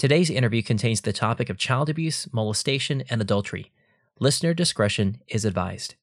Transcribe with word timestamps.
Today's 0.00 0.30
interview 0.30 0.62
contains 0.62 1.02
the 1.02 1.12
topic 1.12 1.50
of 1.50 1.58
child 1.58 1.90
abuse, 1.90 2.26
molestation, 2.32 3.04
and 3.10 3.20
adultery. 3.20 3.70
Listener 4.18 4.54
discretion 4.54 5.20
is 5.28 5.44
advised. 5.44 5.94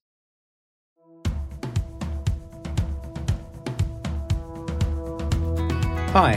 Hi, 6.13 6.33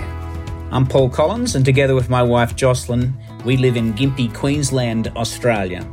I'm 0.71 0.87
Paul 0.87 1.11
Collins, 1.11 1.55
and 1.55 1.63
together 1.63 1.95
with 1.95 2.09
my 2.09 2.23
wife 2.23 2.57
Jocelyn, 2.57 3.13
we 3.45 3.59
live 3.59 3.77
in 3.77 3.93
Gympie, 3.93 4.35
Queensland, 4.35 5.09
Australia. 5.09 5.87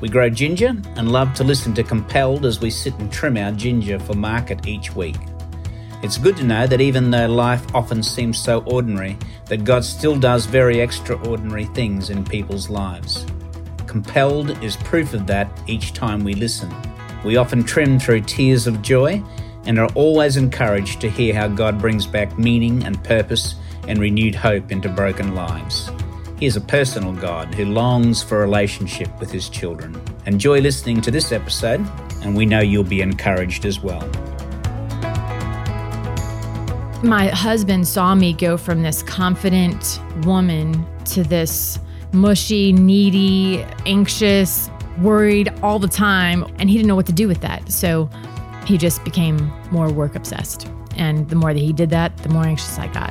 We 0.00 0.08
grow 0.08 0.30
ginger 0.30 0.76
and 0.94 1.10
love 1.10 1.34
to 1.34 1.42
listen 1.42 1.74
to 1.74 1.82
Compelled 1.82 2.46
as 2.46 2.60
we 2.60 2.70
sit 2.70 2.94
and 3.00 3.12
trim 3.12 3.36
our 3.36 3.50
ginger 3.50 3.98
for 3.98 4.14
market 4.14 4.64
each 4.64 4.94
week. 4.94 5.16
It's 6.02 6.16
good 6.16 6.36
to 6.38 6.44
know 6.44 6.66
that 6.66 6.80
even 6.80 7.10
though 7.10 7.26
life 7.26 7.74
often 7.74 8.02
seems 8.02 8.38
so 8.38 8.62
ordinary, 8.62 9.18
that 9.46 9.64
God 9.64 9.84
still 9.84 10.18
does 10.18 10.46
very 10.46 10.80
extraordinary 10.80 11.66
things 11.66 12.08
in 12.08 12.24
people's 12.24 12.70
lives. 12.70 13.26
Compelled 13.86 14.62
is 14.64 14.76
proof 14.76 15.12
of 15.12 15.26
that 15.26 15.50
each 15.66 15.92
time 15.92 16.24
we 16.24 16.34
listen. 16.34 16.74
We 17.22 17.36
often 17.36 17.64
trim 17.64 17.98
through 17.98 18.22
tears 18.22 18.66
of 18.66 18.80
joy 18.80 19.22
and 19.66 19.78
are 19.78 19.92
always 19.94 20.38
encouraged 20.38 21.02
to 21.02 21.10
hear 21.10 21.34
how 21.34 21.48
God 21.48 21.78
brings 21.78 22.06
back 22.06 22.38
meaning 22.38 22.82
and 22.84 23.02
purpose 23.04 23.56
and 23.86 23.98
renewed 23.98 24.34
hope 24.34 24.72
into 24.72 24.88
broken 24.88 25.34
lives. 25.34 25.90
He 26.38 26.46
is 26.46 26.56
a 26.56 26.62
personal 26.62 27.12
God 27.12 27.54
who 27.54 27.66
longs 27.66 28.22
for 28.22 28.38
a 28.38 28.46
relationship 28.46 29.10
with 29.20 29.30
his 29.30 29.50
children. 29.50 30.00
Enjoy 30.24 30.60
listening 30.60 31.02
to 31.02 31.10
this 31.10 31.30
episode, 31.30 31.86
and 32.22 32.34
we 32.34 32.46
know 32.46 32.60
you'll 32.60 32.84
be 32.84 33.02
encouraged 33.02 33.66
as 33.66 33.80
well. 33.80 34.08
My 37.02 37.28
husband 37.28 37.88
saw 37.88 38.14
me 38.14 38.34
go 38.34 38.58
from 38.58 38.82
this 38.82 39.02
confident 39.02 39.98
woman 40.26 40.86
to 41.06 41.22
this 41.22 41.78
mushy, 42.12 42.74
needy, 42.74 43.64
anxious, 43.86 44.68
worried 45.00 45.48
all 45.62 45.78
the 45.78 45.88
time, 45.88 46.44
and 46.58 46.68
he 46.68 46.76
didn't 46.76 46.88
know 46.88 46.96
what 46.96 47.06
to 47.06 47.12
do 47.12 47.26
with 47.26 47.40
that. 47.40 47.72
So 47.72 48.10
he 48.66 48.76
just 48.76 49.02
became 49.02 49.50
more 49.70 49.90
work 49.90 50.14
obsessed. 50.14 50.68
And 50.98 51.26
the 51.30 51.36
more 51.36 51.54
that 51.54 51.60
he 51.60 51.72
did 51.72 51.88
that, 51.88 52.14
the 52.18 52.28
more 52.28 52.44
anxious 52.44 52.78
I 52.78 52.88
got. 52.88 53.10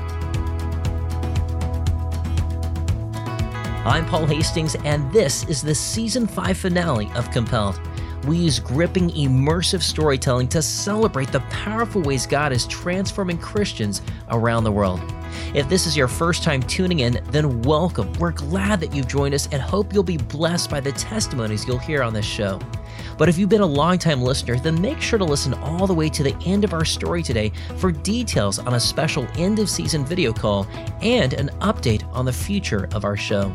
I'm 3.88 4.06
Paul 4.06 4.28
Hastings, 4.28 4.76
and 4.86 5.12
this 5.12 5.46
is 5.46 5.64
the 5.64 5.74
season 5.74 6.28
5 6.28 6.58
finale 6.59 7.09
of 7.16 7.31
Compelled. 7.31 7.81
We 8.25 8.38
use 8.38 8.59
gripping, 8.59 9.12
immersive 9.12 9.81
storytelling 9.81 10.50
to 10.50 10.62
celebrate 10.62 11.31
the 11.31 11.39
powerful 11.52 12.02
ways 12.02 12.28
God 12.28 12.52
is 12.52 12.67
transforming 12.67 13.38
Christians 13.38 14.02
around 14.30 14.66
the 14.66 14.72
world. 14.72 15.00
If 15.53 15.70
this 15.70 15.88
is 15.88 15.95
your 15.95 16.08
first 16.08 16.44
time 16.44 16.62
tuning 16.62 17.00
in, 17.00 17.20
then 17.31 17.62
welcome. 17.62 18.12
We're 18.14 18.31
glad 18.31 18.80
that 18.81 18.94
you've 18.94 19.08
joined 19.08 19.34
us 19.34 19.47
and 19.52 19.62
hope 19.62 19.94
you'll 19.94 20.03
be 20.03 20.17
blessed 20.17 20.70
by 20.70 20.80
the 20.80 20.92
testimonies 20.92 21.66
you'll 21.66 21.78
hear 21.78 22.03
on 22.03 22.14
this 22.14 22.25
show. 22.25 22.59
But 23.17 23.30
if 23.30 23.38
you've 23.38 23.50
been 23.50 23.62
a 23.62 23.66
longtime 23.66 24.22
listener, 24.22 24.58
then 24.58 24.81
make 24.81 25.02
sure 25.02 25.20
to 25.20 25.25
listen 25.25 25.53
all 25.56 25.88
the 25.88 25.94
way 25.94 26.09
to 26.09 26.23
the 26.23 26.36
end 26.45 26.64
of 26.64 26.73
our 26.73 26.86
story 26.86 27.23
today 27.23 27.52
for 27.78 27.92
details 27.92 28.59
on 28.59 28.75
a 28.75 28.80
special 28.80 29.28
end 29.36 29.59
of 29.59 29.70
season 29.70 30.06
video 30.06 30.34
call 30.34 30.67
and 31.02 31.34
an 31.34 31.50
update 31.59 32.08
on 32.14 32.25
the 32.25 32.34
future 32.34 32.88
of 32.94 33.06
our 33.06 33.17
show. 33.17 33.53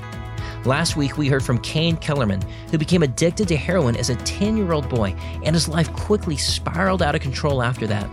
Last 0.64 0.96
week, 0.96 1.18
we 1.18 1.28
heard 1.28 1.44
from 1.44 1.58
Kane 1.58 1.98
Kellerman, 1.98 2.40
who 2.70 2.78
became 2.78 3.02
addicted 3.02 3.48
to 3.48 3.56
heroin 3.56 3.96
as 3.96 4.08
a 4.08 4.16
10 4.16 4.56
year 4.56 4.72
old 4.72 4.88
boy, 4.88 5.14
and 5.44 5.54
his 5.54 5.68
life 5.68 5.92
quickly 5.92 6.38
spiraled 6.38 7.02
out 7.02 7.14
of 7.14 7.20
control 7.20 7.62
after 7.62 7.86
that. 7.86 8.08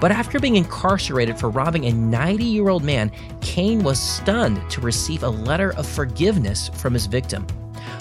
But 0.00 0.10
after 0.10 0.40
being 0.40 0.56
incarcerated 0.56 1.38
for 1.38 1.50
robbing 1.50 1.84
a 1.84 1.92
90 1.92 2.42
year 2.42 2.70
old 2.70 2.84
man, 2.84 3.12
Kane 3.42 3.82
was 3.82 4.00
stunned 4.00 4.68
to 4.70 4.80
receive 4.80 5.24
a 5.24 5.28
letter 5.28 5.74
of 5.74 5.86
forgiveness 5.86 6.70
from 6.70 6.94
his 6.94 7.04
victim. 7.04 7.46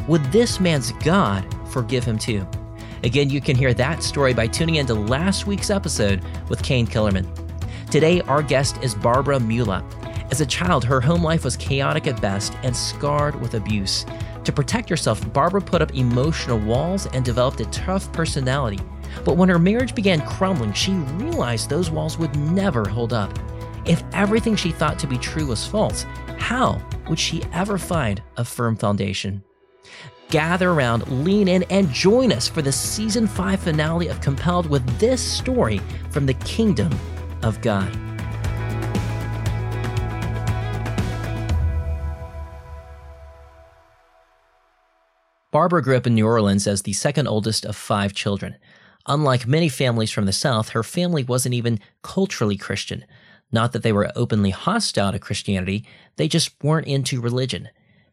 Would 0.08 0.23
this 0.31 0.61
man's 0.61 0.94
God 1.03 1.45
forgive 1.70 2.05
him 2.05 2.17
too? 2.17 2.47
Again, 3.03 3.30
you 3.30 3.42
can 3.42 3.58
hear 3.58 3.73
that 3.73 4.02
story 4.02 4.33
by 4.33 4.47
tuning 4.47 4.75
into 4.75 4.94
last 4.94 5.45
week's 5.45 5.70
episode 5.70 6.23
with 6.48 6.64
Kane 6.64 6.87
Kellerman. 6.87 7.30
Today, 7.92 8.21
our 8.21 8.43
guest 8.43 8.81
is 8.81 8.95
Barbara 8.95 9.42
Mula. 9.42 9.83
As 10.32 10.42
a 10.42 10.45
child, 10.45 10.84
her 10.86 11.02
home 11.02 11.23
life 11.23 11.44
was 11.44 11.58
chaotic 11.58 12.06
at 12.06 12.22
best 12.22 12.54
and 12.62 12.76
scarred 12.76 13.40
with 13.42 13.56
abuse. 13.56 14.06
To 14.44 14.52
protect 14.52 14.90
herself, 14.90 15.34
Barbara 15.34 15.62
put 15.62 15.82
up 15.82 15.95
emotional 15.95 16.60
walls 16.60 17.08
and 17.08 17.26
developed 17.26 17.60
a 17.62 17.66
tough 17.66 18.12
personality. 18.14 18.80
But 19.26 19.38
when 19.38 19.50
her 19.50 19.60
marriage 19.60 19.95
began 19.95 20.22
crumbling, 20.22 20.73
she 20.73 20.94
realized 20.94 21.70
those 21.70 21.90
walls 21.90 22.17
would 22.20 22.36
never 22.36 22.88
hold 22.88 23.12
up. 23.12 23.38
If 23.86 24.04
everything 24.14 24.56
she 24.56 24.72
thought 24.72 25.00
to 25.00 25.08
be 25.08 25.17
true 25.17 25.48
was 25.48 25.66
false, 25.66 26.06
how 26.38 26.80
would 27.10 27.20
she 27.20 27.44
ever 27.52 27.78
find 27.78 28.22
a 28.38 28.46
firm 28.46 28.76
foundation? 28.76 29.44
Gather 30.30 30.70
around, 30.70 31.08
lean 31.23 31.48
in, 31.48 31.64
and 31.64 31.92
join 31.92 32.32
us 32.32 32.48
for 32.48 32.61
the 32.61 32.72
season 32.72 33.26
5 33.26 33.60
finale 33.61 34.10
of 34.10 34.22
Compelled 34.22 34.70
with 34.70 34.86
this 35.00 35.22
story 35.22 35.82
from 36.11 36.28
the 36.28 36.36
kingdom 36.36 36.92
of 37.42 37.60
God. 37.61 38.08
Barbara 45.52 45.82
grew 45.82 45.98
up 45.98 46.05
in 46.05 46.14
New 46.14 46.27
Orleans 46.27 46.67
as 46.67 46.83
the 46.83 46.93
second 46.93 47.27
oldest 47.27 47.65
of 47.65 47.76
five 47.76 48.14
children. 48.14 48.55
Unlike 49.08 49.48
many 49.48 49.70
families 49.70 50.11
from 50.11 50.26
the 50.26 50.33
South, 50.33 50.70
her 50.70 50.83
family 50.83 51.23
wasn't 51.23 51.55
even 51.55 51.80
culturally 52.04 52.58
Christian. 52.58 53.05
Not 53.52 53.71
that 53.71 53.82
they 53.82 53.92
were 53.92 54.11
openly 54.15 54.52
hostile 54.52 55.11
to 55.11 55.17
Christianity, 55.17 55.86
they 56.17 56.27
just 56.27 56.52
weren't 56.64 56.86
into 56.86 57.20
religion. 57.20 57.70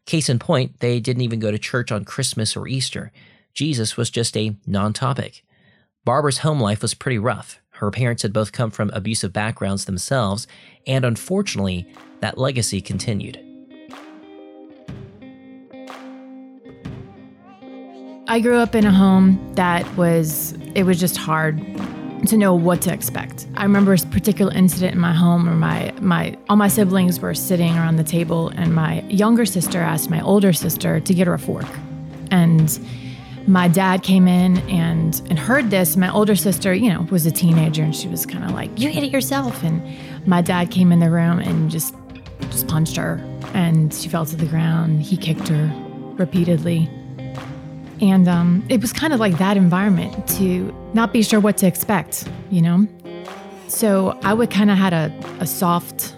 Case 0.07 0.29
in 0.29 0.39
point, 0.39 0.79
they 0.79 0.99
didn't 0.99 1.21
even 1.21 1.39
go 1.39 1.51
to 1.51 1.59
church 1.59 1.91
on 1.91 2.05
Christmas 2.05 2.55
or 2.55 2.67
Easter. 2.67 3.11
Jesus 3.53 3.97
was 3.97 4.09
just 4.09 4.35
a 4.35 4.55
non 4.65 4.93
topic. 4.93 5.43
Barbara's 6.05 6.39
home 6.39 6.59
life 6.59 6.81
was 6.81 6.93
pretty 6.93 7.19
rough. 7.19 7.59
Her 7.71 7.91
parents 7.91 8.23
had 8.23 8.33
both 8.33 8.51
come 8.51 8.71
from 8.71 8.89
abusive 8.91 9.33
backgrounds 9.33 9.85
themselves, 9.85 10.47
and 10.87 11.05
unfortunately, 11.05 11.85
that 12.21 12.39
legacy 12.39 12.81
continued. 12.81 13.46
I 18.29 18.41
grew 18.41 18.57
up 18.57 18.75
in 18.75 18.85
a 18.85 18.91
home 18.91 19.53
that 19.55 19.87
was, 19.95 20.51
it 20.75 20.83
was 20.83 20.99
just 20.99 21.15
hard 21.15 21.57
to 22.27 22.35
know 22.35 22.53
what 22.53 22.81
to 22.81 22.93
expect. 22.93 23.47
I 23.55 23.63
remember 23.63 23.93
a 23.93 23.97
particular 23.97 24.51
incident 24.53 24.95
in 24.95 24.99
my 24.99 25.13
home 25.13 25.45
where 25.45 25.55
my, 25.55 25.93
my, 26.01 26.37
all 26.49 26.57
my 26.57 26.67
siblings 26.67 27.21
were 27.21 27.33
sitting 27.33 27.77
around 27.77 27.95
the 27.95 28.03
table 28.03 28.49
and 28.49 28.75
my 28.75 28.99
younger 29.03 29.45
sister 29.45 29.79
asked 29.79 30.09
my 30.09 30.19
older 30.21 30.51
sister 30.51 30.99
to 30.99 31.13
get 31.13 31.27
her 31.27 31.35
a 31.35 31.39
fork. 31.39 31.67
And 32.29 32.77
my 33.47 33.69
dad 33.69 34.03
came 34.03 34.27
in 34.27 34.57
and, 34.69 35.21
and 35.29 35.39
heard 35.39 35.69
this. 35.69 35.95
My 35.95 36.11
older 36.11 36.35
sister, 36.35 36.73
you 36.73 36.91
know, 36.91 37.03
was 37.03 37.25
a 37.25 37.31
teenager 37.31 37.83
and 37.83 37.95
she 37.95 38.09
was 38.09 38.25
kind 38.25 38.43
of 38.43 38.51
like, 38.51 38.77
you 38.77 38.89
hit 38.89 39.05
it 39.05 39.11
yourself. 39.11 39.63
And 39.63 39.81
my 40.27 40.41
dad 40.41 40.69
came 40.69 40.91
in 40.91 40.99
the 40.99 41.09
room 41.09 41.39
and 41.39 41.71
just, 41.71 41.95
just 42.41 42.67
punched 42.67 42.97
her 42.97 43.21
and 43.53 43.93
she 43.93 44.09
fell 44.09 44.25
to 44.25 44.35
the 44.35 44.47
ground. 44.47 45.01
He 45.01 45.15
kicked 45.15 45.47
her 45.47 45.71
repeatedly. 46.17 46.89
And 48.01 48.27
um, 48.27 48.65
it 48.69 48.81
was 48.81 48.93
kind 48.93 49.13
of 49.13 49.19
like 49.19 49.37
that 49.37 49.57
environment 49.57 50.27
to 50.37 50.73
not 50.93 51.13
be 51.13 51.23
sure 51.23 51.39
what 51.39 51.57
to 51.57 51.67
expect, 51.67 52.29
you 52.51 52.61
know? 52.61 52.87
So 53.67 54.17
I 54.23 54.33
would 54.33 54.51
kind 54.51 54.71
of 54.71 54.77
had 54.77 54.93
a, 54.93 55.11
a 55.39 55.47
soft 55.47 56.15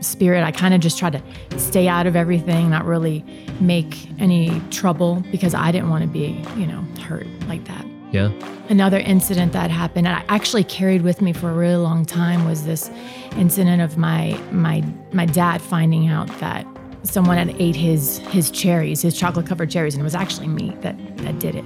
spirit. 0.00 0.42
I 0.42 0.52
kind 0.52 0.74
of 0.74 0.80
just 0.80 0.98
tried 0.98 1.12
to 1.12 1.58
stay 1.58 1.88
out 1.88 2.06
of 2.06 2.16
everything, 2.16 2.70
not 2.70 2.84
really 2.84 3.24
make 3.60 4.08
any 4.20 4.60
trouble 4.70 5.24
because 5.30 5.54
I 5.54 5.72
didn't 5.72 5.90
want 5.90 6.02
to 6.02 6.08
be, 6.08 6.42
you 6.56 6.66
know, 6.66 6.82
hurt 7.00 7.26
like 7.48 7.64
that. 7.64 7.86
Yeah. 8.12 8.30
Another 8.68 8.98
incident 8.98 9.52
that 9.54 9.70
happened, 9.70 10.06
and 10.06 10.16
I 10.16 10.24
actually 10.28 10.64
carried 10.64 11.02
with 11.02 11.22
me 11.22 11.32
for 11.32 11.50
a 11.50 11.54
really 11.54 11.76
long 11.76 12.04
time, 12.04 12.44
was 12.44 12.64
this 12.66 12.90
incident 13.36 13.80
of 13.80 13.96
my 13.96 14.38
my 14.50 14.84
my 15.12 15.26
dad 15.26 15.62
finding 15.62 16.08
out 16.08 16.28
that 16.40 16.66
someone 17.04 17.36
had 17.36 17.54
ate 17.60 17.76
his 17.76 18.18
his 18.18 18.50
cherries, 18.50 19.02
his 19.02 19.18
chocolate 19.18 19.46
covered 19.46 19.70
cherries, 19.70 19.94
and 19.94 20.00
it 20.00 20.04
was 20.04 20.14
actually 20.14 20.48
me 20.48 20.76
that 20.80 20.96
that 21.18 21.38
did 21.38 21.54
it. 21.54 21.64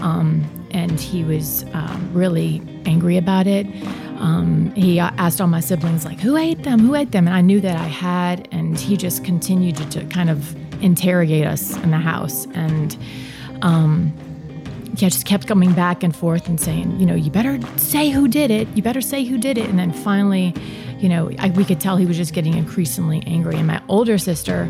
Um, 0.00 0.44
and 0.72 1.00
he 1.00 1.24
was 1.24 1.64
um, 1.72 2.10
really 2.12 2.60
angry 2.84 3.16
about 3.16 3.46
it. 3.46 3.66
Um, 4.18 4.72
he 4.74 4.98
asked 4.98 5.40
all 5.40 5.46
my 5.46 5.60
siblings 5.60 6.04
like, 6.04 6.20
"Who 6.20 6.36
ate 6.36 6.62
them? 6.62 6.80
Who 6.80 6.94
ate 6.94 7.12
them?" 7.12 7.26
And 7.26 7.36
I 7.36 7.40
knew 7.40 7.60
that 7.60 7.76
I 7.76 7.86
had, 7.86 8.48
and 8.52 8.78
he 8.78 8.96
just 8.96 9.24
continued 9.24 9.76
to, 9.76 9.88
to 9.90 10.04
kind 10.06 10.30
of 10.30 10.54
interrogate 10.82 11.46
us 11.46 11.76
in 11.78 11.90
the 11.90 11.98
house, 11.98 12.46
and 12.54 12.96
um, 13.62 14.12
yeah, 14.96 15.10
just 15.10 15.26
kept 15.26 15.46
coming 15.46 15.72
back 15.74 16.02
and 16.02 16.16
forth 16.16 16.48
and 16.48 16.58
saying, 16.58 16.98
you 16.98 17.04
know, 17.04 17.14
you 17.14 17.30
better 17.30 17.60
say 17.76 18.08
who 18.08 18.28
did 18.28 18.50
it. 18.50 18.66
You 18.74 18.82
better 18.82 19.02
say 19.02 19.24
who 19.24 19.36
did 19.36 19.58
it. 19.58 19.68
And 19.68 19.78
then 19.78 19.92
finally, 19.92 20.54
you 20.98 21.08
know, 21.08 21.30
I, 21.38 21.50
we 21.50 21.64
could 21.64 21.80
tell 21.80 21.96
he 21.96 22.06
was 22.06 22.16
just 22.16 22.32
getting 22.32 22.54
increasingly 22.54 23.22
angry. 23.26 23.56
And 23.56 23.66
my 23.66 23.82
older 23.88 24.18
sister 24.18 24.68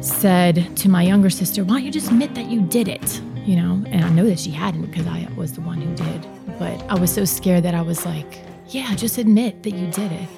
said 0.00 0.76
to 0.76 0.88
my 0.88 1.02
younger 1.02 1.30
sister, 1.30 1.64
Why 1.64 1.76
don't 1.76 1.84
you 1.84 1.90
just 1.90 2.08
admit 2.08 2.34
that 2.34 2.46
you 2.46 2.60
did 2.62 2.88
it? 2.88 3.20
You 3.44 3.56
know, 3.56 3.84
and 3.88 4.04
I 4.04 4.08
know 4.10 4.26
that 4.26 4.38
she 4.38 4.50
hadn't 4.50 4.86
because 4.86 5.06
I 5.06 5.28
was 5.36 5.52
the 5.52 5.60
one 5.60 5.80
who 5.80 5.94
did. 5.94 6.26
But 6.58 6.82
I 6.90 6.98
was 6.98 7.12
so 7.12 7.24
scared 7.24 7.62
that 7.64 7.74
I 7.74 7.82
was 7.82 8.04
like, 8.04 8.38
Yeah, 8.68 8.94
just 8.96 9.18
admit 9.18 9.62
that 9.62 9.70
you 9.72 9.86
did 9.88 10.12
it. 10.12 10.28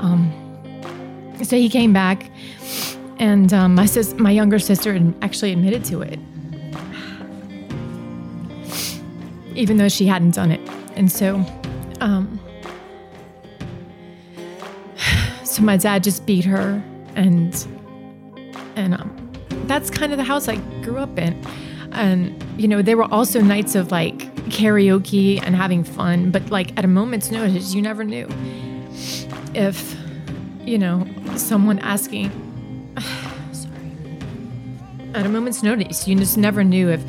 Um, 0.00 0.32
so 1.42 1.56
he 1.56 1.68
came 1.68 1.92
back 1.92 2.30
And 3.18 3.52
um, 3.52 3.74
my 3.74 3.84
sis, 3.86 4.14
my 4.14 4.30
younger 4.30 4.58
sister, 4.58 4.98
actually 5.20 5.52
admitted 5.52 5.84
to 5.86 6.00
it, 6.00 6.18
even 9.54 9.76
though 9.76 9.90
she 9.90 10.06
hadn't 10.06 10.34
done 10.34 10.50
it. 10.50 10.60
And 10.96 11.12
so, 11.12 11.44
um, 12.00 12.39
my 15.60 15.76
dad 15.76 16.02
just 16.02 16.26
beat 16.26 16.44
her, 16.44 16.82
and 17.14 17.66
and 18.76 18.94
um, 18.94 19.32
that's 19.66 19.90
kind 19.90 20.12
of 20.12 20.18
the 20.18 20.24
house 20.24 20.48
I 20.48 20.56
grew 20.82 20.98
up 20.98 21.18
in. 21.18 21.42
And 21.92 22.42
you 22.56 22.68
know, 22.68 22.82
there 22.82 22.96
were 22.96 23.12
also 23.12 23.40
nights 23.40 23.74
of 23.74 23.90
like 23.90 24.18
karaoke 24.50 25.42
and 25.42 25.56
having 25.56 25.84
fun, 25.84 26.30
but 26.30 26.50
like 26.50 26.76
at 26.78 26.84
a 26.84 26.88
moment's 26.88 27.30
notice, 27.30 27.74
you 27.74 27.82
never 27.82 28.04
knew 28.04 28.28
if 29.54 29.96
you 30.64 30.78
know 30.78 31.06
someone 31.36 31.78
asking 31.80 32.30
sorry 33.52 33.74
at 35.14 35.26
a 35.26 35.28
moment's 35.28 35.62
notice 35.62 36.06
you 36.06 36.14
just 36.16 36.38
never 36.38 36.62
knew 36.62 36.88
if 36.88 37.02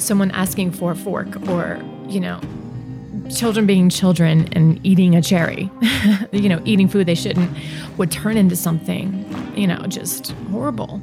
someone 0.00 0.30
asking 0.30 0.70
for 0.70 0.92
a 0.92 0.96
fork 0.96 1.48
or 1.48 1.82
you 2.08 2.20
know 2.20 2.40
children 3.34 3.66
being 3.66 3.88
children 3.88 4.48
and 4.52 4.80
eating 4.84 5.14
a 5.14 5.22
cherry 5.22 5.70
you 6.32 6.48
know 6.48 6.60
eating 6.64 6.88
food 6.88 7.06
they 7.06 7.14
shouldn't 7.14 7.50
would 7.96 8.10
turn 8.10 8.36
into 8.36 8.56
something 8.56 9.24
you 9.56 9.66
know 9.66 9.78
just 9.88 10.32
horrible. 10.50 11.00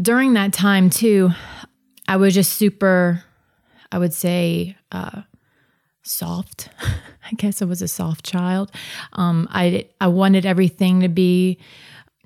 During 0.00 0.34
that 0.34 0.52
time 0.52 0.90
too 0.90 1.30
i 2.08 2.16
was 2.16 2.34
just 2.34 2.52
super 2.52 3.22
i 3.90 3.98
would 3.98 4.12
say 4.12 4.76
uh, 4.92 5.22
soft. 6.04 6.68
I 6.80 7.34
guess 7.36 7.62
I 7.62 7.64
was 7.64 7.82
a 7.82 7.88
soft 7.88 8.24
child. 8.24 8.70
Um, 9.14 9.48
I 9.50 9.88
I 10.00 10.08
wanted 10.08 10.46
everything 10.46 11.00
to 11.00 11.08
be 11.08 11.58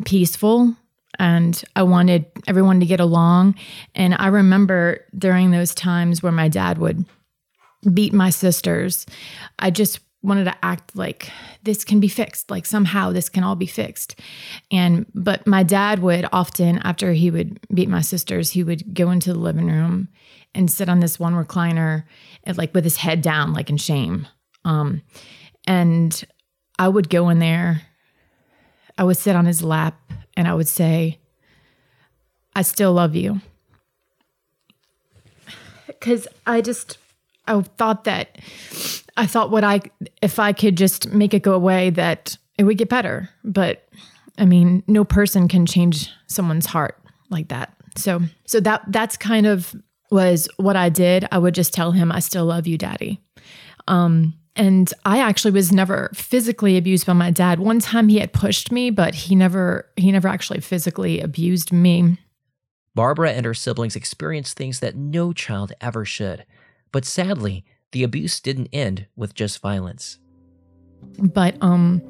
peaceful, 0.04 0.74
and 1.18 1.62
I 1.76 1.82
wanted 1.82 2.26
everyone 2.46 2.80
to 2.80 2.86
get 2.86 3.00
along. 3.00 3.54
And 3.94 4.14
I 4.18 4.28
remember 4.28 5.04
during 5.16 5.50
those 5.50 5.74
times 5.74 6.22
where 6.22 6.32
my 6.32 6.48
dad 6.48 6.78
would 6.78 7.04
beat 7.92 8.12
my 8.12 8.30
sisters, 8.30 9.06
I 9.58 9.70
just 9.70 10.00
wanted 10.22 10.44
to 10.44 10.64
act 10.64 10.96
like 10.96 11.30
this 11.62 11.84
can 11.84 12.00
be 12.00 12.08
fixed 12.08 12.50
like 12.50 12.66
somehow 12.66 13.12
this 13.12 13.28
can 13.28 13.44
all 13.44 13.54
be 13.54 13.66
fixed 13.66 14.18
and 14.68 15.06
but 15.14 15.46
my 15.46 15.62
dad 15.62 16.00
would 16.00 16.26
often 16.32 16.78
after 16.78 17.12
he 17.12 17.30
would 17.30 17.60
beat 17.72 17.88
my 17.88 18.00
sisters 18.00 18.50
he 18.50 18.64
would 18.64 18.92
go 18.94 19.12
into 19.12 19.32
the 19.32 19.38
living 19.38 19.68
room 19.68 20.08
and 20.56 20.72
sit 20.72 20.88
on 20.88 20.98
this 20.98 21.20
one 21.20 21.34
recliner 21.34 22.02
and 22.42 22.58
like 22.58 22.74
with 22.74 22.82
his 22.82 22.96
head 22.96 23.22
down 23.22 23.52
like 23.52 23.70
in 23.70 23.76
shame 23.76 24.26
um, 24.64 25.02
and 25.68 26.24
I 26.78 26.88
would 26.88 27.10
go 27.10 27.28
in 27.28 27.38
there, 27.38 27.82
I 28.96 29.04
would 29.04 29.16
sit 29.16 29.34
on 29.34 29.46
his 29.46 29.62
lap, 29.62 29.98
and 30.38 30.46
I 30.46 30.54
would 30.54 30.68
say, 30.68 31.18
I 32.54 32.62
still 32.62 32.92
love 32.92 33.16
you. 33.16 33.40
Because 35.88 36.28
I 36.46 36.60
just, 36.60 36.96
I 37.48 37.60
thought 37.60 38.04
that, 38.04 38.38
I 39.16 39.26
thought 39.26 39.50
what 39.50 39.64
I, 39.64 39.80
if 40.22 40.38
I 40.38 40.52
could 40.52 40.76
just 40.76 41.08
make 41.12 41.34
it 41.34 41.42
go 41.42 41.54
away, 41.54 41.90
that 41.90 42.38
it 42.56 42.62
would 42.62 42.78
get 42.78 42.88
better. 42.88 43.28
But 43.42 43.88
I 44.38 44.44
mean, 44.44 44.84
no 44.86 45.04
person 45.04 45.48
can 45.48 45.66
change 45.66 46.08
someone's 46.28 46.66
heart 46.66 46.96
like 47.30 47.48
that. 47.48 47.74
So, 47.96 48.20
so 48.46 48.60
that, 48.60 48.84
that's 48.86 49.16
kind 49.16 49.44
of 49.44 49.74
was 50.12 50.48
what 50.56 50.76
I 50.76 50.88
did. 50.88 51.26
I 51.32 51.38
would 51.38 51.54
just 51.54 51.74
tell 51.74 51.90
him, 51.90 52.12
I 52.12 52.20
still 52.20 52.44
love 52.44 52.68
you, 52.68 52.78
daddy. 52.78 53.20
Um, 53.88 54.34
and 54.58 54.92
I 55.04 55.20
actually 55.20 55.52
was 55.52 55.72
never 55.72 56.10
physically 56.14 56.76
abused 56.76 57.06
by 57.06 57.12
my 57.12 57.30
dad. 57.30 57.60
One 57.60 57.78
time 57.78 58.08
he 58.08 58.18
had 58.18 58.32
pushed 58.32 58.72
me, 58.72 58.90
but 58.90 59.14
he 59.14 59.36
never 59.36 59.88
he 59.96 60.10
never 60.10 60.28
actually 60.28 60.60
physically 60.60 61.20
abused 61.20 61.72
me. 61.72 62.18
Barbara 62.94 63.30
and 63.30 63.46
her 63.46 63.54
siblings 63.54 63.94
experienced 63.94 64.56
things 64.56 64.80
that 64.80 64.96
no 64.96 65.32
child 65.32 65.72
ever 65.80 66.04
should. 66.04 66.44
But 66.90 67.04
sadly, 67.04 67.64
the 67.92 68.02
abuse 68.02 68.40
didn't 68.40 68.68
end 68.72 69.06
with 69.14 69.32
just 69.32 69.60
violence. 69.60 70.18
But 71.18 71.56
um 71.60 72.02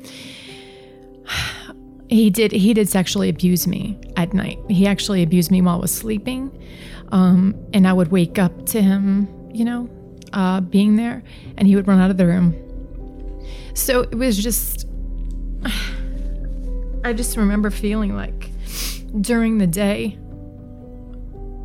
he 2.08 2.30
did 2.30 2.52
he 2.52 2.72
did 2.72 2.88
sexually 2.88 3.28
abuse 3.28 3.66
me 3.66 4.00
at 4.16 4.32
night. 4.32 4.58
He 4.70 4.86
actually 4.86 5.22
abused 5.22 5.50
me 5.50 5.60
while 5.60 5.76
I 5.76 5.80
was 5.80 5.94
sleeping. 5.94 6.58
Um 7.12 7.54
and 7.74 7.86
I 7.86 7.92
would 7.92 8.10
wake 8.10 8.38
up 8.38 8.64
to 8.66 8.80
him, 8.80 9.28
you 9.52 9.66
know, 9.66 9.90
uh, 10.32 10.60
being 10.60 10.96
there, 10.96 11.22
and 11.56 11.68
he 11.68 11.76
would 11.76 11.86
run 11.86 12.00
out 12.00 12.10
of 12.10 12.16
the 12.16 12.26
room. 12.26 12.54
So 13.74 14.00
it 14.00 14.14
was 14.14 14.36
just, 14.36 14.86
I 17.04 17.12
just 17.12 17.36
remember 17.36 17.70
feeling 17.70 18.14
like 18.14 18.50
during 19.20 19.58
the 19.58 19.66
day, 19.66 20.18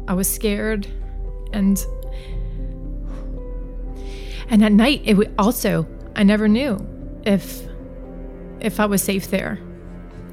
I 0.07 0.13
was 0.13 0.31
scared, 0.31 0.87
and 1.53 1.83
and 4.49 4.63
at 4.63 4.71
night 4.71 5.01
it 5.05 5.15
would 5.15 5.33
also 5.37 5.87
I 6.15 6.23
never 6.23 6.47
knew 6.47 6.77
if 7.25 7.61
if 8.59 8.79
I 8.79 8.85
was 8.85 9.01
safe 9.01 9.29
there 9.29 9.59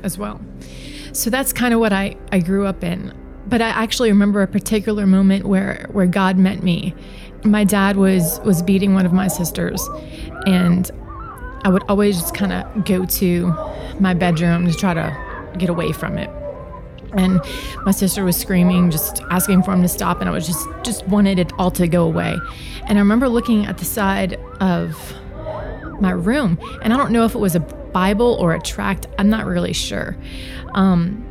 as 0.03 0.19
well. 0.19 0.41
So 1.13 1.31
that's 1.31 1.53
kind 1.53 1.75
of 1.75 1.81
what 1.81 1.93
I 1.93 2.17
I 2.33 2.41
grew 2.41 2.67
up 2.67 2.85
in. 2.85 3.17
But 3.47 3.63
I 3.63 3.69
actually 3.69 4.11
remember 4.11 4.43
a 4.43 4.47
particular 4.47 5.07
moment 5.07 5.45
where 5.45 5.87
where 5.93 6.07
God 6.07 6.37
met 6.37 6.63
me 6.63 6.95
my 7.45 7.65
dad 7.65 7.97
was 7.97 8.41
was 8.45 8.63
beating 8.63 8.95
one 8.95 9.07
of 9.07 9.13
my 9.13 9.29
sisters 9.29 9.89
and 10.47 10.91
I 11.63 11.69
would 11.69 11.83
always 11.89 12.19
just 12.19 12.35
kind 12.35 12.53
of 12.53 12.85
go 12.85 13.05
to 13.05 13.55
my 13.99 14.15
bedroom 14.15 14.67
to 14.67 14.75
try 14.75 14.95
to 14.95 15.55
get 15.59 15.69
away 15.69 15.93
from 15.93 16.17
it. 16.17 16.31
And 17.13 17.41
my 17.85 17.91
sister 17.91 18.25
was 18.25 18.37
screaming, 18.37 18.91
just 18.91 19.21
asking 19.31 19.65
for 19.65 19.73
him 19.73 19.83
to 19.83 19.89
stop, 19.89 20.21
and 20.21 20.29
I 20.29 20.33
was 20.33 20.47
just 20.47 20.67
just 20.85 21.07
wanted 21.09 21.39
it 21.39 21.53
all 21.59 21.71
to 21.73 21.89
go 21.89 22.05
away. 22.05 22.37
And 22.87 22.99
I 22.99 23.01
remember 23.01 23.29
looking 23.29 23.67
at 23.67 23.79
the 23.79 23.85
side 23.85 24.35
of 24.61 25.15
my 26.01 26.13
room, 26.13 26.59
and 26.83 26.95
I 26.95 26.97
don't 26.97 27.11
know 27.11 27.25
if 27.25 27.35
it 27.35 27.39
was 27.39 27.57
a 27.57 27.61
Bible 27.61 28.37
or 28.41 28.55
a 28.55 28.61
tract. 28.61 29.07
I'm 29.19 29.29
not 29.29 29.45
really 29.45 29.73
sure. 29.73 30.17
Um, 30.75 31.27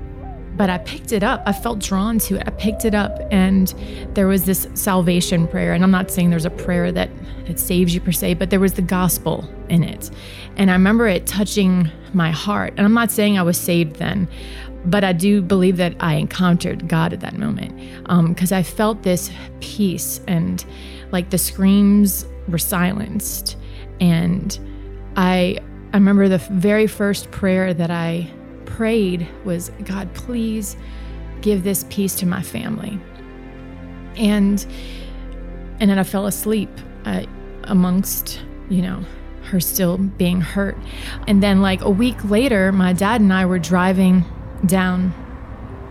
but 0.60 0.70
I 0.70 0.78
picked 0.80 1.14
it 1.14 1.24
up. 1.24 1.42
I 1.46 1.54
felt 1.54 1.80
drawn 1.80 2.20
to 2.20 2.36
it. 2.36 2.44
I 2.46 2.50
picked 2.50 2.84
it 2.84 2.94
up, 2.94 3.18
and 3.32 3.74
there 4.14 4.28
was 4.28 4.44
this 4.44 4.68
salvation 4.74 5.48
prayer. 5.48 5.72
And 5.72 5.86
I'm 5.86 5.90
not 5.90 6.12
saying 6.12 6.32
there's 6.32 6.44
a 6.44 6.50
prayer 6.50 6.92
that, 6.92 7.10
that 7.46 7.58
saves 7.58 7.96
you 7.96 8.02
per 8.02 8.12
se, 8.12 8.34
but 8.34 8.50
there 8.50 8.60
was 8.60 8.74
the 8.74 8.82
gospel 8.82 9.50
in 9.70 9.86
it. 9.86 10.12
And 10.58 10.70
I 10.70 10.74
remember 10.74 11.08
it 11.08 11.26
touching 11.26 11.90
my 12.12 12.30
heart. 12.30 12.74
And 12.76 12.82
I'm 12.82 12.94
not 12.94 13.10
saying 13.10 13.40
I 13.40 13.42
was 13.42 13.58
saved 13.58 13.96
then, 13.96 14.28
but 14.84 15.06
I 15.06 15.14
do 15.14 15.42
believe 15.42 15.78
that 15.78 15.95
I 16.02 16.16
encountered 16.16 16.90
God 16.90 17.14
at 17.14 17.22
that 17.22 17.38
moment 17.38 17.78
because 18.28 18.52
um, 18.52 18.57
I 18.57 18.62
felt 18.62 19.04
this 19.04 19.31
peace 19.62 20.19
and 20.28 20.66
like 21.14 21.30
the 21.30 21.38
screams 21.38 22.26
were 22.50 22.57
silenced. 22.57 23.56
And 24.02 24.60
I, 25.16 25.60
I 25.94 25.98
remember 25.98 26.28
the 26.28 26.40
very 26.52 26.86
first 26.86 27.31
prayer 27.31 27.74
that 27.74 27.92
I 27.92 28.30
prayed 28.69 29.28
was, 29.44 29.71
God, 29.83 30.14
please 30.14 30.78
give 31.42 31.64
this 31.64 31.85
peace 31.90 32.16
to 32.16 32.26
my 32.26 32.42
family. 32.42 32.99
And 34.16 34.66
and 35.80 35.90
then 35.90 35.97
I 35.97 36.04
fell 36.04 36.26
asleep 36.26 36.69
uh, 37.06 37.23
amongst, 37.64 38.42
you 38.69 38.81
know, 38.81 39.04
her 39.44 39.59
still 39.61 39.97
being 39.97 40.42
hurt. 40.42 40.78
And 41.26 41.42
then 41.42 41.61
like 41.61 41.81
a 41.81 41.90
week 41.90 42.23
later, 42.26 42.71
my 42.71 42.92
dad 42.92 43.21
and 43.21 43.31
I 43.31 43.45
were 43.45 43.59
driving 43.59 44.26
down 44.66 45.14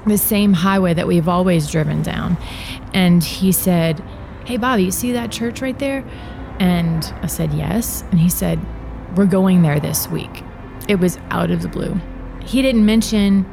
the 0.07 0.19
same 0.19 0.53
highway 0.53 0.93
that 0.95 1.07
we've 1.07 1.29
always 1.29 1.71
driven 1.71 2.03
down. 2.03 2.37
And 2.93 3.25
he 3.25 3.51
said, 3.51 4.03
Hey, 4.45 4.59
Bobby, 4.59 4.85
you 4.85 4.91
see 4.91 5.13
that 5.13 5.33
church 5.33 5.63
right 5.63 5.79
there? 5.79 6.05
And 6.61 7.05
I 7.23 7.27
said, 7.27 7.53
Yes. 7.55 8.03
And 8.11 8.21
he 8.21 8.29
said, 8.29 8.61
We're 9.17 9.27
going 9.27 9.63
there 9.63 9.81
this 9.81 10.07
week. 10.09 10.43
It 10.87 10.97
was 10.97 11.19
out 11.31 11.51
of 11.51 11.63
the 11.63 11.69
blue 11.69 11.99
he 12.49 12.63
didn't 12.63 12.87
mention 12.87 13.45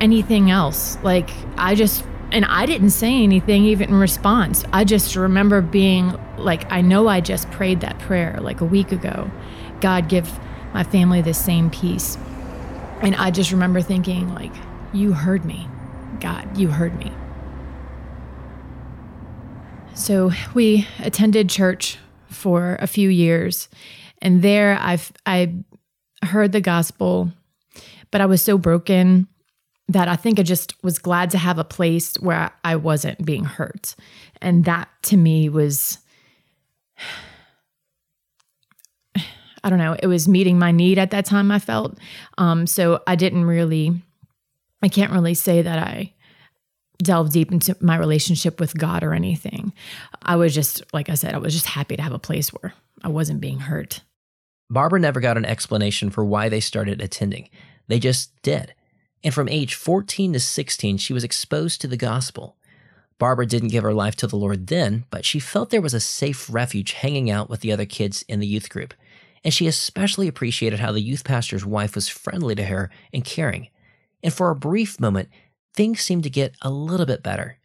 anything 0.00 0.50
else. 0.50 0.98
Like, 1.04 1.30
I 1.56 1.76
just, 1.76 2.04
and 2.32 2.44
I 2.44 2.66
didn't 2.66 2.90
say 2.90 3.22
anything 3.22 3.64
even 3.66 3.90
in 3.90 3.94
response. 3.94 4.64
I 4.72 4.82
just 4.82 5.14
remember 5.14 5.60
being 5.60 6.18
like, 6.36 6.70
I 6.72 6.80
know 6.80 7.06
I 7.06 7.20
just 7.20 7.48
prayed 7.52 7.82
that 7.82 8.00
prayer 8.00 8.36
like 8.40 8.60
a 8.60 8.64
week 8.64 8.90
ago. 8.90 9.30
God, 9.80 10.08
give 10.08 10.40
my 10.74 10.82
family 10.82 11.22
the 11.22 11.34
same 11.34 11.70
peace. 11.70 12.18
And 13.00 13.14
I 13.14 13.30
just 13.30 13.52
remember 13.52 13.80
thinking, 13.80 14.34
like, 14.34 14.52
you 14.92 15.12
heard 15.12 15.44
me. 15.44 15.68
God, 16.18 16.58
you 16.58 16.68
heard 16.68 16.98
me. 16.98 17.12
So 19.94 20.32
we 20.52 20.88
attended 20.98 21.48
church 21.48 21.98
for 22.28 22.76
a 22.80 22.88
few 22.88 23.08
years. 23.08 23.68
And 24.20 24.42
there 24.42 24.76
I've 24.80 25.12
I 25.24 25.54
heard 26.24 26.50
the 26.52 26.60
gospel 26.60 27.30
but 28.10 28.20
I 28.20 28.26
was 28.26 28.42
so 28.42 28.58
broken 28.58 29.28
that 29.88 30.08
I 30.08 30.16
think 30.16 30.38
I 30.38 30.42
just 30.42 30.82
was 30.84 30.98
glad 30.98 31.30
to 31.30 31.38
have 31.38 31.58
a 31.58 31.64
place 31.64 32.14
where 32.16 32.52
I 32.62 32.76
wasn't 32.76 33.24
being 33.24 33.44
hurt. 33.44 33.96
And 34.40 34.64
that 34.64 34.88
to 35.04 35.16
me 35.16 35.48
was 35.48 35.98
I 39.62 39.68
don't 39.68 39.78
know, 39.78 39.94
it 40.02 40.06
was 40.06 40.26
meeting 40.26 40.58
my 40.58 40.70
need 40.70 40.98
at 40.98 41.10
that 41.10 41.26
time, 41.26 41.50
I 41.50 41.58
felt. 41.58 41.98
Um, 42.38 42.66
so 42.66 43.02
I 43.06 43.14
didn't 43.14 43.44
really, 43.44 43.92
I 44.82 44.88
can't 44.88 45.12
really 45.12 45.34
say 45.34 45.60
that 45.60 45.78
I 45.78 46.14
delved 47.02 47.32
deep 47.32 47.52
into 47.52 47.76
my 47.80 47.96
relationship 47.96 48.58
with 48.58 48.78
God 48.78 49.02
or 49.02 49.12
anything. 49.12 49.74
I 50.22 50.36
was 50.36 50.54
just, 50.54 50.82
like 50.94 51.10
I 51.10 51.14
said, 51.14 51.34
I 51.34 51.38
was 51.38 51.52
just 51.52 51.66
happy 51.66 51.96
to 51.96 52.02
have 52.02 52.12
a 52.12 52.18
place 52.18 52.48
where 52.50 52.72
I 53.02 53.08
wasn't 53.08 53.40
being 53.40 53.58
hurt. 53.58 54.00
Barbara 54.70 55.00
never 55.00 55.20
got 55.20 55.36
an 55.36 55.44
explanation 55.44 56.10
for 56.10 56.24
why 56.24 56.48
they 56.48 56.60
started 56.60 57.02
attending. 57.02 57.50
They 57.90 57.98
just 57.98 58.40
did. 58.42 58.72
And 59.24 59.34
from 59.34 59.48
age 59.48 59.74
14 59.74 60.34
to 60.34 60.40
16, 60.40 60.98
she 60.98 61.12
was 61.12 61.24
exposed 61.24 61.80
to 61.80 61.88
the 61.88 61.96
gospel. 61.96 62.56
Barbara 63.18 63.46
didn't 63.46 63.70
give 63.70 63.82
her 63.82 63.92
life 63.92 64.14
to 64.16 64.28
the 64.28 64.36
Lord 64.36 64.68
then, 64.68 65.06
but 65.10 65.24
she 65.24 65.40
felt 65.40 65.70
there 65.70 65.80
was 65.80 65.92
a 65.92 65.98
safe 65.98 66.48
refuge 66.48 66.92
hanging 66.92 67.30
out 67.30 67.50
with 67.50 67.60
the 67.60 67.72
other 67.72 67.84
kids 67.84 68.24
in 68.28 68.38
the 68.38 68.46
youth 68.46 68.70
group. 68.70 68.94
And 69.42 69.52
she 69.52 69.66
especially 69.66 70.28
appreciated 70.28 70.78
how 70.78 70.92
the 70.92 71.00
youth 71.00 71.24
pastor's 71.24 71.66
wife 71.66 71.96
was 71.96 72.06
friendly 72.06 72.54
to 72.54 72.64
her 72.66 72.90
and 73.12 73.24
caring. 73.24 73.70
And 74.22 74.32
for 74.32 74.50
a 74.50 74.56
brief 74.56 75.00
moment, 75.00 75.28
things 75.74 76.00
seemed 76.00 76.22
to 76.22 76.30
get 76.30 76.54
a 76.62 76.70
little 76.70 77.06
bit 77.06 77.24
better. 77.24 77.58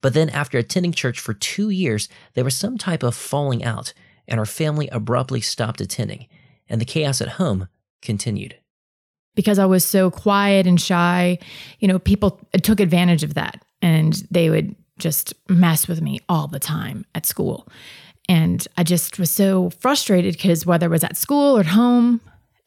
But 0.00 0.14
then, 0.14 0.30
after 0.30 0.56
attending 0.56 0.92
church 0.92 1.20
for 1.20 1.34
two 1.34 1.68
years, 1.68 2.08
there 2.32 2.44
was 2.44 2.56
some 2.56 2.78
type 2.78 3.02
of 3.02 3.14
falling 3.14 3.62
out, 3.62 3.92
and 4.26 4.38
her 4.38 4.46
family 4.46 4.88
abruptly 4.88 5.42
stopped 5.42 5.82
attending, 5.82 6.26
and 6.70 6.80
the 6.80 6.86
chaos 6.86 7.20
at 7.20 7.30
home 7.30 7.68
continued. 8.00 8.56
Because 9.38 9.60
I 9.60 9.66
was 9.66 9.84
so 9.84 10.10
quiet 10.10 10.66
and 10.66 10.80
shy, 10.80 11.38
you 11.78 11.86
know, 11.86 12.00
people 12.00 12.40
took 12.60 12.80
advantage 12.80 13.22
of 13.22 13.34
that 13.34 13.64
and 13.80 14.14
they 14.32 14.50
would 14.50 14.74
just 14.98 15.32
mess 15.48 15.86
with 15.86 16.02
me 16.02 16.18
all 16.28 16.48
the 16.48 16.58
time 16.58 17.06
at 17.14 17.24
school. 17.24 17.68
And 18.28 18.66
I 18.76 18.82
just 18.82 19.16
was 19.16 19.30
so 19.30 19.70
frustrated 19.70 20.34
because 20.34 20.66
whether 20.66 20.86
it 20.86 20.90
was 20.90 21.04
at 21.04 21.16
school 21.16 21.56
or 21.56 21.60
at 21.60 21.66
home, 21.66 22.20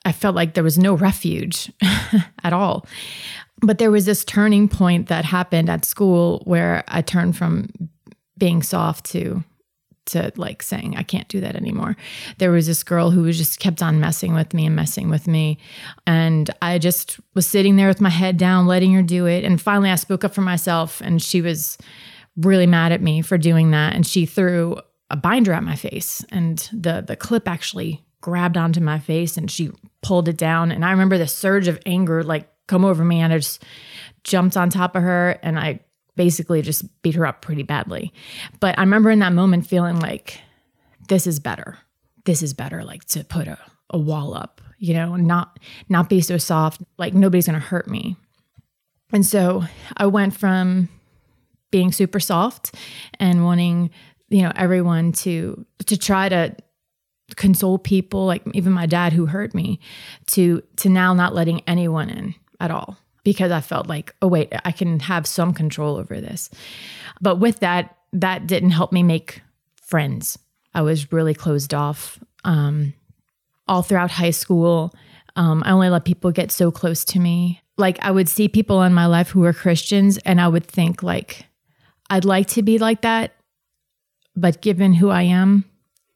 I 0.05 0.13
felt 0.13 0.33
like 0.33 0.53
there 0.53 0.63
was 0.63 0.77
no 0.77 0.93
refuge 0.93 1.69
at 2.45 2.53
all. 2.53 2.85
But 3.61 3.77
there 3.77 3.91
was 3.91 4.05
this 4.05 4.23
turning 4.23 4.69
point 4.69 5.09
that 5.09 5.25
happened 5.25 5.69
at 5.69 5.83
school 5.83 6.41
where 6.45 6.85
I 6.87 7.01
turned 7.01 7.35
from 7.35 7.67
being 8.37 8.63
soft 8.63 9.07
to 9.07 9.43
to 10.11 10.31
like 10.35 10.63
saying 10.63 10.95
I 10.95 11.03
can't 11.03 11.27
do 11.27 11.41
that 11.41 11.55
anymore. 11.55 11.97
There 12.37 12.51
was 12.51 12.67
this 12.67 12.83
girl 12.83 13.11
who 13.11 13.23
was 13.23 13.37
just 13.37 13.59
kept 13.59 13.81
on 13.83 13.99
messing 13.99 14.33
with 14.33 14.53
me 14.53 14.65
and 14.65 14.75
messing 14.75 15.09
with 15.09 15.27
me 15.27 15.57
and 16.07 16.49
I 16.61 16.77
just 16.77 17.19
was 17.33 17.47
sitting 17.47 17.75
there 17.75 17.87
with 17.87 18.01
my 18.01 18.09
head 18.09 18.37
down 18.37 18.67
letting 18.67 18.93
her 18.93 19.01
do 19.01 19.25
it 19.25 19.43
and 19.43 19.59
finally 19.59 19.89
I 19.89 19.95
spoke 19.95 20.23
up 20.23 20.33
for 20.33 20.41
myself 20.41 21.01
and 21.01 21.21
she 21.21 21.41
was 21.41 21.77
really 22.37 22.67
mad 22.67 22.91
at 22.91 23.01
me 23.01 23.21
for 23.21 23.37
doing 23.37 23.71
that. 23.71 23.93
And 23.95 24.05
she 24.05 24.25
threw 24.25 24.77
a 25.09 25.15
binder 25.15 25.53
at 25.53 25.63
my 25.63 25.75
face, 25.75 26.25
and 26.29 26.57
the 26.71 27.03
the 27.05 27.15
clip 27.15 27.47
actually 27.47 28.03
grabbed 28.21 28.57
onto 28.57 28.79
my 28.79 28.99
face, 28.99 29.37
and 29.37 29.49
she 29.49 29.71
pulled 30.01 30.27
it 30.27 30.37
down. 30.37 30.71
And 30.71 30.85
I 30.85 30.91
remember 30.91 31.17
the 31.17 31.27
surge 31.27 31.67
of 31.67 31.79
anger 31.85 32.23
like 32.23 32.49
come 32.67 32.85
over 32.85 33.03
me, 33.03 33.19
and 33.19 33.33
I 33.33 33.37
just 33.37 33.63
jumped 34.23 34.57
on 34.57 34.69
top 34.69 34.95
of 34.95 35.03
her, 35.03 35.39
and 35.43 35.59
I 35.59 35.81
basically 36.15 36.61
just 36.61 37.01
beat 37.01 37.15
her 37.15 37.25
up 37.25 37.41
pretty 37.41 37.63
badly. 37.63 38.13
But 38.59 38.77
I 38.77 38.81
remember 38.81 39.09
in 39.09 39.19
that 39.19 39.33
moment 39.33 39.67
feeling 39.67 39.99
like 39.99 40.39
this 41.07 41.27
is 41.27 41.39
better. 41.39 41.77
This 42.25 42.43
is 42.43 42.53
better. 42.53 42.83
Like 42.83 43.05
to 43.05 43.23
put 43.23 43.47
a, 43.47 43.57
a 43.89 43.97
wall 43.97 44.33
up, 44.33 44.61
you 44.77 44.93
know, 44.93 45.15
not 45.15 45.59
not 45.89 46.09
be 46.09 46.21
so 46.21 46.37
soft. 46.37 46.81
Like 46.97 47.13
nobody's 47.13 47.45
gonna 47.45 47.59
hurt 47.59 47.87
me. 47.87 48.15
And 49.13 49.25
so 49.25 49.63
I 49.97 50.07
went 50.07 50.35
from 50.35 50.89
being 51.71 51.91
super 51.91 52.19
soft 52.19 52.75
and 53.19 53.43
wanting 53.43 53.89
you 54.29 54.41
know 54.41 54.51
everyone 54.55 55.11
to 55.11 55.65
to 55.85 55.97
try 55.97 56.29
to 56.29 56.55
console 57.35 57.77
people 57.77 58.25
like 58.25 58.43
even 58.53 58.73
my 58.73 58.85
dad 58.85 59.13
who 59.13 59.25
hurt 59.25 59.53
me 59.53 59.79
to 60.27 60.61
to 60.75 60.89
now 60.89 61.13
not 61.13 61.33
letting 61.33 61.61
anyone 61.67 62.09
in 62.09 62.35
at 62.59 62.71
all 62.71 62.97
because 63.23 63.51
I 63.51 63.61
felt 63.61 63.87
like 63.87 64.15
oh 64.21 64.27
wait 64.27 64.53
I 64.65 64.71
can 64.71 64.99
have 65.01 65.27
some 65.27 65.53
control 65.53 65.97
over 65.97 66.19
this. 66.19 66.49
But 67.19 67.37
with 67.37 67.59
that 67.59 67.97
that 68.13 68.47
didn't 68.47 68.71
help 68.71 68.91
me 68.91 69.03
make 69.03 69.41
friends. 69.75 70.37
I 70.73 70.81
was 70.81 71.11
really 71.11 71.33
closed 71.33 71.73
off 71.73 72.19
um, 72.43 72.93
all 73.67 73.83
throughout 73.83 74.11
high 74.11 74.31
school. 74.31 74.93
Um, 75.35 75.63
I 75.65 75.71
only 75.71 75.89
let 75.89 76.05
people 76.05 76.31
get 76.31 76.51
so 76.51 76.71
close 76.71 77.05
to 77.05 77.19
me. 77.19 77.61
Like 77.77 77.97
I 78.01 78.11
would 78.11 78.29
see 78.29 78.47
people 78.47 78.81
in 78.83 78.93
my 78.93 79.05
life 79.05 79.29
who 79.29 79.41
were 79.41 79.53
Christians 79.53 80.17
and 80.19 80.39
I 80.41 80.47
would 80.47 80.65
think 80.65 81.03
like 81.03 81.45
I'd 82.09 82.25
like 82.25 82.47
to 82.47 82.61
be 82.61 82.77
like 82.77 83.01
that, 83.01 83.35
but 84.35 84.61
given 84.61 84.93
who 84.93 85.09
I 85.09 85.23
am, 85.23 85.63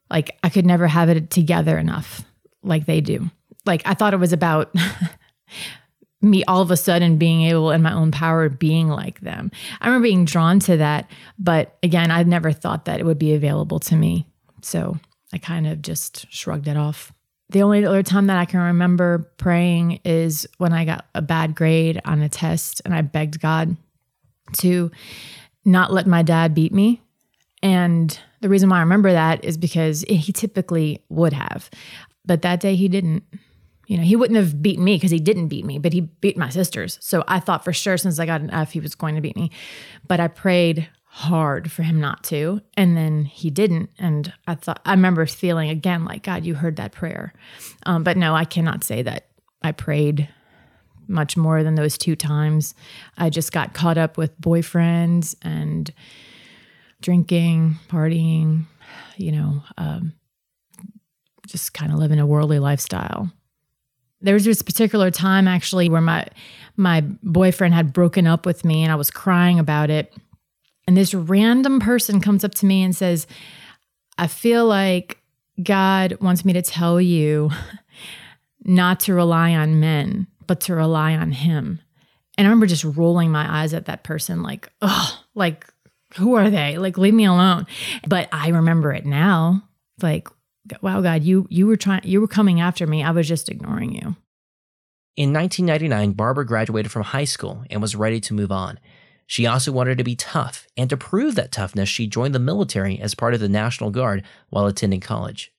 like 0.10 0.38
I 0.44 0.50
could 0.50 0.66
never 0.66 0.88
have 0.88 1.10
it 1.10 1.30
together 1.30 1.78
enough 1.78 2.24
like 2.62 2.86
they 2.86 3.02
do. 3.02 3.30
Like 3.66 3.82
I 3.86 3.94
thought 3.94 4.14
it 4.14 4.20
was 4.20 4.34
about 4.34 4.74
me 6.26 6.44
all 6.46 6.62
of 6.62 6.72
a 6.72 6.78
sudden 6.78 7.18
being 7.18 7.44
able 7.44 7.72
in 7.72 7.82
my 7.82 7.94
own 7.94 8.12
power 8.12 8.50
being 8.50 8.90
like 8.90 9.20
them. 9.22 9.52
I 9.80 9.88
remember 9.88 10.04
being 10.04 10.26
drawn 10.26 10.60
to 10.62 10.78
that, 10.78 11.10
but 11.38 11.78
again, 11.84 12.12
I'd 12.12 12.28
never 12.28 12.52
thought 12.52 12.86
that 12.86 13.00
it 13.00 13.06
would 13.06 13.20
be 13.20 13.34
available 13.34 13.80
to 13.82 13.96
me. 13.96 14.26
So 14.62 14.98
I 15.34 15.38
kind 15.38 15.68
of 15.68 15.82
just 15.82 16.32
shrugged 16.32 16.68
it 16.68 16.78
off. 16.78 17.12
The 17.50 17.62
only 17.62 17.86
other 17.86 18.04
time 18.04 18.28
that 18.28 18.38
I 18.38 18.46
can 18.46 18.60
remember 18.60 19.32
praying 19.38 20.00
is 20.04 20.48
when 20.58 20.74
I 20.74 20.84
got 20.84 21.06
a 21.14 21.22
bad 21.22 21.56
grade 21.56 22.02
on 22.04 22.22
a 22.22 22.30
test 22.30 22.82
and 22.86 22.94
I 22.94 23.02
begged 23.02 23.40
God 23.40 23.78
to 24.58 24.92
not 25.64 25.94
let 25.94 26.08
my 26.08 26.24
dad 26.24 26.56
beat 26.56 26.74
me. 26.74 27.02
And 27.62 28.18
the 28.42 28.50
reason 28.50 28.70
why 28.70 28.78
I 28.78 28.82
remember 28.82 29.12
that 29.12 29.44
is 29.44 29.58
because 29.58 30.02
he 30.08 30.32
typically 30.32 31.04
would 31.10 31.34
have. 31.34 31.70
But 32.26 32.42
that 32.42 32.60
day 32.60 32.76
he 32.76 32.88
didn't. 32.88 33.24
You 33.88 33.98
know, 33.98 34.04
he 34.04 34.16
wouldn't 34.16 34.38
have 34.38 34.62
beaten 34.62 34.84
me 34.84 34.96
because 34.96 35.12
he 35.12 35.20
didn't 35.20 35.48
beat 35.48 35.66
me, 35.66 35.78
but 35.78 35.94
he 35.94 36.02
beat 36.02 36.38
my 36.38 36.50
sisters. 36.50 36.98
So 37.02 37.24
I 37.28 37.40
thought 37.40 37.64
for 37.64 37.74
sure 37.74 37.98
since 37.98 38.20
I 38.20 38.26
got 38.26 38.42
an 38.42 38.52
F, 38.52 38.72
he 38.72 38.80
was 38.80 38.96
going 38.96 39.16
to 39.16 39.22
beat 39.22 39.36
me. 39.36 39.52
But 40.08 40.20
I 40.20 40.28
prayed 40.28 40.90
hard 41.16 41.72
for 41.72 41.84
him 41.84 42.02
not 42.02 42.24
to. 42.26 42.62
And 42.76 42.98
then 42.98 43.24
he 43.26 43.50
didn't. 43.50 43.90
And 43.98 44.34
I 44.48 44.56
thought, 44.56 44.82
I 44.86 44.92
remember 44.92 45.26
feeling 45.26 45.70
again 45.70 46.04
like, 46.04 46.24
God, 46.24 46.46
you 46.46 46.56
heard 46.56 46.76
that 46.76 46.92
prayer. 46.92 47.34
Um, 47.86 48.04
but 48.04 48.18
no, 48.18 48.36
I 48.36 48.44
cannot 48.44 48.84
say 48.84 49.02
that 49.04 49.28
I 49.62 49.72
prayed 49.72 50.28
much 51.08 51.38
more 51.38 51.64
than 51.64 51.76
those 51.76 51.98
two 51.98 52.16
times. 52.16 52.76
I 53.18 53.30
just 53.30 53.52
got 53.52 53.74
caught 53.74 53.98
up 53.98 54.18
with 54.18 54.40
boyfriends 54.42 55.36
and 55.42 55.94
drinking, 57.02 57.76
partying, 57.88 58.66
you 59.16 59.32
know, 59.32 59.64
um, 59.78 60.14
just 61.48 61.74
kind 61.74 61.94
of 61.94 62.00
living 62.00 62.20
a 62.20 62.26
worldly 62.26 62.60
lifestyle. 62.60 63.32
There 64.22 64.34
was 64.34 64.46
this 64.46 64.62
particular 64.62 65.12
time 65.12 65.48
actually 65.48 65.90
where 65.90 66.02
my 66.02 66.28
my 66.78 67.02
boyfriend 67.24 67.74
had 67.74 67.94
broken 67.94 68.28
up 68.28 68.46
with 68.46 68.66
me 68.66 68.84
and 68.84 68.92
I 68.92 68.96
was 68.96 69.12
crying 69.12 69.60
about 69.60 69.90
it. 69.90 70.14
And 70.88 70.96
this 70.96 71.14
random 71.14 71.80
person 71.80 72.22
comes 72.22 72.44
up 72.44 72.54
to 72.56 72.66
me 72.66 72.84
and 72.84 72.96
says, 72.96 73.28
I 74.18 74.28
feel 74.28 74.66
like 74.66 75.20
God 75.64 76.18
wants 76.22 76.44
me 76.46 76.54
to 76.54 76.62
tell 76.62 77.00
you 77.00 77.50
not 78.64 79.00
to 79.02 79.14
rely 79.14 79.54
on 79.56 79.80
men 79.80 80.28
but 80.48 80.62
to 80.62 80.76
rely 80.76 81.16
on 81.16 81.32
him. 81.32 81.80
And 82.38 82.46
I 82.46 82.50
remember 82.50 82.68
just 82.68 82.84
rolling 82.84 83.32
my 83.32 83.62
eyes 83.62 83.74
at 83.74 83.86
that 83.86 84.04
person, 84.04 84.44
like, 84.44 84.70
oh, 84.82 85.24
like, 85.36 85.66
who 86.16 86.36
are 86.36 86.50
they? 86.50 86.78
Like, 86.78 86.98
leave 86.98 87.14
me 87.14 87.26
alone. 87.26 87.66
But 88.08 88.30
I 88.32 88.50
remember 88.50 88.92
it 88.94 89.06
now. 89.06 89.64
Like, 90.02 90.28
wow, 90.82 91.02
God, 91.02 91.24
you 91.24 91.48
you 91.50 91.68
were 91.68 91.78
trying 91.78 92.02
you 92.04 92.22
were 92.22 92.28
coming 92.28 92.62
after 92.62 92.86
me. 92.88 93.04
I 93.04 93.12
was 93.12 93.28
just 93.28 93.50
ignoring 93.50 93.94
you. 93.94 94.16
In 95.18 95.32
1999, 95.32 96.12
Barbara 96.12 96.46
graduated 96.46 96.92
from 96.92 97.04
high 97.04 97.24
school 97.24 97.64
and 97.70 97.82
was 97.82 97.96
ready 97.96 98.20
to 98.20 98.34
move 98.34 98.52
on. 98.52 98.80
She 99.28 99.48
also 99.48 99.72
wanted 99.72 99.98
to 99.98 100.04
be 100.04 100.16
tough, 100.16 100.68
and 100.78 100.90
to 100.90 100.98
prove 100.98 101.36
that 101.36 101.52
toughness, 101.52 101.90
she 101.90 102.06
joined 102.06 102.36
the 102.36 102.40
military 102.40 103.00
as 103.00 103.16
part 103.16 103.34
of 103.34 103.40
the 103.40 103.50
National 103.50 103.90
Guard 103.90 104.24
while 104.50 104.68
attending 104.68 105.00
college. 105.00 105.52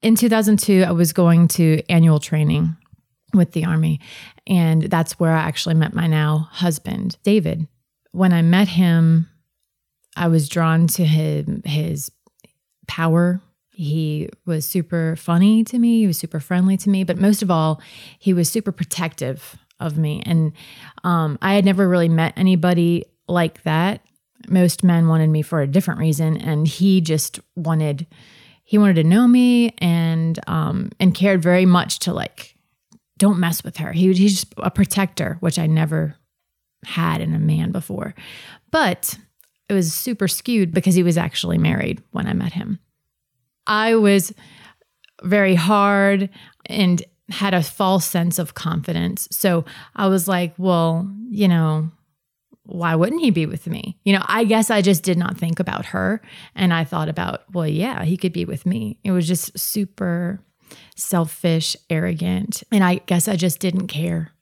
In 0.00 0.16
2002, 0.16 0.82
I 0.82 0.90
was 0.90 1.12
going 1.12 1.46
to 1.48 1.82
annual 1.88 2.18
training 2.18 2.76
with 3.34 3.52
the 3.52 3.64
army. 3.64 4.00
And 4.46 4.82
that's 4.82 5.18
where 5.18 5.32
I 5.32 5.42
actually 5.42 5.74
met 5.74 5.94
my 5.94 6.06
now 6.06 6.48
husband, 6.50 7.16
David. 7.22 7.68
When 8.10 8.32
I 8.32 8.42
met 8.42 8.68
him, 8.68 9.28
I 10.16 10.28
was 10.28 10.48
drawn 10.48 10.86
to 10.88 11.04
him, 11.04 11.62
his 11.64 12.10
power. 12.86 13.40
He 13.72 14.28
was 14.44 14.66
super 14.66 15.16
funny 15.16 15.64
to 15.64 15.78
me. 15.78 16.00
He 16.00 16.06
was 16.06 16.18
super 16.18 16.40
friendly 16.40 16.76
to 16.78 16.90
me. 16.90 17.04
But 17.04 17.18
most 17.18 17.42
of 17.42 17.50
all, 17.50 17.80
he 18.18 18.32
was 18.32 18.50
super 18.50 18.72
protective 18.72 19.56
of 19.80 19.98
me. 19.98 20.22
And 20.26 20.52
um, 21.04 21.38
I 21.42 21.54
had 21.54 21.64
never 21.64 21.88
really 21.88 22.08
met 22.08 22.34
anybody 22.36 23.04
like 23.28 23.62
that. 23.62 24.02
Most 24.48 24.84
men 24.84 25.08
wanted 25.08 25.30
me 25.30 25.42
for 25.42 25.60
a 25.60 25.66
different 25.66 26.00
reason. 26.00 26.36
And 26.36 26.66
he 26.68 27.00
just 27.00 27.40
wanted, 27.56 28.06
he 28.62 28.78
wanted 28.78 28.96
to 28.96 29.04
know 29.04 29.26
me 29.26 29.74
and 29.78 30.38
um, 30.46 30.90
and 31.00 31.14
cared 31.14 31.42
very 31.42 31.66
much 31.66 32.00
to 32.00 32.12
like 32.12 32.56
don't 33.18 33.38
mess 33.38 33.62
with 33.62 33.76
her. 33.76 33.92
He, 33.92 34.12
he's 34.12 34.40
just 34.40 34.54
a 34.56 34.70
protector, 34.70 35.36
which 35.40 35.58
I 35.58 35.66
never 35.66 36.16
had 36.84 37.20
in 37.20 37.34
a 37.34 37.38
man 37.38 37.70
before. 37.70 38.14
But 38.70 39.16
it 39.68 39.74
was 39.74 39.94
super 39.94 40.26
skewed 40.28 40.72
because 40.72 40.94
he 40.94 41.02
was 41.02 41.16
actually 41.16 41.58
married 41.58 42.02
when 42.10 42.26
I 42.26 42.32
met 42.32 42.52
him. 42.52 42.80
I 43.66 43.94
was 43.94 44.32
very 45.22 45.54
hard 45.54 46.30
and 46.66 47.02
had 47.28 47.54
a 47.54 47.62
false 47.62 48.04
sense 48.04 48.38
of 48.38 48.54
confidence. 48.54 49.28
So 49.30 49.64
I 49.96 50.08
was 50.08 50.28
like, 50.28 50.54
well, 50.58 51.10
you 51.28 51.48
know, 51.48 51.90
why 52.64 52.94
wouldn't 52.94 53.22
he 53.22 53.30
be 53.30 53.46
with 53.46 53.66
me? 53.66 53.98
You 54.04 54.12
know, 54.14 54.24
I 54.26 54.44
guess 54.44 54.70
I 54.70 54.82
just 54.82 55.02
did 55.02 55.18
not 55.18 55.36
think 55.36 55.58
about 55.58 55.86
her. 55.86 56.20
And 56.54 56.72
I 56.72 56.84
thought 56.84 57.08
about, 57.08 57.42
well, 57.52 57.66
yeah, 57.66 58.04
he 58.04 58.16
could 58.16 58.32
be 58.32 58.44
with 58.44 58.66
me. 58.66 58.98
It 59.02 59.12
was 59.12 59.26
just 59.26 59.58
super 59.58 60.40
selfish, 60.96 61.76
arrogant. 61.90 62.62
And 62.70 62.84
I 62.84 62.96
guess 62.96 63.28
I 63.28 63.36
just 63.36 63.58
didn't 63.60 63.88
care 63.88 64.32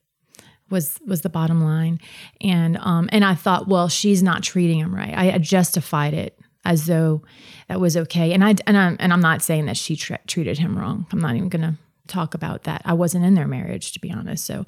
was 0.71 1.01
was 1.05 1.23
the 1.23 1.29
bottom 1.29 1.63
line. 1.63 2.01
And 2.41 2.77
um 2.79 3.09
and 3.13 3.25
I 3.25 3.35
thought, 3.35 3.69
well, 3.69 3.89
she's 3.89 4.23
not 4.23 4.43
treating 4.43 4.79
him 4.79 4.95
right. 4.95 5.13
I 5.17 5.39
justified 5.39 6.15
it 6.15 6.39
as 6.65 6.87
though 6.87 7.23
that 7.69 7.81
was 7.81 7.97
okay. 7.97 8.33
And 8.33 8.45
I 8.45 8.55
and 8.67 8.77
I'm 8.77 8.97
and 9.01 9.13
I'm 9.13 9.21
not 9.21 9.43
saying 9.43 9.67
that 9.67 9.77
she 9.77 9.97
tra- 9.97 10.21
treated 10.27 10.59
him 10.59 10.79
wrong. 10.79 11.07
I'm 11.13 11.21
not 11.21 11.37
even 11.37 11.49
going 11.49 11.63
to 11.63 11.77
talk 12.07 12.35
about 12.35 12.65
that. 12.65 12.83
I 12.85 12.93
wasn't 12.93 13.25
in 13.25 13.35
their 13.35 13.47
marriage 13.47 13.93
to 13.93 14.01
be 14.01 14.11
honest. 14.11 14.45
So 14.45 14.65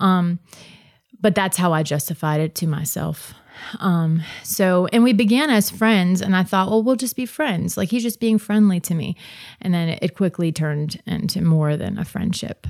um 0.00 0.38
but 1.20 1.34
that's 1.34 1.56
how 1.56 1.72
I 1.72 1.82
justified 1.82 2.40
it 2.40 2.54
to 2.56 2.66
myself. 2.66 3.34
Um, 3.80 4.22
so, 4.42 4.86
and 4.92 5.02
we 5.02 5.12
began 5.12 5.50
as 5.50 5.70
friends, 5.70 6.20
and 6.20 6.36
I 6.36 6.42
thought, 6.42 6.68
well, 6.68 6.82
we'll 6.82 6.96
just 6.96 7.16
be 7.16 7.26
friends. 7.26 7.76
Like 7.76 7.90
he's 7.90 8.02
just 8.02 8.20
being 8.20 8.38
friendly 8.38 8.80
to 8.80 8.94
me. 8.94 9.16
And 9.60 9.72
then 9.72 9.88
it, 9.88 10.14
quickly 10.14 10.52
turned 10.52 11.02
into 11.06 11.40
more 11.40 11.76
than 11.76 11.98
a 11.98 12.04
friendship. 12.04 12.66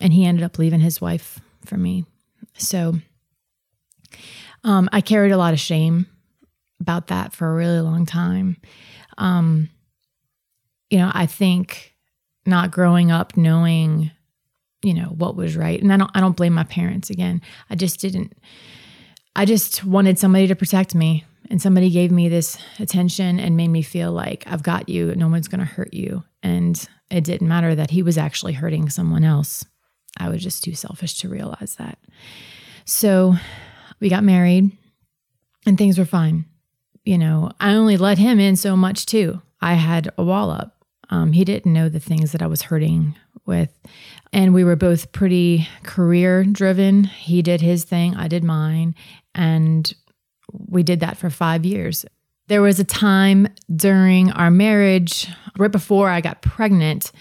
And 0.00 0.12
he 0.12 0.24
ended 0.24 0.44
up 0.44 0.58
leaving 0.58 0.80
his 0.80 1.00
wife 1.00 1.40
for 1.64 1.76
me. 1.76 2.04
So, 2.56 2.94
um, 4.64 4.88
I 4.92 5.00
carried 5.00 5.32
a 5.32 5.36
lot 5.36 5.52
of 5.52 5.60
shame 5.60 6.06
about 6.80 7.08
that 7.08 7.32
for 7.32 7.50
a 7.50 7.54
really 7.54 7.80
long 7.80 8.06
time. 8.06 8.56
Um, 9.18 9.68
you 10.88 10.98
know, 10.98 11.10
I 11.12 11.26
think 11.26 11.94
not 12.46 12.70
growing 12.70 13.10
up 13.10 13.36
knowing 13.36 14.10
you 14.82 14.94
know 14.94 15.08
what 15.08 15.36
was 15.36 15.56
right 15.56 15.82
and 15.82 15.92
i 15.92 15.96
don't 15.96 16.10
i 16.14 16.20
don't 16.20 16.36
blame 16.36 16.54
my 16.54 16.64
parents 16.64 17.10
again. 17.10 17.40
I 17.68 17.74
just 17.74 18.00
didn't 18.00 18.36
i 19.36 19.44
just 19.44 19.84
wanted 19.84 20.18
somebody 20.18 20.46
to 20.46 20.56
protect 20.56 20.94
me 20.94 21.24
and 21.50 21.60
somebody 21.60 21.90
gave 21.90 22.10
me 22.10 22.28
this 22.28 22.58
attention 22.78 23.38
and 23.38 23.56
made 23.56 23.68
me 23.68 23.82
feel 23.82 24.12
like 24.12 24.44
i've 24.46 24.62
got 24.62 24.88
you. 24.88 25.14
No 25.14 25.28
one's 25.28 25.48
going 25.48 25.60
to 25.60 25.66
hurt 25.66 25.92
you. 25.92 26.24
And 26.42 26.88
it 27.10 27.24
didn't 27.24 27.48
matter 27.48 27.74
that 27.74 27.90
he 27.90 28.02
was 28.02 28.16
actually 28.16 28.54
hurting 28.54 28.88
someone 28.88 29.24
else. 29.24 29.64
I 30.18 30.28
was 30.28 30.42
just 30.42 30.64
too 30.64 30.74
selfish 30.74 31.18
to 31.18 31.28
realize 31.28 31.76
that. 31.78 31.98
So 32.84 33.34
we 34.00 34.08
got 34.08 34.24
married 34.24 34.70
and 35.66 35.76
things 35.76 35.98
were 35.98 36.04
fine 36.04 36.46
you 37.04 37.18
know 37.18 37.50
i 37.60 37.72
only 37.72 37.96
let 37.96 38.18
him 38.18 38.38
in 38.38 38.56
so 38.56 38.76
much 38.76 39.06
too 39.06 39.40
i 39.60 39.74
had 39.74 40.10
a 40.16 40.22
wall 40.24 40.50
up 40.50 40.76
um, 41.12 41.32
he 41.32 41.44
didn't 41.44 41.72
know 41.72 41.88
the 41.88 42.00
things 42.00 42.32
that 42.32 42.42
i 42.42 42.46
was 42.46 42.62
hurting 42.62 43.14
with 43.46 43.72
and 44.32 44.54
we 44.54 44.64
were 44.64 44.76
both 44.76 45.12
pretty 45.12 45.68
career 45.82 46.44
driven. 46.44 47.04
He 47.04 47.42
did 47.42 47.60
his 47.60 47.84
thing, 47.84 48.14
I 48.14 48.28
did 48.28 48.44
mine. 48.44 48.94
And 49.34 49.92
we 50.52 50.82
did 50.82 51.00
that 51.00 51.16
for 51.16 51.30
five 51.30 51.64
years. 51.64 52.04
There 52.48 52.62
was 52.62 52.80
a 52.80 52.84
time 52.84 53.46
during 53.74 54.32
our 54.32 54.50
marriage, 54.50 55.28
right 55.56 55.70
before 55.70 56.08
I 56.08 56.20
got 56.20 56.42
pregnant, 56.42 57.12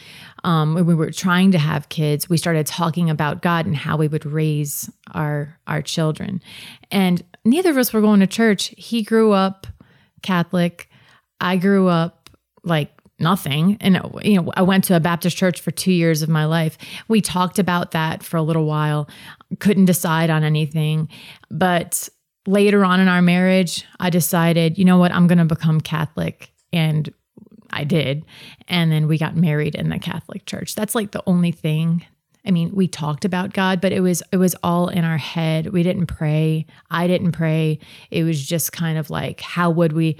um, 0.43 0.73
when 0.73 0.85
we 0.85 0.95
were 0.95 1.11
trying 1.11 1.51
to 1.51 1.59
have 1.59 1.89
kids, 1.89 2.29
we 2.29 2.37
started 2.37 2.65
talking 2.65 3.09
about 3.09 3.41
God 3.41 3.65
and 3.65 3.75
how 3.75 3.97
we 3.97 4.07
would 4.07 4.25
raise 4.25 4.89
our 5.13 5.59
our 5.67 5.81
children. 5.81 6.41
And 6.89 7.21
neither 7.49 7.71
of 7.71 7.77
us 7.77 7.93
were 7.93 8.01
going 8.01 8.19
to 8.19 8.27
church. 8.27 8.73
He 8.77 9.03
grew 9.03 9.31
up 9.31 9.67
Catholic. 10.21 10.89
I 11.41 11.57
grew 11.57 11.87
up 11.87 12.29
like 12.63 12.91
nothing. 13.19 13.77
And, 13.81 13.99
you 14.23 14.41
know, 14.41 14.51
I 14.55 14.61
went 14.61 14.85
to 14.85 14.95
a 14.95 14.99
Baptist 14.99 15.35
church 15.35 15.61
for 15.61 15.71
two 15.71 15.91
years 15.91 16.21
of 16.21 16.29
my 16.29 16.45
life. 16.45 16.77
We 17.07 17.21
talked 17.21 17.59
about 17.59 17.91
that 17.91 18.23
for 18.23 18.37
a 18.37 18.41
little 18.41 18.65
while, 18.65 19.09
couldn't 19.59 19.85
decide 19.85 20.29
on 20.29 20.43
anything. 20.43 21.09
But 21.51 22.07
later 22.47 22.85
on 22.85 22.99
in 22.99 23.07
our 23.07 23.21
marriage, 23.21 23.85
I 23.99 24.09
decided, 24.09 24.77
you 24.77 24.85
know 24.85 24.97
what, 24.97 25.13
I'm 25.13 25.27
going 25.27 25.37
to 25.37 25.45
become 25.45 25.81
Catholic. 25.81 26.51
And 26.71 27.13
I 27.71 27.83
did. 27.83 28.25
And 28.67 28.91
then 28.91 29.07
we 29.07 29.17
got 29.17 29.35
married 29.35 29.75
in 29.75 29.89
the 29.89 29.99
Catholic 29.99 30.45
church. 30.45 30.75
That's 30.75 30.95
like 30.95 31.11
the 31.11 31.23
only 31.25 31.51
thing. 31.51 32.05
I 32.49 32.51
mean, 32.51 32.71
we 32.73 32.87
talked 32.87 33.23
about 33.23 33.53
God, 33.53 33.79
but 33.79 33.93
it 33.93 34.01
was 34.01 34.23
it 34.33 34.37
was 34.37 34.55
all 34.63 34.89
in 34.89 35.05
our 35.05 35.19
head. 35.19 35.67
We 35.67 35.83
didn't 35.83 36.07
pray. 36.07 36.65
I 36.89 37.07
didn't 37.07 37.31
pray. 37.31 37.79
It 38.11 38.23
was 38.23 38.45
just 38.45 38.73
kind 38.73 38.97
of 38.97 39.09
like 39.09 39.39
how 39.39 39.69
would 39.69 39.93
we 39.93 40.17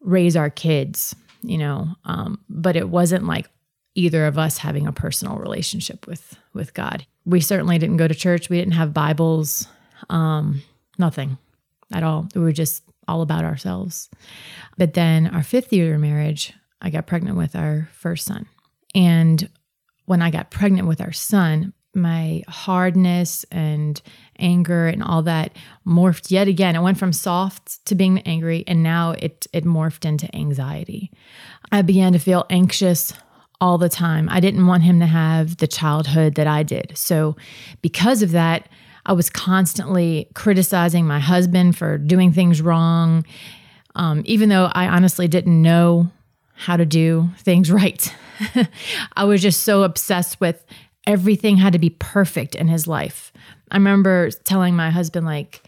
raise 0.00 0.34
our 0.34 0.50
kids? 0.50 1.14
you 1.42 1.58
know 1.58 1.88
um, 2.04 2.40
but 2.48 2.76
it 2.76 2.88
wasn't 2.88 3.26
like 3.26 3.50
either 3.94 4.26
of 4.26 4.38
us 4.38 4.58
having 4.58 4.86
a 4.86 4.92
personal 4.92 5.36
relationship 5.36 6.06
with 6.06 6.38
with 6.54 6.72
god 6.74 7.04
we 7.24 7.40
certainly 7.40 7.78
didn't 7.78 7.96
go 7.98 8.08
to 8.08 8.14
church 8.14 8.48
we 8.48 8.58
didn't 8.58 8.72
have 8.72 8.94
bibles 8.94 9.66
um, 10.08 10.62
nothing 10.98 11.36
at 11.92 12.02
all 12.02 12.26
we 12.34 12.40
were 12.40 12.52
just 12.52 12.82
all 13.08 13.22
about 13.22 13.44
ourselves 13.44 14.08
but 14.78 14.94
then 14.94 15.26
our 15.28 15.42
fifth 15.42 15.72
year 15.72 15.94
of 15.94 16.00
marriage 16.00 16.54
i 16.80 16.88
got 16.88 17.06
pregnant 17.06 17.36
with 17.36 17.54
our 17.54 17.88
first 17.92 18.24
son 18.24 18.46
and 18.94 19.48
when 20.12 20.20
i 20.20 20.30
got 20.30 20.50
pregnant 20.50 20.86
with 20.86 21.00
our 21.00 21.12
son 21.12 21.72
my 21.94 22.42
hardness 22.48 23.44
and 23.50 24.00
anger 24.38 24.86
and 24.86 25.02
all 25.02 25.22
that 25.22 25.56
morphed 25.86 26.30
yet 26.30 26.48
again. 26.48 26.76
It 26.76 26.82
went 26.82 26.98
from 26.98 27.12
soft 27.12 27.84
to 27.86 27.94
being 27.94 28.20
angry, 28.20 28.64
and 28.66 28.82
now 28.82 29.12
it 29.12 29.46
it 29.52 29.64
morphed 29.64 30.04
into 30.04 30.34
anxiety. 30.34 31.10
I 31.70 31.82
began 31.82 32.12
to 32.12 32.18
feel 32.18 32.46
anxious 32.50 33.12
all 33.60 33.78
the 33.78 33.88
time. 33.88 34.28
I 34.28 34.40
didn't 34.40 34.66
want 34.66 34.82
him 34.82 35.00
to 35.00 35.06
have 35.06 35.58
the 35.58 35.68
childhood 35.68 36.34
that 36.34 36.46
I 36.46 36.62
did. 36.62 36.92
So, 36.96 37.36
because 37.80 38.22
of 38.22 38.32
that, 38.32 38.68
I 39.06 39.12
was 39.12 39.30
constantly 39.30 40.28
criticizing 40.34 41.06
my 41.06 41.20
husband 41.20 41.76
for 41.76 41.98
doing 41.98 42.32
things 42.32 42.62
wrong, 42.62 43.24
um, 43.94 44.22
even 44.24 44.48
though 44.48 44.70
I 44.72 44.88
honestly 44.88 45.28
didn't 45.28 45.60
know 45.60 46.10
how 46.62 46.76
to 46.76 46.86
do 46.86 47.28
things 47.38 47.70
right. 47.72 48.14
I 49.14 49.24
was 49.24 49.42
just 49.42 49.64
so 49.64 49.82
obsessed 49.82 50.40
with 50.40 50.64
everything 51.06 51.56
had 51.56 51.72
to 51.72 51.78
be 51.78 51.90
perfect 51.90 52.54
in 52.54 52.68
his 52.68 52.86
life. 52.86 53.32
I 53.70 53.76
remember 53.76 54.30
telling 54.30 54.76
my 54.76 54.90
husband, 54.90 55.26
like, 55.26 55.62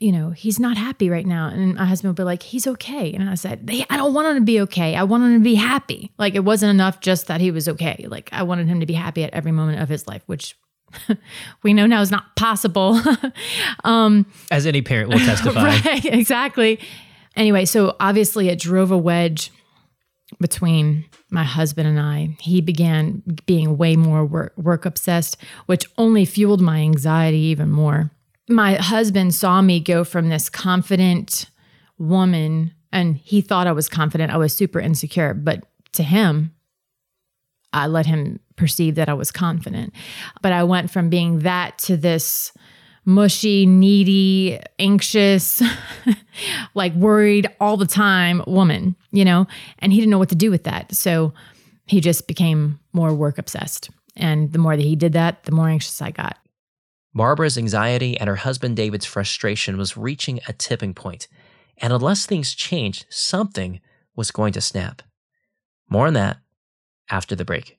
you 0.00 0.10
know, 0.10 0.30
he's 0.30 0.58
not 0.58 0.76
happy 0.76 1.10
right 1.10 1.26
now. 1.26 1.48
And 1.48 1.74
my 1.74 1.84
husband 1.84 2.10
would 2.10 2.16
be 2.16 2.24
like, 2.24 2.42
he's 2.42 2.66
okay. 2.66 3.12
And 3.12 3.28
I 3.28 3.34
said, 3.34 3.68
hey, 3.68 3.84
I 3.90 3.96
don't 3.96 4.14
want 4.14 4.28
him 4.28 4.36
to 4.36 4.40
be 4.40 4.60
okay. 4.62 4.96
I 4.96 5.02
want 5.04 5.22
him 5.24 5.34
to 5.34 5.44
be 5.44 5.54
happy. 5.54 6.10
Like, 6.18 6.34
it 6.34 6.44
wasn't 6.44 6.70
enough 6.70 7.00
just 7.00 7.26
that 7.26 7.40
he 7.40 7.50
was 7.50 7.68
okay. 7.68 8.06
Like, 8.08 8.30
I 8.32 8.42
wanted 8.42 8.66
him 8.66 8.80
to 8.80 8.86
be 8.86 8.94
happy 8.94 9.22
at 9.22 9.34
every 9.34 9.52
moment 9.52 9.80
of 9.80 9.88
his 9.88 10.06
life, 10.06 10.22
which 10.26 10.56
we 11.62 11.74
know 11.74 11.86
now 11.86 12.00
is 12.00 12.10
not 12.10 12.34
possible. 12.36 13.00
um, 13.84 14.26
As 14.50 14.66
any 14.66 14.82
parent 14.82 15.10
will 15.10 15.18
testify. 15.18 15.62
right, 15.62 16.04
exactly. 16.06 16.80
Anyway, 17.36 17.64
so 17.64 17.96
obviously 18.00 18.48
it 18.48 18.58
drove 18.58 18.90
a 18.90 18.98
wedge 18.98 19.52
between 20.40 21.04
my 21.30 21.44
husband 21.44 21.88
and 21.88 22.00
I. 22.00 22.36
He 22.40 22.60
began 22.60 23.22
being 23.46 23.76
way 23.76 23.96
more 23.96 24.24
work, 24.24 24.52
work 24.56 24.84
obsessed, 24.84 25.36
which 25.66 25.86
only 25.98 26.24
fueled 26.24 26.60
my 26.60 26.78
anxiety 26.78 27.38
even 27.38 27.70
more. 27.70 28.10
My 28.48 28.74
husband 28.74 29.34
saw 29.34 29.62
me 29.62 29.80
go 29.80 30.04
from 30.04 30.28
this 30.28 30.48
confident 30.48 31.46
woman, 31.98 32.72
and 32.92 33.16
he 33.16 33.40
thought 33.40 33.66
I 33.66 33.72
was 33.72 33.88
confident. 33.88 34.32
I 34.32 34.36
was 34.36 34.54
super 34.54 34.80
insecure, 34.80 35.34
but 35.34 35.64
to 35.92 36.02
him, 36.02 36.54
I 37.72 37.86
let 37.86 38.06
him 38.06 38.40
perceive 38.56 38.94
that 38.94 39.08
I 39.08 39.14
was 39.14 39.32
confident. 39.32 39.92
But 40.42 40.52
I 40.52 40.62
went 40.64 40.90
from 40.90 41.10
being 41.10 41.40
that 41.40 41.78
to 41.78 41.96
this 41.96 42.52
mushy, 43.04 43.66
needy, 43.66 44.58
anxious, 44.78 45.62
like 46.74 46.94
worried 46.94 47.48
all 47.60 47.76
the 47.76 47.86
time 47.86 48.42
woman, 48.46 48.96
you 49.12 49.24
know? 49.24 49.46
And 49.78 49.92
he 49.92 50.00
didn't 50.00 50.10
know 50.10 50.18
what 50.18 50.30
to 50.30 50.34
do 50.34 50.50
with 50.50 50.64
that. 50.64 50.94
So 50.94 51.32
he 51.86 52.00
just 52.00 52.26
became 52.26 52.80
more 52.92 53.14
work 53.14 53.38
obsessed. 53.38 53.90
And 54.16 54.52
the 54.52 54.58
more 54.58 54.76
that 54.76 54.82
he 54.82 54.96
did 54.96 55.12
that, 55.12 55.44
the 55.44 55.52
more 55.52 55.68
anxious 55.68 56.00
I 56.00 56.10
got. 56.10 56.38
Barbara's 57.14 57.56
anxiety 57.56 58.18
and 58.18 58.28
her 58.28 58.36
husband 58.36 58.76
David's 58.76 59.06
frustration 59.06 59.76
was 59.76 59.96
reaching 59.96 60.40
a 60.48 60.52
tipping 60.52 60.94
point, 60.94 61.28
and 61.78 61.92
unless 61.92 62.26
things 62.26 62.54
changed, 62.54 63.06
something 63.08 63.80
was 64.16 64.32
going 64.32 64.52
to 64.54 64.60
snap. 64.60 65.02
More 65.88 66.08
on 66.08 66.14
that 66.14 66.38
after 67.08 67.36
the 67.36 67.44
break. 67.44 67.78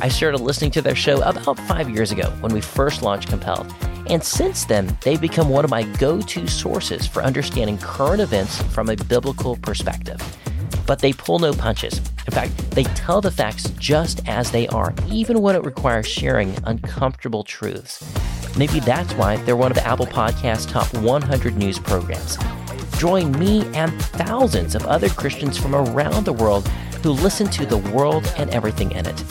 I 0.00 0.08
started 0.08 0.40
listening 0.40 0.72
to 0.72 0.82
their 0.82 0.94
show 0.94 1.22
about 1.22 1.58
five 1.60 1.88
years 1.88 2.10
ago 2.10 2.30
when 2.40 2.52
we 2.52 2.60
first 2.60 3.02
launched 3.02 3.28
Compelled. 3.28 3.72
And 4.08 4.22
since 4.22 4.64
then, 4.64 4.98
they've 5.02 5.20
become 5.20 5.48
one 5.48 5.64
of 5.64 5.70
my 5.70 5.84
go 5.84 6.20
to 6.20 6.46
sources 6.46 7.06
for 7.06 7.22
understanding 7.22 7.78
current 7.78 8.20
events 8.20 8.60
from 8.74 8.90
a 8.90 8.96
biblical 8.96 9.56
perspective. 9.56 10.20
But 10.86 10.98
they 10.98 11.12
pull 11.12 11.38
no 11.38 11.54
punches. 11.54 11.98
In 12.26 12.32
fact, 12.32 12.70
they 12.72 12.82
tell 12.84 13.20
the 13.20 13.30
facts 13.30 13.70
just 13.78 14.20
as 14.28 14.50
they 14.50 14.66
are, 14.68 14.92
even 15.08 15.40
when 15.40 15.56
it 15.56 15.64
requires 15.64 16.06
sharing 16.06 16.54
uncomfortable 16.64 17.44
truths. 17.44 18.04
Maybe 18.58 18.80
that's 18.80 19.12
why 19.14 19.36
they're 19.36 19.56
one 19.56 19.70
of 19.70 19.78
Apple 19.78 20.06
Podcast's 20.06 20.66
top 20.66 20.92
100 20.94 21.56
news 21.56 21.78
programs. 21.78 22.36
Join 22.98 23.32
me 23.38 23.64
and 23.74 23.92
thousands 24.02 24.74
of 24.74 24.84
other 24.86 25.08
Christians 25.08 25.56
from 25.56 25.74
around 25.74 26.24
the 26.24 26.32
world 26.32 26.68
who 27.02 27.10
listen 27.10 27.48
to 27.48 27.64
The 27.64 27.78
World 27.78 28.32
and 28.36 28.50
Everything 28.50 28.92
in 28.92 29.06
It. 29.06 29.24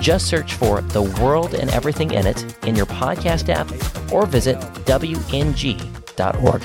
Just 0.00 0.28
search 0.28 0.54
for 0.54 0.80
The 0.80 1.02
World 1.02 1.52
and 1.52 1.70
Everything 1.70 2.12
in 2.12 2.26
It 2.26 2.66
in 2.66 2.74
your 2.74 2.86
podcast 2.86 3.50
app 3.50 3.70
or 4.10 4.24
visit 4.24 4.56
WNG.org. 4.86 6.62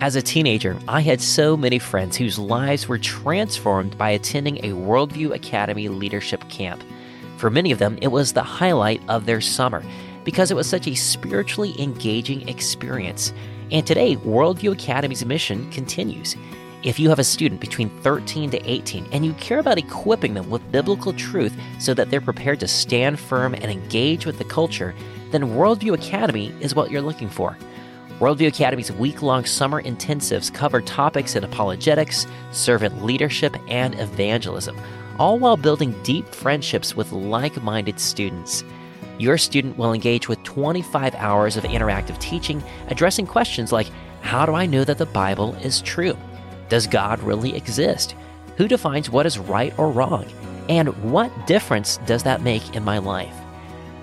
As 0.00 0.16
a 0.16 0.22
teenager, 0.22 0.78
I 0.88 1.00
had 1.00 1.20
so 1.20 1.56
many 1.56 1.78
friends 1.78 2.16
whose 2.16 2.38
lives 2.38 2.88
were 2.88 2.98
transformed 2.98 3.96
by 3.98 4.10
attending 4.10 4.58
a 4.58 4.70
Worldview 4.70 5.34
Academy 5.34 5.88
leadership 5.88 6.48
camp. 6.48 6.82
For 7.36 7.50
many 7.50 7.72
of 7.72 7.78
them, 7.78 7.98
it 8.00 8.08
was 8.08 8.32
the 8.32 8.42
highlight 8.42 9.02
of 9.08 9.26
their 9.26 9.40
summer 9.40 9.82
because 10.24 10.50
it 10.50 10.56
was 10.56 10.68
such 10.68 10.86
a 10.86 10.94
spiritually 10.94 11.74
engaging 11.78 12.48
experience. 12.48 13.34
And 13.70 13.86
today, 13.86 14.16
Worldview 14.16 14.72
Academy's 14.72 15.24
mission 15.24 15.70
continues. 15.70 16.36
If 16.84 16.98
you 16.98 17.08
have 17.08 17.18
a 17.18 17.24
student 17.24 17.62
between 17.62 17.88
13 18.02 18.50
to 18.50 18.70
18 18.70 19.06
and 19.10 19.24
you 19.24 19.32
care 19.34 19.58
about 19.58 19.78
equipping 19.78 20.34
them 20.34 20.50
with 20.50 20.70
biblical 20.70 21.14
truth 21.14 21.56
so 21.78 21.94
that 21.94 22.10
they're 22.10 22.20
prepared 22.20 22.60
to 22.60 22.68
stand 22.68 23.18
firm 23.18 23.54
and 23.54 23.64
engage 23.64 24.26
with 24.26 24.36
the 24.36 24.44
culture, 24.44 24.94
then 25.30 25.56
Worldview 25.56 25.94
Academy 25.94 26.54
is 26.60 26.74
what 26.74 26.90
you're 26.90 27.00
looking 27.00 27.30
for. 27.30 27.56
Worldview 28.20 28.48
Academy's 28.48 28.92
week 28.92 29.22
long 29.22 29.46
summer 29.46 29.82
intensives 29.82 30.52
cover 30.52 30.82
topics 30.82 31.36
in 31.36 31.42
apologetics, 31.42 32.26
servant 32.52 33.02
leadership, 33.02 33.56
and 33.66 33.98
evangelism, 33.98 34.78
all 35.18 35.38
while 35.38 35.56
building 35.56 35.98
deep 36.02 36.28
friendships 36.34 36.94
with 36.94 37.12
like 37.12 37.62
minded 37.62 37.98
students. 37.98 38.62
Your 39.18 39.38
student 39.38 39.78
will 39.78 39.94
engage 39.94 40.28
with 40.28 40.42
25 40.42 41.14
hours 41.14 41.56
of 41.56 41.64
interactive 41.64 42.20
teaching 42.20 42.62
addressing 42.88 43.26
questions 43.26 43.72
like 43.72 43.88
How 44.20 44.44
do 44.44 44.52
I 44.52 44.66
know 44.66 44.84
that 44.84 44.98
the 44.98 45.06
Bible 45.06 45.54
is 45.54 45.80
true? 45.80 46.14
Does 46.68 46.86
God 46.86 47.20
really 47.20 47.54
exist? 47.56 48.14
Who 48.56 48.68
defines 48.68 49.10
what 49.10 49.26
is 49.26 49.38
right 49.38 49.76
or 49.78 49.90
wrong? 49.90 50.26
And 50.68 50.88
what 51.12 51.46
difference 51.46 51.98
does 52.06 52.22
that 52.22 52.42
make 52.42 52.74
in 52.74 52.84
my 52.84 52.98
life? 52.98 53.34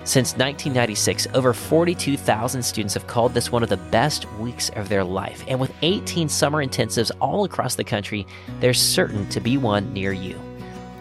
Since 0.04 0.32
1996, 0.32 1.28
over 1.32 1.52
42,000 1.52 2.62
students 2.62 2.94
have 2.94 3.06
called 3.06 3.34
this 3.34 3.52
one 3.52 3.62
of 3.62 3.68
the 3.68 3.76
best 3.76 4.30
weeks 4.34 4.68
of 4.70 4.88
their 4.88 5.04
life. 5.04 5.44
And 5.46 5.60
with 5.60 5.72
18 5.82 6.28
summer 6.28 6.64
intensives 6.64 7.12
all 7.20 7.44
across 7.44 7.76
the 7.76 7.84
country, 7.84 8.26
there's 8.58 8.80
certain 8.80 9.28
to 9.28 9.40
be 9.40 9.56
one 9.58 9.92
near 9.92 10.12
you. 10.12 10.40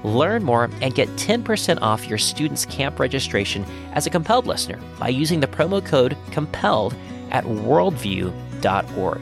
Learn 0.04 0.44
more 0.44 0.70
and 0.82 0.94
get 0.94 1.10
10% 1.10 1.80
off 1.82 2.08
your 2.08 2.20
student's 2.20 2.66
camp 2.66 3.00
registration 3.00 3.66
as 3.94 4.06
a 4.06 4.12
compelled 4.12 4.46
listener 4.46 4.80
by 5.00 5.10
using 5.10 5.40
the 5.40 5.48
promo 5.48 5.84
code 5.84 6.16
COMPELLED 6.32 6.96
at 7.32 7.44
worldview.org. 7.44 9.22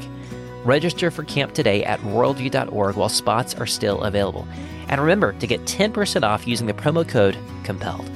Register 0.66 1.10
for 1.10 1.24
camp 1.24 1.54
today 1.54 1.86
at 1.86 2.02
worldview.org 2.02 2.98
while 2.98 3.08
spots 3.08 3.56
are 3.56 3.66
still 3.66 4.02
available. 4.02 4.46
And 4.90 5.00
remember 5.00 5.32
to 5.34 5.48
get 5.48 5.62
10% 5.62 6.24
off 6.24 6.46
using 6.46 6.68
the 6.68 6.74
promo 6.74 7.08
code 7.08 7.38
COMPELLED. 7.64 8.10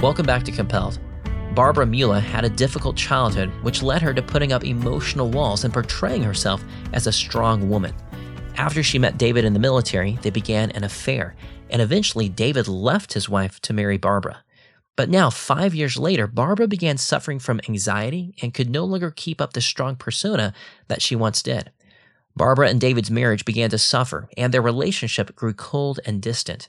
Welcome 0.00 0.26
back 0.26 0.44
to 0.44 0.52
Compelled. 0.52 1.00
Barbara 1.56 1.86
Mula 1.86 2.20
had 2.20 2.44
a 2.44 2.50
difficult 2.50 2.96
childhood, 2.96 3.50
which 3.62 3.82
led 3.82 4.02
her 4.02 4.14
to 4.14 4.22
putting 4.22 4.52
up 4.52 4.62
emotional 4.62 5.28
walls 5.28 5.64
and 5.64 5.74
portraying 5.74 6.22
herself 6.22 6.62
as 6.92 7.08
a 7.08 7.12
strong 7.12 7.68
woman. 7.68 7.94
After 8.56 8.82
she 8.84 8.98
met 9.00 9.18
David 9.18 9.44
in 9.44 9.54
the 9.54 9.58
military, 9.58 10.18
they 10.22 10.30
began 10.30 10.70
an 10.70 10.84
affair, 10.84 11.34
and 11.70 11.82
eventually 11.82 12.28
David 12.28 12.68
left 12.68 13.14
his 13.14 13.28
wife 13.28 13.58
to 13.62 13.72
marry 13.72 13.96
Barbara. 13.96 14.44
But 14.96 15.10
now, 15.10 15.28
five 15.28 15.74
years 15.74 15.98
later, 15.98 16.26
Barbara 16.26 16.66
began 16.66 16.96
suffering 16.96 17.38
from 17.38 17.60
anxiety 17.68 18.34
and 18.40 18.54
could 18.54 18.70
no 18.70 18.84
longer 18.84 19.10
keep 19.10 19.40
up 19.40 19.52
the 19.52 19.60
strong 19.60 19.94
persona 19.94 20.54
that 20.88 21.02
she 21.02 21.14
once 21.14 21.42
did. 21.42 21.70
Barbara 22.34 22.68
and 22.68 22.80
David's 22.80 23.10
marriage 23.10 23.44
began 23.44 23.70
to 23.70 23.78
suffer, 23.78 24.28
and 24.36 24.52
their 24.52 24.62
relationship 24.62 25.34
grew 25.36 25.52
cold 25.52 26.00
and 26.04 26.20
distant. 26.22 26.68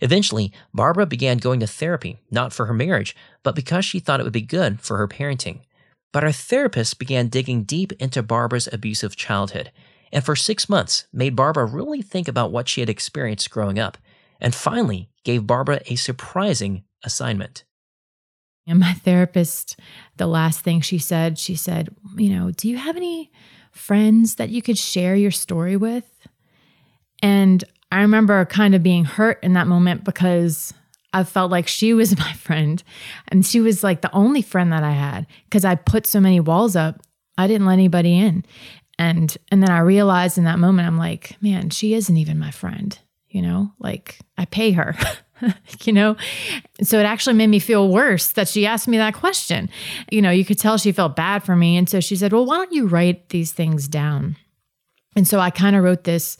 Eventually, 0.00 0.52
Barbara 0.74 1.06
began 1.06 1.38
going 1.38 1.60
to 1.60 1.66
therapy, 1.66 2.18
not 2.30 2.52
for 2.52 2.66
her 2.66 2.74
marriage, 2.74 3.14
but 3.42 3.54
because 3.54 3.84
she 3.84 4.00
thought 4.00 4.20
it 4.20 4.24
would 4.24 4.32
be 4.32 4.42
good 4.42 4.80
for 4.80 4.98
her 4.98 5.08
parenting. 5.08 5.60
But 6.12 6.24
her 6.24 6.32
therapist 6.32 6.98
began 6.98 7.28
digging 7.28 7.64
deep 7.64 7.92
into 7.92 8.22
Barbara's 8.22 8.68
abusive 8.72 9.16
childhood, 9.16 9.70
and 10.12 10.24
for 10.24 10.36
six 10.36 10.68
months 10.68 11.06
made 11.12 11.36
Barbara 11.36 11.64
really 11.64 12.02
think 12.02 12.28
about 12.28 12.52
what 12.52 12.68
she 12.68 12.80
had 12.80 12.90
experienced 12.90 13.50
growing 13.50 13.78
up, 13.78 13.96
and 14.40 14.54
finally 14.54 15.08
gave 15.24 15.46
Barbara 15.46 15.80
a 15.86 15.96
surprising 15.96 16.84
assignment. 17.04 17.64
And 18.66 18.78
my 18.78 18.92
therapist, 18.92 19.78
the 20.16 20.26
last 20.26 20.60
thing 20.60 20.80
she 20.80 20.98
said, 20.98 21.38
she 21.38 21.56
said, 21.56 21.88
You 22.16 22.30
know, 22.30 22.50
do 22.52 22.68
you 22.68 22.76
have 22.76 22.96
any 22.96 23.30
friends 23.72 24.36
that 24.36 24.50
you 24.50 24.62
could 24.62 24.78
share 24.78 25.16
your 25.16 25.30
story 25.30 25.76
with? 25.76 26.08
And 27.22 27.64
I 27.90 28.00
remember 28.00 28.44
kind 28.44 28.74
of 28.74 28.82
being 28.82 29.04
hurt 29.04 29.38
in 29.42 29.54
that 29.54 29.66
moment 29.66 30.04
because 30.04 30.72
I 31.12 31.24
felt 31.24 31.50
like 31.50 31.68
she 31.68 31.92
was 31.92 32.16
my 32.18 32.32
friend 32.34 32.82
and 33.28 33.44
she 33.44 33.60
was 33.60 33.82
like 33.82 34.00
the 34.00 34.14
only 34.14 34.42
friend 34.42 34.72
that 34.72 34.82
I 34.82 34.92
had 34.92 35.26
because 35.44 35.64
I 35.64 35.74
put 35.74 36.06
so 36.06 36.20
many 36.20 36.40
walls 36.40 36.76
up. 36.76 37.00
I 37.38 37.46
didn't 37.46 37.66
let 37.66 37.74
anybody 37.74 38.18
in. 38.18 38.44
And 38.98 39.36
and 39.50 39.62
then 39.62 39.70
I 39.70 39.80
realized 39.80 40.38
in 40.38 40.44
that 40.44 40.58
moment 40.58 40.86
I'm 40.86 40.98
like, 40.98 41.36
man, 41.40 41.70
she 41.70 41.94
isn't 41.94 42.16
even 42.16 42.38
my 42.38 42.50
friend, 42.50 42.96
you 43.28 43.42
know? 43.42 43.72
Like 43.78 44.18
I 44.38 44.44
pay 44.44 44.72
her. 44.72 44.94
you 45.84 45.92
know? 45.92 46.16
So 46.82 46.98
it 46.98 47.04
actually 47.04 47.34
made 47.34 47.48
me 47.48 47.58
feel 47.58 47.88
worse 47.88 48.32
that 48.32 48.48
she 48.48 48.66
asked 48.66 48.88
me 48.88 48.96
that 48.98 49.14
question. 49.14 49.68
You 50.10 50.22
know, 50.22 50.30
you 50.30 50.44
could 50.44 50.58
tell 50.58 50.78
she 50.78 50.92
felt 50.92 51.16
bad 51.16 51.42
for 51.42 51.56
me. 51.56 51.76
And 51.76 51.88
so 51.88 52.00
she 52.00 52.16
said, 52.16 52.32
Well, 52.32 52.46
why 52.46 52.56
don't 52.56 52.72
you 52.72 52.86
write 52.86 53.28
these 53.30 53.52
things 53.52 53.88
down? 53.88 54.36
And 55.14 55.28
so 55.28 55.38
I 55.38 55.50
kind 55.50 55.76
of 55.76 55.84
wrote 55.84 56.04
this 56.04 56.38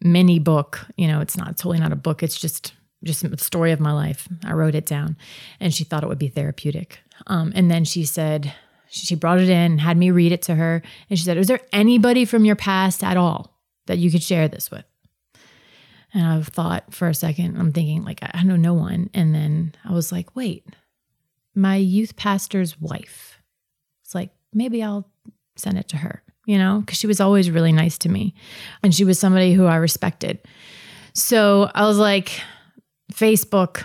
mini 0.00 0.38
book. 0.38 0.86
You 0.96 1.08
know, 1.08 1.20
it's 1.20 1.36
not 1.36 1.56
totally 1.56 1.78
not 1.78 1.92
a 1.92 1.96
book. 1.96 2.22
It's 2.22 2.38
just 2.38 2.74
just 3.02 3.24
a 3.24 3.38
story 3.38 3.72
of 3.72 3.80
my 3.80 3.92
life. 3.92 4.28
I 4.44 4.52
wrote 4.52 4.74
it 4.74 4.84
down, 4.84 5.16
and 5.58 5.72
she 5.72 5.84
thought 5.84 6.02
it 6.02 6.08
would 6.08 6.18
be 6.18 6.28
therapeutic. 6.28 6.98
Um, 7.28 7.50
and 7.54 7.70
then 7.70 7.84
she 7.84 8.04
said 8.04 8.52
she 8.88 9.14
brought 9.14 9.40
it 9.40 9.48
in, 9.48 9.78
had 9.78 9.96
me 9.96 10.10
read 10.10 10.32
it 10.32 10.42
to 10.42 10.54
her, 10.54 10.82
and 11.08 11.18
she 11.18 11.24
said, 11.24 11.38
"Is 11.38 11.46
there 11.46 11.60
anybody 11.72 12.24
from 12.24 12.44
your 12.44 12.56
past 12.56 13.02
at 13.02 13.16
all 13.16 13.58
that 13.86 13.98
you 13.98 14.10
could 14.10 14.22
share 14.22 14.48
this 14.48 14.70
with?" 14.70 14.84
And 16.12 16.26
I've 16.26 16.48
thought 16.48 16.92
for 16.92 17.08
a 17.08 17.14
second, 17.14 17.56
I'm 17.58 17.72
thinking 17.72 18.04
like 18.04 18.20
I 18.22 18.42
know 18.42 18.56
no 18.56 18.74
one, 18.74 19.10
and 19.14 19.34
then 19.34 19.74
I 19.84 19.92
was 19.92 20.10
like, 20.10 20.34
"Wait, 20.34 20.66
my 21.54 21.76
youth 21.76 22.16
pastor's 22.16 22.80
wife." 22.80 23.38
It's 24.04 24.14
like 24.14 24.30
maybe 24.52 24.82
I'll 24.82 25.08
send 25.56 25.78
it 25.78 25.88
to 25.88 25.98
her 25.98 26.22
you 26.46 26.58
know, 26.58 26.80
because 26.80 26.98
she 26.98 27.06
was 27.06 27.20
always 27.20 27.50
really 27.50 27.72
nice 27.72 27.98
to 27.98 28.08
me 28.08 28.34
and 28.82 28.94
she 28.94 29.04
was 29.04 29.18
somebody 29.18 29.52
who 29.52 29.66
I 29.66 29.76
respected. 29.76 30.40
So 31.14 31.70
I 31.74 31.86
was 31.86 31.98
like, 31.98 32.40
Facebook, 33.12 33.84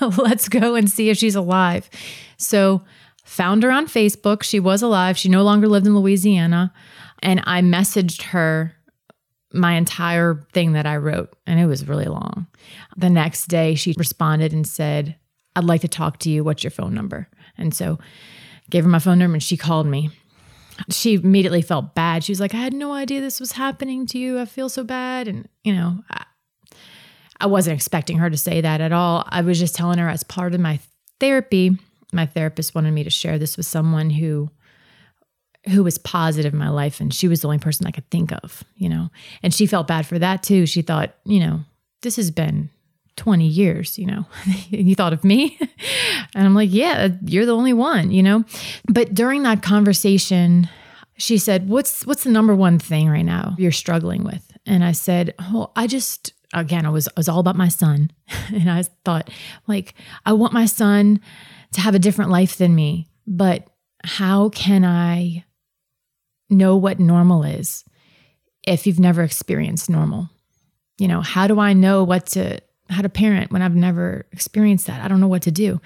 let's 0.18 0.48
go 0.48 0.74
and 0.74 0.90
see 0.90 1.10
if 1.10 1.18
she's 1.18 1.34
alive. 1.34 1.88
So 2.36 2.82
found 3.24 3.62
her 3.64 3.70
on 3.70 3.86
Facebook. 3.86 4.42
She 4.42 4.60
was 4.60 4.82
alive. 4.82 5.18
She 5.18 5.28
no 5.28 5.42
longer 5.42 5.68
lived 5.68 5.86
in 5.86 5.96
Louisiana. 5.96 6.72
And 7.22 7.42
I 7.44 7.60
messaged 7.60 8.22
her 8.22 8.75
my 9.52 9.74
entire 9.74 10.46
thing 10.52 10.72
that 10.72 10.86
I 10.86 10.96
wrote, 10.96 11.34
and 11.46 11.60
it 11.60 11.66
was 11.66 11.88
really 11.88 12.06
long. 12.06 12.46
The 12.96 13.10
next 13.10 13.46
day, 13.46 13.74
she 13.74 13.94
responded 13.96 14.52
and 14.52 14.66
said, 14.66 15.16
I'd 15.54 15.64
like 15.64 15.80
to 15.82 15.88
talk 15.88 16.18
to 16.20 16.30
you. 16.30 16.44
What's 16.44 16.64
your 16.64 16.70
phone 16.70 16.94
number? 16.94 17.28
And 17.56 17.74
so 17.74 17.98
gave 18.68 18.84
her 18.84 18.90
my 18.90 18.98
phone 18.98 19.18
number 19.18 19.36
and 19.36 19.42
she 19.42 19.56
called 19.56 19.86
me 19.86 20.10
she 20.90 21.14
immediately 21.14 21.62
felt 21.62 21.94
bad. 21.94 22.24
She 22.24 22.32
was 22.32 22.40
like, 22.40 22.54
I 22.54 22.58
had 22.58 22.74
no 22.74 22.92
idea 22.92 23.20
this 23.20 23.40
was 23.40 23.52
happening 23.52 24.06
to 24.06 24.18
you. 24.18 24.38
I 24.38 24.44
feel 24.44 24.68
so 24.68 24.84
bad. 24.84 25.28
And, 25.28 25.48
you 25.64 25.72
know, 25.72 26.02
I, 26.10 26.24
I 27.40 27.46
wasn't 27.46 27.76
expecting 27.76 28.18
her 28.18 28.30
to 28.30 28.36
say 28.36 28.60
that 28.60 28.80
at 28.80 28.92
all. 28.92 29.24
I 29.28 29.40
was 29.42 29.58
just 29.58 29.74
telling 29.74 29.98
her 29.98 30.08
as 30.08 30.22
part 30.22 30.54
of 30.54 30.60
my 30.60 30.78
therapy, 31.20 31.78
my 32.12 32.26
therapist 32.26 32.74
wanted 32.74 32.92
me 32.92 33.04
to 33.04 33.10
share 33.10 33.38
this 33.38 33.56
with 33.56 33.66
someone 33.66 34.10
who 34.10 34.50
who 35.68 35.82
was 35.82 35.98
positive 35.98 36.52
in 36.52 36.58
my 36.58 36.68
life 36.68 37.00
and 37.00 37.12
she 37.12 37.28
was 37.28 37.40
the 37.40 37.48
only 37.48 37.58
person 37.58 37.86
I 37.86 37.90
could 37.90 38.08
think 38.10 38.32
of, 38.32 38.62
you 38.76 38.88
know. 38.88 39.10
And 39.42 39.52
she 39.52 39.66
felt 39.66 39.86
bad 39.86 40.06
for 40.06 40.18
that 40.18 40.42
too. 40.42 40.66
She 40.66 40.82
thought, 40.82 41.14
you 41.24 41.40
know, 41.40 41.60
this 42.02 42.16
has 42.16 42.30
been 42.30 42.70
20 43.16 43.46
years, 43.46 43.98
you 43.98 44.06
know. 44.06 44.26
you 44.70 44.94
thought 44.94 45.12
of 45.12 45.24
me? 45.24 45.58
and 46.34 46.46
I'm 46.46 46.54
like, 46.54 46.72
yeah, 46.72 47.08
you're 47.24 47.46
the 47.46 47.56
only 47.56 47.72
one, 47.72 48.10
you 48.10 48.22
know. 48.22 48.44
But 48.88 49.14
during 49.14 49.42
that 49.42 49.62
conversation, 49.62 50.68
she 51.18 51.38
said, 51.38 51.68
"What's 51.68 52.04
what's 52.06 52.24
the 52.24 52.30
number 52.30 52.54
one 52.54 52.78
thing 52.78 53.08
right 53.08 53.24
now 53.24 53.54
you're 53.58 53.72
struggling 53.72 54.24
with?" 54.24 54.52
And 54.66 54.84
I 54.84 54.92
said, 54.92 55.34
"Oh, 55.38 55.70
I 55.74 55.86
just 55.86 56.32
again, 56.52 56.84
I 56.84 56.90
was 56.90 57.08
I 57.08 57.12
was 57.16 57.28
all 57.28 57.40
about 57.40 57.56
my 57.56 57.68
son." 57.68 58.10
and 58.52 58.70
I 58.70 58.82
thought, 59.04 59.30
like, 59.66 59.94
I 60.24 60.32
want 60.32 60.52
my 60.52 60.66
son 60.66 61.20
to 61.72 61.80
have 61.80 61.94
a 61.94 61.98
different 61.98 62.30
life 62.30 62.56
than 62.56 62.74
me, 62.74 63.08
but 63.26 63.68
how 64.04 64.50
can 64.50 64.84
I 64.84 65.44
know 66.48 66.76
what 66.76 66.98
normal 66.98 67.42
is 67.42 67.84
if 68.66 68.86
you've 68.86 69.00
never 69.00 69.22
experienced 69.22 69.90
normal? 69.90 70.28
You 70.98 71.08
know, 71.08 71.20
how 71.20 71.46
do 71.46 71.60
I 71.60 71.72
know 71.72 72.04
what 72.04 72.26
to 72.28 72.60
how 72.88 73.02
to 73.02 73.08
parent 73.08 73.50
when 73.50 73.62
I've 73.62 73.74
never 73.74 74.26
experienced 74.32 74.86
that? 74.86 75.04
I 75.04 75.08
don't 75.08 75.20
know 75.20 75.28
what 75.28 75.42
to 75.42 75.50
do. 75.50 75.80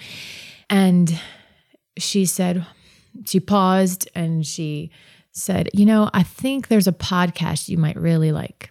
And 0.69 1.19
she 1.99 2.27
said, 2.27 2.65
she 3.27 3.41
paused 3.41 4.09
and 4.15 4.47
she 4.47 4.91
said, 5.33 5.69
You 5.73 5.87
know, 5.87 6.11
I 6.13 6.23
think 6.23 6.69
there's 6.69 6.89
a 6.89 6.93
podcast 6.93 7.69
you 7.69 7.79
might 7.79 7.97
really 7.97 8.33
like. 8.33 8.71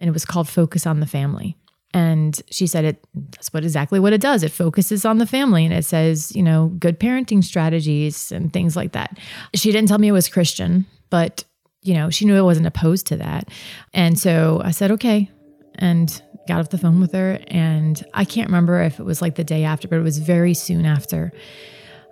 And 0.00 0.08
it 0.08 0.12
was 0.12 0.24
called 0.24 0.48
Focus 0.48 0.86
on 0.86 1.00
the 1.00 1.06
Family. 1.06 1.56
And 1.94 2.38
she 2.50 2.66
said 2.66 2.84
it 2.84 3.04
that's 3.14 3.52
what 3.54 3.64
exactly 3.64 3.98
what 3.98 4.12
it 4.12 4.20
does. 4.20 4.42
It 4.42 4.52
focuses 4.52 5.06
on 5.06 5.16
the 5.16 5.26
family 5.26 5.64
and 5.64 5.72
it 5.72 5.84
says, 5.84 6.34
you 6.36 6.42
know, 6.42 6.66
good 6.78 7.00
parenting 7.00 7.42
strategies 7.42 8.30
and 8.30 8.52
things 8.52 8.76
like 8.76 8.92
that. 8.92 9.18
She 9.54 9.72
didn't 9.72 9.88
tell 9.88 9.98
me 9.98 10.08
it 10.08 10.12
was 10.12 10.28
Christian, 10.28 10.84
but 11.10 11.44
you 11.86 11.94
know, 11.94 12.10
she 12.10 12.24
knew 12.24 12.36
I 12.36 12.42
wasn't 12.42 12.66
opposed 12.66 13.06
to 13.06 13.16
that. 13.18 13.48
And 13.94 14.18
so 14.18 14.60
I 14.64 14.72
said, 14.72 14.90
okay. 14.92 15.30
And 15.76 16.20
got 16.48 16.60
off 16.60 16.70
the 16.70 16.78
phone 16.78 17.00
with 17.00 17.12
her. 17.12 17.38
And 17.46 18.04
I 18.12 18.24
can't 18.24 18.48
remember 18.48 18.82
if 18.82 18.98
it 18.98 19.04
was 19.04 19.22
like 19.22 19.36
the 19.36 19.44
day 19.44 19.64
after, 19.64 19.86
but 19.86 19.98
it 19.98 20.02
was 20.02 20.18
very 20.18 20.52
soon 20.52 20.84
after. 20.84 21.32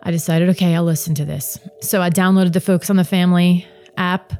I 0.02 0.10
decided, 0.10 0.48
okay, 0.50 0.74
I'll 0.76 0.84
listen 0.84 1.14
to 1.16 1.24
this. 1.24 1.58
So 1.80 2.00
I 2.00 2.10
downloaded 2.10 2.52
the 2.52 2.60
Focus 2.60 2.88
on 2.88 2.96
the 2.96 3.04
Family 3.04 3.66
app. 3.96 4.32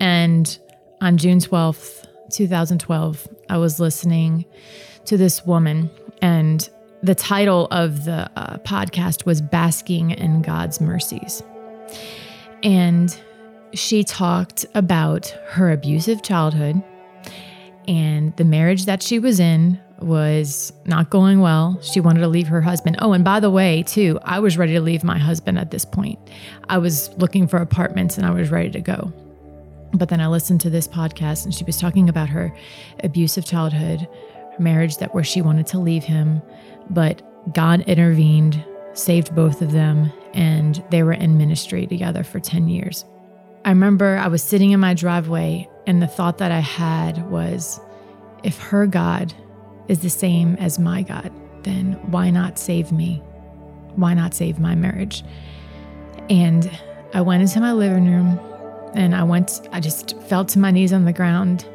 And 0.00 0.58
on 1.00 1.16
June 1.16 1.38
12th, 1.38 2.06
2012, 2.32 3.28
I 3.48 3.58
was 3.58 3.80
listening 3.80 4.44
to 5.06 5.16
this 5.16 5.46
woman. 5.46 5.90
And 6.20 6.68
the 7.02 7.14
title 7.14 7.68
of 7.70 8.04
the 8.04 8.30
uh, 8.36 8.58
podcast 8.58 9.24
was 9.24 9.40
Basking 9.40 10.10
in 10.10 10.42
God's 10.42 10.80
Mercies. 10.80 11.42
And 12.62 13.16
she 13.74 14.04
talked 14.04 14.66
about 14.74 15.28
her 15.48 15.70
abusive 15.72 16.22
childhood 16.22 16.82
and 17.86 18.34
the 18.36 18.44
marriage 18.44 18.86
that 18.86 19.02
she 19.02 19.18
was 19.18 19.40
in 19.40 19.80
was 20.00 20.72
not 20.84 21.10
going 21.10 21.40
well. 21.40 21.78
She 21.82 22.00
wanted 22.00 22.20
to 22.20 22.28
leave 22.28 22.48
her 22.48 22.60
husband. 22.60 22.96
Oh, 23.00 23.12
and 23.12 23.24
by 23.24 23.40
the 23.40 23.50
way, 23.50 23.82
too, 23.82 24.18
I 24.22 24.40
was 24.40 24.58
ready 24.58 24.72
to 24.74 24.80
leave 24.80 25.04
my 25.04 25.18
husband 25.18 25.58
at 25.58 25.70
this 25.70 25.84
point. 25.84 26.18
I 26.68 26.78
was 26.78 27.10
looking 27.18 27.46
for 27.46 27.58
apartments 27.58 28.16
and 28.18 28.26
I 28.26 28.30
was 28.30 28.50
ready 28.50 28.70
to 28.70 28.80
go. 28.80 29.12
But 29.92 30.08
then 30.08 30.20
I 30.20 30.26
listened 30.26 30.60
to 30.62 30.70
this 30.70 30.88
podcast 30.88 31.44
and 31.44 31.54
she 31.54 31.64
was 31.64 31.78
talking 31.78 32.08
about 32.08 32.28
her 32.28 32.54
abusive 33.02 33.44
childhood, 33.44 34.08
her 34.56 34.62
marriage 34.62 34.96
that 34.98 35.14
where 35.14 35.24
she 35.24 35.40
wanted 35.40 35.66
to 35.68 35.78
leave 35.78 36.04
him, 36.04 36.42
but 36.90 37.22
God 37.54 37.82
intervened, 37.82 38.64
saved 38.94 39.34
both 39.34 39.62
of 39.62 39.72
them, 39.72 40.12
and 40.32 40.82
they 40.90 41.02
were 41.02 41.12
in 41.12 41.38
ministry 41.38 41.86
together 41.86 42.24
for 42.24 42.40
10 42.40 42.68
years. 42.68 43.04
I 43.64 43.70
remember 43.70 44.18
I 44.18 44.28
was 44.28 44.42
sitting 44.42 44.72
in 44.72 44.80
my 44.80 44.92
driveway 44.92 45.68
and 45.86 46.02
the 46.02 46.06
thought 46.06 46.38
that 46.38 46.52
I 46.52 46.60
had 46.60 47.30
was 47.30 47.80
if 48.42 48.58
her 48.58 48.86
God 48.86 49.32
is 49.88 50.00
the 50.00 50.10
same 50.10 50.56
as 50.56 50.78
my 50.78 51.02
God, 51.02 51.32
then 51.62 51.94
why 52.10 52.28
not 52.28 52.58
save 52.58 52.92
me? 52.92 53.22
Why 53.96 54.12
not 54.12 54.34
save 54.34 54.58
my 54.58 54.74
marriage? 54.74 55.24
And 56.28 56.70
I 57.14 57.22
went 57.22 57.40
into 57.40 57.58
my 57.60 57.72
living 57.72 58.06
room 58.06 58.38
and 58.94 59.14
I 59.14 59.22
went, 59.22 59.66
I 59.72 59.80
just 59.80 60.20
fell 60.24 60.44
to 60.44 60.58
my 60.58 60.70
knees 60.70 60.92
on 60.92 61.06
the 61.06 61.12
ground. 61.12 61.66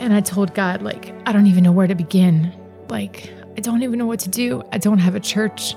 And 0.00 0.12
I 0.12 0.20
told 0.20 0.52
God, 0.54 0.82
like, 0.82 1.14
I 1.26 1.32
don't 1.32 1.46
even 1.46 1.62
know 1.62 1.72
where 1.72 1.86
to 1.86 1.94
begin. 1.94 2.52
Like, 2.88 3.32
I 3.56 3.60
don't 3.60 3.84
even 3.84 4.00
know 4.00 4.06
what 4.06 4.20
to 4.20 4.28
do. 4.28 4.64
I 4.72 4.78
don't 4.78 4.98
have 4.98 5.14
a 5.14 5.20
church. 5.20 5.76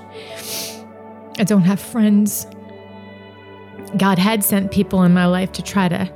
I 1.38 1.44
don't 1.44 1.62
have 1.62 1.80
friends. 1.80 2.46
God 3.96 4.18
had 4.18 4.42
sent 4.42 4.70
people 4.70 5.02
in 5.02 5.12
my 5.12 5.26
life 5.26 5.52
to 5.52 5.62
try 5.62 5.88
to 5.88 6.10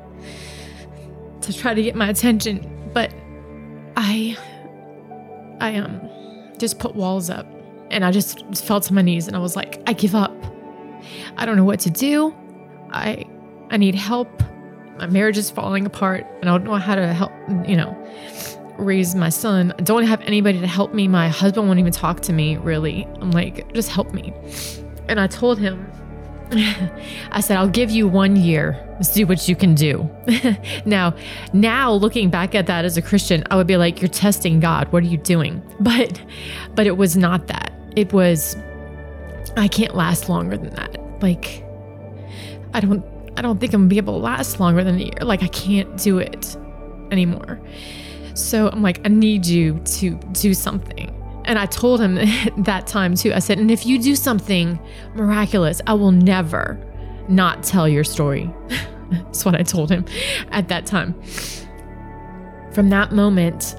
to 1.42 1.52
try 1.52 1.74
to 1.74 1.82
get 1.82 1.94
my 1.94 2.08
attention, 2.08 2.90
but 2.92 3.12
I 3.96 4.36
I 5.60 5.76
um 5.76 6.10
just 6.58 6.78
put 6.78 6.94
walls 6.94 7.30
up 7.30 7.46
and 7.90 8.04
I 8.04 8.10
just 8.10 8.44
fell 8.56 8.80
to 8.80 8.94
my 8.94 9.02
knees 9.02 9.26
and 9.26 9.36
I 9.36 9.38
was 9.38 9.56
like, 9.56 9.82
I 9.86 9.92
give 9.92 10.14
up. 10.14 10.34
I 11.36 11.46
don't 11.46 11.56
know 11.56 11.64
what 11.64 11.80
to 11.80 11.90
do. 11.90 12.34
I 12.90 13.24
I 13.70 13.76
need 13.76 13.94
help. 13.94 14.42
My 14.98 15.06
marriage 15.06 15.38
is 15.38 15.50
falling 15.50 15.86
apart 15.86 16.26
and 16.40 16.48
I 16.48 16.52
don't 16.52 16.64
know 16.64 16.74
how 16.76 16.94
to 16.94 17.12
help, 17.12 17.32
you 17.68 17.76
know, 17.76 17.94
raise 18.78 19.14
my 19.14 19.28
son. 19.28 19.72
I 19.78 19.82
don't 19.82 20.04
have 20.04 20.20
anybody 20.22 20.60
to 20.60 20.66
help 20.66 20.94
me. 20.94 21.06
My 21.08 21.28
husband 21.28 21.66
won't 21.66 21.78
even 21.78 21.92
talk 21.92 22.20
to 22.22 22.32
me, 22.32 22.56
really. 22.56 23.06
I'm 23.20 23.30
like, 23.30 23.72
just 23.74 23.90
help 23.90 24.12
me. 24.12 24.32
And 25.08 25.20
I 25.20 25.26
told 25.26 25.58
him 25.58 25.90
I 26.52 27.40
said, 27.40 27.56
I'll 27.56 27.68
give 27.68 27.90
you 27.90 28.06
one 28.06 28.36
year. 28.36 28.82
See 29.02 29.24
what 29.24 29.48
you 29.48 29.56
can 29.56 29.74
do. 29.74 30.08
now, 30.86 31.14
now 31.52 31.92
looking 31.92 32.30
back 32.30 32.54
at 32.54 32.66
that 32.66 32.84
as 32.84 32.96
a 32.96 33.02
Christian, 33.02 33.44
I 33.50 33.56
would 33.56 33.66
be 33.66 33.76
like, 33.76 34.00
you're 34.00 34.08
testing 34.08 34.60
God. 34.60 34.90
What 34.92 35.02
are 35.02 35.06
you 35.06 35.18
doing? 35.18 35.62
But, 35.80 36.20
but 36.74 36.86
it 36.86 36.96
was 36.96 37.16
not 37.16 37.46
that. 37.48 37.72
It 37.96 38.12
was, 38.12 38.56
I 39.56 39.68
can't 39.68 39.94
last 39.94 40.28
longer 40.28 40.56
than 40.56 40.74
that. 40.74 40.98
Like, 41.22 41.64
I 42.74 42.80
don't, 42.80 43.04
I 43.36 43.42
don't 43.42 43.58
think 43.58 43.72
I'm 43.72 43.82
gonna 43.82 43.88
be 43.88 43.98
able 43.98 44.14
to 44.14 44.24
last 44.24 44.58
longer 44.58 44.82
than 44.82 44.96
a 44.96 45.04
year. 45.04 45.20
Like, 45.22 45.42
I 45.42 45.48
can't 45.48 45.96
do 45.96 46.18
it 46.18 46.56
anymore. 47.10 47.60
So 48.34 48.68
I'm 48.68 48.82
like, 48.82 49.00
I 49.04 49.08
need 49.08 49.46
you 49.46 49.78
to 49.80 50.14
do 50.32 50.54
something. 50.54 51.15
And 51.46 51.58
I 51.58 51.66
told 51.66 52.00
him 52.00 52.16
that 52.64 52.86
time 52.86 53.14
too. 53.14 53.32
I 53.32 53.38
said, 53.38 53.58
and 53.58 53.70
if 53.70 53.86
you 53.86 53.98
do 53.98 54.14
something 54.14 54.78
miraculous, 55.14 55.80
I 55.86 55.94
will 55.94 56.12
never 56.12 56.78
not 57.28 57.62
tell 57.62 57.88
your 57.88 58.04
story. 58.04 58.52
That's 59.10 59.44
what 59.44 59.54
I 59.54 59.62
told 59.62 59.90
him 59.90 60.04
at 60.50 60.68
that 60.68 60.84
time. 60.84 61.20
From 62.72 62.90
that 62.90 63.12
moment, 63.12 63.76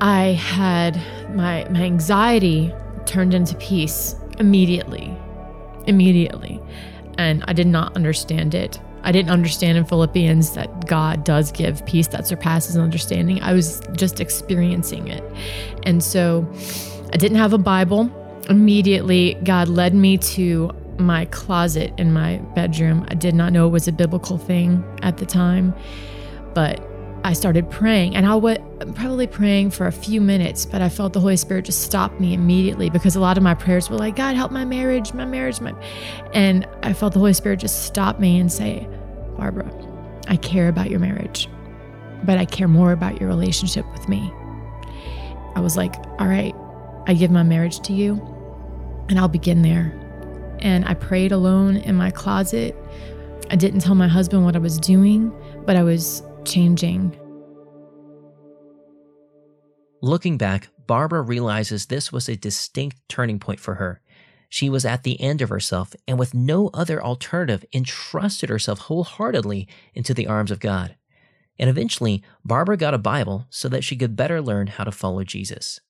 I 0.00 0.32
had 0.32 0.96
my, 1.34 1.66
my 1.70 1.82
anxiety 1.82 2.74
turned 3.06 3.32
into 3.32 3.54
peace 3.56 4.16
immediately. 4.38 5.16
Immediately. 5.86 6.60
And 7.16 7.44
I 7.46 7.52
did 7.52 7.66
not 7.66 7.94
understand 7.96 8.54
it. 8.54 8.80
I 9.02 9.12
didn't 9.12 9.30
understand 9.30 9.78
in 9.78 9.84
Philippians 9.84 10.54
that 10.54 10.86
God 10.86 11.24
does 11.24 11.52
give 11.52 11.84
peace 11.86 12.08
that 12.08 12.26
surpasses 12.26 12.76
understanding. 12.76 13.42
I 13.42 13.52
was 13.52 13.80
just 13.92 14.20
experiencing 14.20 15.08
it. 15.08 15.24
And 15.84 16.02
so 16.02 16.48
I 17.12 17.16
didn't 17.16 17.38
have 17.38 17.52
a 17.52 17.58
Bible. 17.58 18.10
Immediately, 18.48 19.34
God 19.44 19.68
led 19.68 19.94
me 19.94 20.18
to 20.18 20.70
my 20.98 21.24
closet 21.26 21.92
in 21.96 22.12
my 22.12 22.36
bedroom. 22.54 23.06
I 23.08 23.14
did 23.14 23.34
not 23.34 23.52
know 23.52 23.66
it 23.66 23.70
was 23.70 23.88
a 23.88 23.92
biblical 23.92 24.38
thing 24.38 24.84
at 25.02 25.16
the 25.16 25.26
time, 25.26 25.74
but 26.54 26.86
I 27.22 27.34
started 27.34 27.70
praying 27.70 28.16
and 28.16 28.26
I 28.26 28.34
was 28.34 28.58
probably 28.94 29.26
praying 29.26 29.70
for 29.70 29.86
a 29.86 29.92
few 29.92 30.20
minutes, 30.20 30.64
but 30.64 30.80
I 30.80 30.88
felt 30.88 31.12
the 31.12 31.20
Holy 31.20 31.36
Spirit 31.36 31.66
just 31.66 31.82
stop 31.82 32.18
me 32.18 32.32
immediately 32.32 32.88
because 32.88 33.14
a 33.14 33.20
lot 33.20 33.36
of 33.36 33.42
my 33.42 33.54
prayers 33.54 33.90
were 33.90 33.96
like, 33.96 34.16
God, 34.16 34.36
help 34.36 34.50
my 34.50 34.64
marriage, 34.64 35.12
my 35.12 35.26
marriage, 35.26 35.60
my. 35.60 35.74
And 36.32 36.66
I 36.82 36.94
felt 36.94 37.12
the 37.12 37.18
Holy 37.18 37.34
Spirit 37.34 37.60
just 37.60 37.84
stop 37.84 38.18
me 38.18 38.38
and 38.38 38.50
say, 38.50 38.88
Barbara, 39.36 39.70
I 40.28 40.36
care 40.36 40.68
about 40.68 40.88
your 40.90 40.98
marriage, 40.98 41.48
but 42.24 42.38
I 42.38 42.46
care 42.46 42.68
more 42.68 42.92
about 42.92 43.20
your 43.20 43.28
relationship 43.28 43.84
with 43.92 44.08
me. 44.08 44.32
I 45.54 45.60
was 45.60 45.76
like, 45.76 45.96
all 46.18 46.26
right, 46.26 46.54
I 47.06 47.14
give 47.14 47.30
my 47.30 47.42
marriage 47.42 47.80
to 47.80 47.92
you, 47.92 48.14
and 49.08 49.18
I'll 49.18 49.28
begin 49.28 49.62
there. 49.62 49.92
And 50.60 50.86
I 50.86 50.94
prayed 50.94 51.32
alone 51.32 51.76
in 51.76 51.96
my 51.96 52.10
closet. 52.10 52.76
I 53.50 53.56
didn't 53.56 53.80
tell 53.80 53.94
my 53.94 54.08
husband 54.08 54.44
what 54.44 54.56
I 54.56 54.58
was 54.58 54.78
doing, 54.78 55.32
but 55.66 55.76
I 55.76 55.82
was 55.82 56.22
changing. 56.44 57.18
Looking 60.02 60.38
back, 60.38 60.68
Barbara 60.86 61.22
realizes 61.22 61.86
this 61.86 62.10
was 62.10 62.28
a 62.28 62.36
distinct 62.36 62.96
turning 63.08 63.38
point 63.38 63.60
for 63.60 63.74
her. 63.74 64.00
She 64.48 64.68
was 64.68 64.84
at 64.84 65.04
the 65.04 65.20
end 65.20 65.42
of 65.42 65.48
herself 65.48 65.94
and, 66.08 66.18
with 66.18 66.34
no 66.34 66.70
other 66.74 67.02
alternative, 67.02 67.64
entrusted 67.72 68.48
herself 68.50 68.80
wholeheartedly 68.80 69.68
into 69.94 70.12
the 70.12 70.26
arms 70.26 70.50
of 70.50 70.58
God. 70.58 70.96
And 71.58 71.70
eventually, 71.70 72.24
Barbara 72.44 72.76
got 72.76 72.94
a 72.94 72.98
Bible 72.98 73.46
so 73.50 73.68
that 73.68 73.84
she 73.84 73.96
could 73.96 74.16
better 74.16 74.40
learn 74.40 74.66
how 74.66 74.84
to 74.84 74.90
follow 74.90 75.22
Jesus. 75.22 75.80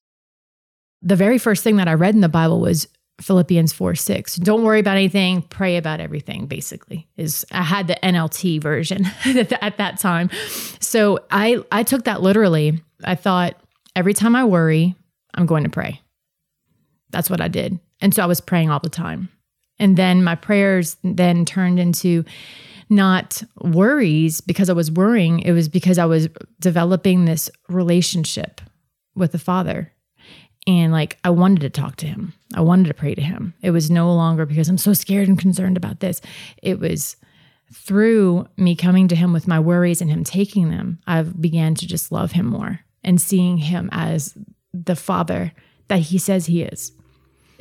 The 1.01 1.17
very 1.17 1.39
first 1.39 1.65
thing 1.65 1.77
that 1.77 1.89
I 1.89 1.95
read 1.95 2.15
in 2.15 2.21
the 2.21 2.29
Bible 2.29 2.61
was 2.61 2.89
Philippians 3.21 3.73
4 3.73 3.95
6. 3.95 4.37
Don't 4.37 4.65
worry 4.65 4.81
about 4.81 4.97
anything, 4.97 5.43
pray 5.43 5.77
about 5.77 6.01
everything, 6.01 6.47
basically. 6.47 7.07
Is 7.17 7.45
I 7.53 7.63
had 7.63 7.87
the 7.87 7.99
NLT 8.03 8.63
version 8.63 9.07
at 9.25 9.77
that 9.79 9.99
time. 9.99 10.31
So 10.81 11.19
I 11.31 11.63
I 11.71 11.83
took 11.83 12.05
that 12.05 12.23
literally. 12.23 12.83
I 13.05 13.15
thought, 13.15 13.55
every 13.95 14.15
time 14.15 14.37
I 14.37 14.45
worry, 14.45 14.95
I'm 15.35 15.47
going 15.47 15.65
to 15.65 15.71
pray. 15.71 16.01
That's 17.11 17.31
what 17.31 17.41
I 17.41 17.49
did. 17.49 17.79
And 18.01 18.15
so 18.15 18.23
I 18.23 18.27
was 18.27 18.41
praying 18.41 18.71
all 18.71 18.81
the 18.81 18.89
time. 18.89 19.29
And 19.79 19.97
then 19.97 20.23
my 20.23 20.35
prayers 20.35 20.97
then 21.03 21.45
turned 21.45 21.79
into 21.79 22.25
not 22.91 23.43
worries 23.63 24.41
because 24.41 24.69
I 24.69 24.75
was 24.75 24.91
worrying. 24.91 25.41
It 25.41 25.53
was 25.53 25.69
because 25.69 25.99
I 25.99 26.05
was 26.05 26.29
developing 26.59 27.25
this 27.25 27.51
relationship 27.69 28.61
with 29.15 29.33
the 29.33 29.39
Father. 29.39 29.93
And 30.67 30.93
like 30.93 31.19
I 31.25 31.31
wanted 31.31 31.61
to 31.61 31.71
talk 31.71 31.97
to 31.97 32.07
him. 32.07 32.35
I 32.55 32.61
wanted 32.61 32.89
to 32.89 32.95
pray 32.95 33.15
to 33.15 33.23
him. 33.23 33.55
It 33.63 33.71
was 33.71 33.91
no 33.91 34.13
longer 34.15 34.47
because 34.47 34.69
I'm 34.69 34.79
so 34.79 34.93
scared 34.93 35.29
and 35.29 35.39
concerned 35.39 35.77
about 35.77 36.01
this. 36.01 36.21
It 36.63 36.81
was 36.81 37.17
through 37.73 38.49
me 38.57 38.75
coming 38.75 39.09
to 39.09 39.17
him 39.17 39.33
with 39.33 39.47
my 39.47 39.61
worries 39.61 40.01
and 40.01 40.11
him 40.11 40.25
taking 40.25 40.71
them, 40.71 40.99
I 41.07 41.23
began 41.23 41.75
to 41.77 41.87
just 41.87 42.11
love 42.11 42.33
him 42.33 42.47
more 42.47 42.81
and 43.05 43.21
seeing 43.21 43.59
him 43.59 43.89
as 43.93 44.37
the 44.75 44.97
father 44.97 45.53
that 45.89 46.01
he 46.01 46.19
says 46.19 46.47
he 46.47 46.63
is. 46.63 46.93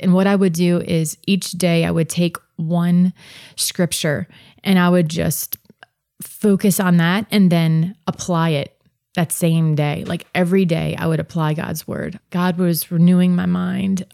And 0.00 0.14
what 0.14 0.26
I 0.26 0.36
would 0.36 0.52
do 0.52 0.80
is 0.80 1.16
each 1.26 1.52
day 1.52 1.84
I 1.84 1.90
would 1.90 2.08
take 2.08 2.36
one 2.56 3.12
scripture 3.56 4.26
and 4.64 4.78
I 4.78 4.88
would 4.88 5.08
just 5.08 5.56
focus 6.22 6.80
on 6.80 6.96
that 6.98 7.26
and 7.30 7.50
then 7.50 7.96
apply 8.06 8.50
it 8.50 8.76
that 9.14 9.32
same 9.32 9.74
day. 9.74 10.04
Like 10.04 10.26
every 10.34 10.64
day, 10.64 10.96
I 10.98 11.06
would 11.06 11.20
apply 11.20 11.54
God's 11.54 11.86
word. 11.86 12.18
God 12.30 12.58
was 12.58 12.90
renewing 12.90 13.34
my 13.34 13.46
mind. 13.46 14.06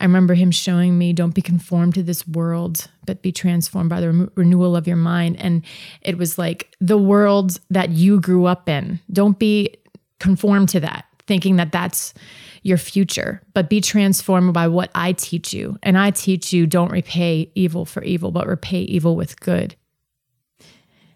I 0.00 0.04
remember 0.04 0.34
him 0.34 0.50
showing 0.50 0.96
me, 0.96 1.12
don't 1.12 1.34
be 1.34 1.42
conformed 1.42 1.94
to 1.94 2.02
this 2.02 2.26
world, 2.26 2.88
but 3.04 3.22
be 3.22 3.32
transformed 3.32 3.90
by 3.90 4.00
the 4.00 4.12
re- 4.12 4.28
renewal 4.36 4.76
of 4.76 4.86
your 4.86 4.96
mind. 4.96 5.40
And 5.40 5.64
it 6.02 6.16
was 6.18 6.38
like 6.38 6.74
the 6.80 6.98
world 6.98 7.58
that 7.70 7.90
you 7.90 8.20
grew 8.20 8.46
up 8.46 8.68
in. 8.68 9.00
Don't 9.12 9.38
be 9.38 9.74
conformed 10.20 10.68
to 10.70 10.80
that, 10.80 11.06
thinking 11.26 11.56
that 11.56 11.72
that's 11.72 12.14
your 12.62 12.78
future, 12.78 13.42
but 13.54 13.68
be 13.68 13.80
transformed 13.80 14.52
by 14.52 14.68
what 14.68 14.90
I 14.94 15.12
teach 15.12 15.52
you. 15.52 15.78
And 15.82 15.98
I 15.98 16.10
teach 16.10 16.52
you 16.52 16.66
don't 16.66 16.92
repay 16.92 17.50
evil 17.54 17.84
for 17.84 18.02
evil, 18.02 18.30
but 18.30 18.46
repay 18.46 18.80
evil 18.80 19.16
with 19.16 19.40
good. 19.40 19.74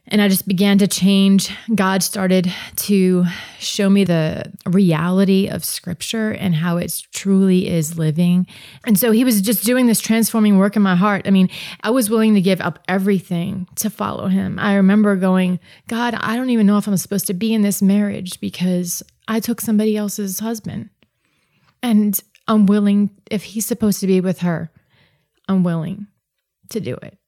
And 0.08 0.20
I 0.20 0.28
just 0.28 0.48
began 0.48 0.78
to 0.78 0.88
change. 0.88 1.56
God 1.74 2.02
started 2.02 2.52
to 2.76 3.24
show 3.58 3.88
me 3.88 4.02
the 4.02 4.52
reality 4.66 5.48
of 5.48 5.64
scripture 5.64 6.32
and 6.32 6.56
how 6.56 6.76
it 6.76 7.02
truly 7.12 7.68
is 7.68 7.96
living. 7.96 8.46
And 8.84 8.98
so 8.98 9.12
he 9.12 9.22
was 9.22 9.40
just 9.40 9.64
doing 9.64 9.86
this 9.86 10.00
transforming 10.00 10.58
work 10.58 10.74
in 10.74 10.82
my 10.82 10.96
heart. 10.96 11.22
I 11.26 11.30
mean, 11.30 11.48
I 11.82 11.90
was 11.90 12.10
willing 12.10 12.34
to 12.34 12.40
give 12.40 12.60
up 12.60 12.80
everything 12.88 13.68
to 13.76 13.88
follow 13.90 14.26
him. 14.26 14.58
I 14.58 14.74
remember 14.74 15.14
going, 15.14 15.60
God, 15.86 16.14
I 16.18 16.34
don't 16.36 16.50
even 16.50 16.66
know 16.66 16.78
if 16.78 16.88
I'm 16.88 16.96
supposed 16.96 17.28
to 17.28 17.34
be 17.34 17.54
in 17.54 17.62
this 17.62 17.80
marriage 17.80 18.40
because 18.40 19.04
I 19.28 19.38
took 19.38 19.60
somebody 19.60 19.96
else's 19.96 20.40
husband. 20.40 20.90
And 21.80 22.18
I'm 22.48 22.66
willing, 22.66 23.10
if 23.30 23.44
he's 23.44 23.66
supposed 23.66 24.00
to 24.00 24.08
be 24.08 24.20
with 24.20 24.40
her, 24.40 24.72
I'm 25.48 25.62
willing 25.62 26.08
to 26.70 26.80
do 26.80 26.94
it. 26.94 27.18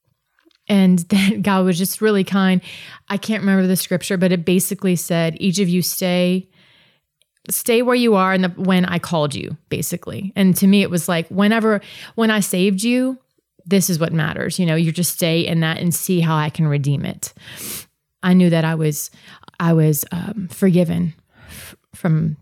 And 0.69 1.01
then 1.01 1.43
God 1.43 1.65
was 1.65 1.79
just 1.79 2.01
really 2.01 2.25
kind. 2.25 2.61
I 3.09 3.17
can't 3.17 3.43
remember 3.43 3.67
the 3.67 3.77
scripture, 3.77 4.17
but 4.17 4.33
it 4.33 4.45
basically 4.45 4.97
said, 4.97 5.37
each 5.41 5.59
of 5.59 5.69
you 5.69 5.83
stay 5.83 6.49
stay 7.51 7.83
where 7.83 7.95
you 7.95 8.15
are 8.15 8.33
and 8.33 8.57
when 8.57 8.85
I 8.85 8.99
called 8.99 9.35
you, 9.35 9.57
basically. 9.69 10.33
And 10.35 10.57
to 10.57 10.67
me, 10.67 10.83
it 10.83 10.91
was 10.91 11.09
like, 11.09 11.29
whenever, 11.29 11.81
when 12.15 12.31
I 12.31 12.41
saved 12.41 12.83
you, 12.83 13.19
this 13.67 13.91
is 13.91 13.99
what 13.99 14.13
matters. 14.13 14.59
You 14.59 14.67
know, 14.67 14.75
you 14.75 14.93
just 14.93 15.13
stay 15.13 15.47
in 15.47 15.61
that 15.61 15.79
and 15.79 15.95
see 15.95 16.21
how 16.21 16.37
I 16.37 16.51
can 16.51 16.67
redeem 16.67 17.05
it. 17.05 17.33
I 18.23 18.33
knew 18.33 18.51
that 18.51 18.65
I 18.65 18.75
was, 18.75 19.11
I 19.61 19.73
was 19.73 20.05
um, 20.13 20.49
forgiven 20.49 21.15
f- 21.49 21.77
from, 21.95 22.37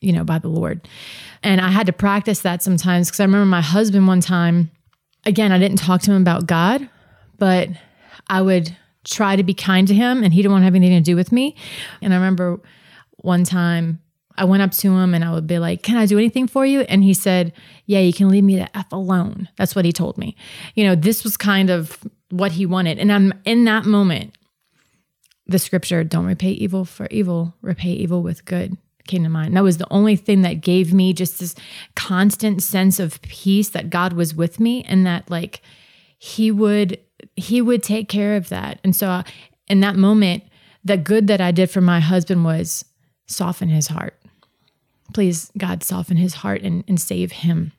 you 0.00 0.12
know, 0.12 0.24
by 0.24 0.38
the 0.38 0.48
Lord. 0.48 0.88
And 1.42 1.60
I 1.60 1.68
had 1.68 1.86
to 1.86 1.92
practice 1.92 2.40
that 2.40 2.62
sometimes 2.62 3.08
because 3.08 3.20
I 3.20 3.24
remember 3.24 3.46
my 3.46 3.60
husband 3.60 4.08
one 4.08 4.20
time, 4.20 4.70
again, 5.24 5.52
I 5.52 5.58
didn't 5.58 5.78
talk 5.78 6.02
to 6.02 6.12
him 6.12 6.20
about 6.20 6.46
God, 6.46 6.88
but 7.38 7.68
I 8.28 8.42
would 8.42 8.76
try 9.04 9.36
to 9.36 9.42
be 9.42 9.54
kind 9.54 9.88
to 9.88 9.94
him 9.94 10.22
and 10.22 10.32
he 10.32 10.42
didn't 10.42 10.52
want 10.52 10.62
to 10.62 10.66
have 10.66 10.74
anything 10.74 11.02
to 11.02 11.10
do 11.10 11.16
with 11.16 11.32
me. 11.32 11.56
And 12.02 12.12
I 12.12 12.16
remember 12.16 12.60
one 13.18 13.44
time 13.44 14.00
I 14.36 14.44
went 14.44 14.62
up 14.62 14.72
to 14.72 14.92
him 14.92 15.14
and 15.14 15.24
I 15.24 15.32
would 15.32 15.46
be 15.46 15.58
like, 15.58 15.82
Can 15.82 15.96
I 15.96 16.06
do 16.06 16.18
anything 16.18 16.46
for 16.46 16.64
you? 16.64 16.82
And 16.82 17.02
he 17.02 17.14
said, 17.14 17.52
Yeah, 17.86 18.00
you 18.00 18.12
can 18.12 18.28
leave 18.28 18.44
me 18.44 18.56
the 18.56 18.76
F 18.76 18.92
alone. 18.92 19.48
That's 19.56 19.74
what 19.74 19.84
he 19.84 19.92
told 19.92 20.18
me. 20.18 20.36
You 20.74 20.84
know, 20.84 20.94
this 20.94 21.24
was 21.24 21.36
kind 21.36 21.70
of 21.70 21.98
what 22.30 22.52
he 22.52 22.66
wanted. 22.66 22.98
And 22.98 23.12
I'm 23.12 23.32
in 23.44 23.64
that 23.64 23.84
moment, 23.84 24.36
the 25.46 25.58
scripture, 25.58 26.04
don't 26.04 26.26
repay 26.26 26.50
evil 26.50 26.84
for 26.84 27.08
evil, 27.10 27.54
repay 27.62 27.90
evil 27.90 28.22
with 28.22 28.44
good 28.44 28.76
came 29.08 29.24
to 29.24 29.28
mind. 29.28 29.56
That 29.56 29.64
was 29.64 29.78
the 29.78 29.90
only 29.90 30.14
thing 30.14 30.42
that 30.42 30.60
gave 30.60 30.94
me 30.94 31.12
just 31.12 31.40
this 31.40 31.56
constant 31.96 32.62
sense 32.62 33.00
of 33.00 33.20
peace 33.22 33.70
that 33.70 33.90
God 33.90 34.12
was 34.12 34.34
with 34.34 34.60
me 34.60 34.84
and 34.84 35.04
that 35.06 35.28
like 35.30 35.62
he 36.18 36.52
would 36.52 37.00
he 37.38 37.62
would 37.62 37.82
take 37.82 38.08
care 38.08 38.36
of 38.36 38.48
that. 38.48 38.80
And 38.84 38.94
so 38.94 39.22
in 39.68 39.80
that 39.80 39.96
moment, 39.96 40.44
the 40.84 40.96
good 40.96 41.26
that 41.26 41.40
I 41.40 41.50
did 41.50 41.70
for 41.70 41.80
my 41.80 42.00
husband 42.00 42.44
was 42.44 42.84
soften 43.26 43.68
his 43.68 43.88
heart. 43.88 44.14
Please, 45.14 45.50
God, 45.56 45.82
soften 45.82 46.16
his 46.16 46.34
heart 46.34 46.62
and, 46.62 46.84
and 46.88 47.00
save 47.00 47.32
him. 47.32 47.72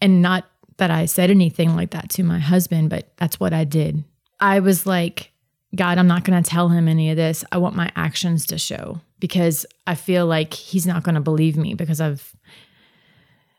And 0.00 0.20
not 0.20 0.44
that 0.76 0.90
I 0.90 1.06
said 1.06 1.30
anything 1.30 1.74
like 1.74 1.90
that 1.90 2.10
to 2.10 2.22
my 2.22 2.38
husband, 2.38 2.90
but 2.90 3.12
that's 3.16 3.40
what 3.40 3.52
I 3.54 3.64
did. 3.64 4.04
I 4.40 4.60
was 4.60 4.86
like, 4.86 5.32
God, 5.74 5.98
I'm 5.98 6.06
not 6.06 6.24
going 6.24 6.42
to 6.42 6.48
tell 6.48 6.68
him 6.68 6.86
any 6.88 7.10
of 7.10 7.16
this. 7.16 7.44
I 7.50 7.58
want 7.58 7.76
my 7.76 7.90
actions 7.96 8.46
to 8.46 8.58
show 8.58 9.00
because 9.18 9.64
I 9.86 9.94
feel 9.94 10.26
like 10.26 10.52
he's 10.52 10.86
not 10.86 11.02
going 11.02 11.14
to 11.14 11.20
believe 11.20 11.56
me 11.56 11.74
because 11.74 12.00
I've 12.00 12.35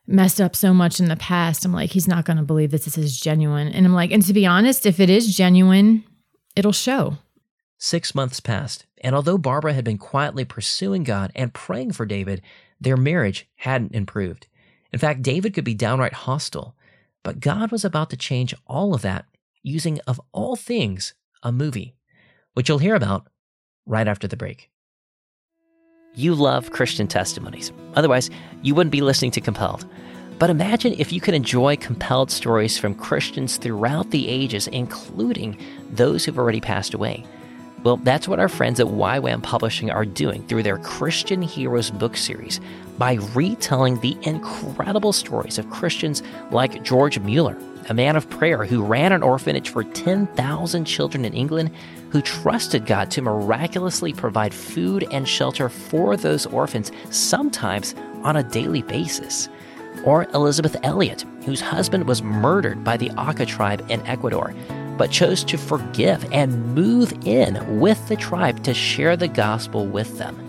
messed 0.08 0.40
up 0.42 0.56
so 0.56 0.74
much 0.74 1.00
in 1.00 1.10
the 1.10 1.16
past. 1.16 1.66
I'm 1.66 1.74
like, 1.74 1.92
he's 1.92 2.08
not 2.08 2.26
going 2.26 2.38
to 2.38 2.44
believe 2.44 2.72
that 2.72 2.84
this 2.84 2.98
is 2.98 3.20
genuine. 3.20 3.68
And 3.68 3.86
I'm 3.86 3.94
like, 3.94 4.12
and 4.12 4.26
to 4.26 4.34
be 4.34 4.46
honest, 4.46 4.86
if 4.86 5.00
it 5.00 5.10
is 5.10 5.36
genuine, 5.36 6.04
it'll 6.56 6.72
show. 6.72 7.18
Six 7.78 8.16
months 8.16 8.40
passed, 8.40 8.88
and 9.02 9.14
although 9.14 9.38
Barbara 9.38 9.74
had 9.74 9.84
been 9.84 10.00
quietly 10.00 10.46
pursuing 10.46 11.04
God 11.04 11.32
and 11.36 11.54
praying 11.54 11.92
for 11.92 12.08
David, 12.08 12.42
their 12.82 12.98
marriage 12.98 13.48
hadn't 13.58 13.94
improved. 13.94 14.48
In 14.92 14.98
fact, 14.98 15.22
David 15.22 15.54
could 15.54 15.64
be 15.64 15.76
downright 15.76 16.14
hostile. 16.14 16.76
But 17.28 17.42
God 17.42 17.74
was 17.74 17.84
about 17.84 18.10
to 18.12 18.16
change 18.16 18.56
all 18.68 18.94
of 18.94 19.02
that 19.02 19.26
using, 19.62 20.00
of 20.08 20.22
all 20.32 20.56
things, 20.56 21.14
a 21.44 21.52
movie, 21.52 21.94
which 22.54 22.70
you'll 22.70 22.78
hear 22.78 22.96
about 22.96 23.28
right 23.86 24.08
after 24.08 24.30
the 24.30 24.38
break. 24.38 24.72
You 26.18 26.34
love 26.34 26.72
Christian 26.72 27.06
testimonies. 27.06 27.72
Otherwise, 27.94 28.32
you 28.64 28.74
wouldn't 28.74 28.92
be 28.92 29.02
listening 29.02 29.30
to 29.32 29.40
Compelled. 29.40 29.86
But 30.40 30.50
imagine 30.50 30.96
if 30.98 31.14
you 31.14 31.22
could 31.22 31.36
enjoy 31.36 31.76
compelled 31.78 32.32
stories 32.32 32.76
from 32.76 32.96
Christians 32.96 33.58
throughout 33.58 34.10
the 34.10 34.28
ages, 34.28 34.66
including 34.68 35.60
those 35.92 36.26
who've 36.26 36.40
already 36.40 36.60
passed 36.60 36.96
away. 36.96 37.24
Well, 37.84 37.98
that's 37.98 38.28
what 38.28 38.40
our 38.40 38.50
friends 38.50 38.80
at 38.80 38.88
YWAM 38.88 39.44
Publishing 39.44 39.92
are 39.92 40.06
doing 40.06 40.44
through 40.48 40.64
their 40.64 40.80
Christian 40.80 41.44
Heroes 41.44 41.92
book 41.92 42.18
series 42.18 42.60
by 42.98 43.20
retelling 43.36 44.00
the 44.00 44.18
incredible 44.24 45.14
stories 45.14 45.60
of 45.60 45.70
Christians 45.70 46.24
like 46.50 46.84
George 46.84 47.20
Mueller, 47.20 47.60
a 47.90 47.94
man 47.94 48.16
of 48.16 48.28
prayer 48.28 48.66
who 48.66 48.84
ran 48.84 49.12
an 49.12 49.22
orphanage 49.22 49.70
for 49.70 49.84
10,000 49.84 50.86
children 50.86 51.26
in 51.26 51.36
England, 51.36 51.70
who 52.10 52.22
trusted 52.22 52.86
God 52.86 53.12
to 53.12 53.22
miraculously 53.22 54.14
provide 54.14 54.54
food 54.54 55.08
and 55.12 55.28
shelter 55.28 55.70
for 55.70 56.16
those 56.16 56.46
orphans, 56.46 56.92
sometimes 57.10 57.96
on 58.24 58.36
a 58.36 58.44
daily 58.44 58.82
basis. 58.82 59.50
Or 60.04 60.24
Elisabeth 60.34 60.78
Elliot, 60.84 61.26
whose 61.44 61.62
husband 61.62 62.08
was 62.08 62.24
murdered 62.24 62.84
by 62.84 62.98
the 62.98 63.12
Auca 63.12 63.46
tribe 63.46 63.86
in 63.90 64.06
Ecuador, 64.08 64.54
but 64.98 65.12
chose 65.12 65.44
to 65.46 65.58
forgive 65.58 66.26
and 66.32 66.76
move 66.76 67.14
in 67.26 67.80
with 67.80 68.08
the 68.08 68.16
tribe 68.16 68.64
to 68.64 68.74
share 68.74 69.18
the 69.18 69.28
gospel 69.28 69.86
with 69.86 70.18
them 70.18 70.47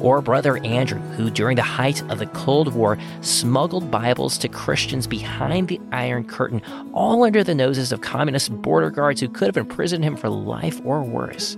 or 0.00 0.20
Brother 0.20 0.58
Andrew, 0.64 0.98
who 0.98 1.30
during 1.30 1.56
the 1.56 1.62
height 1.62 2.02
of 2.10 2.18
the 2.18 2.26
Cold 2.26 2.74
War 2.74 2.98
smuggled 3.20 3.90
Bibles 3.90 4.38
to 4.38 4.48
Christians 4.48 5.06
behind 5.06 5.68
the 5.68 5.80
Iron 5.92 6.24
Curtain, 6.24 6.62
all 6.92 7.22
under 7.24 7.44
the 7.44 7.54
noses 7.54 7.92
of 7.92 8.00
communist 8.00 8.50
border 8.62 8.90
guards 8.90 9.20
who 9.20 9.28
could 9.28 9.46
have 9.46 9.56
imprisoned 9.56 10.04
him 10.04 10.16
for 10.16 10.28
life 10.28 10.80
or 10.84 11.02
worse. 11.02 11.56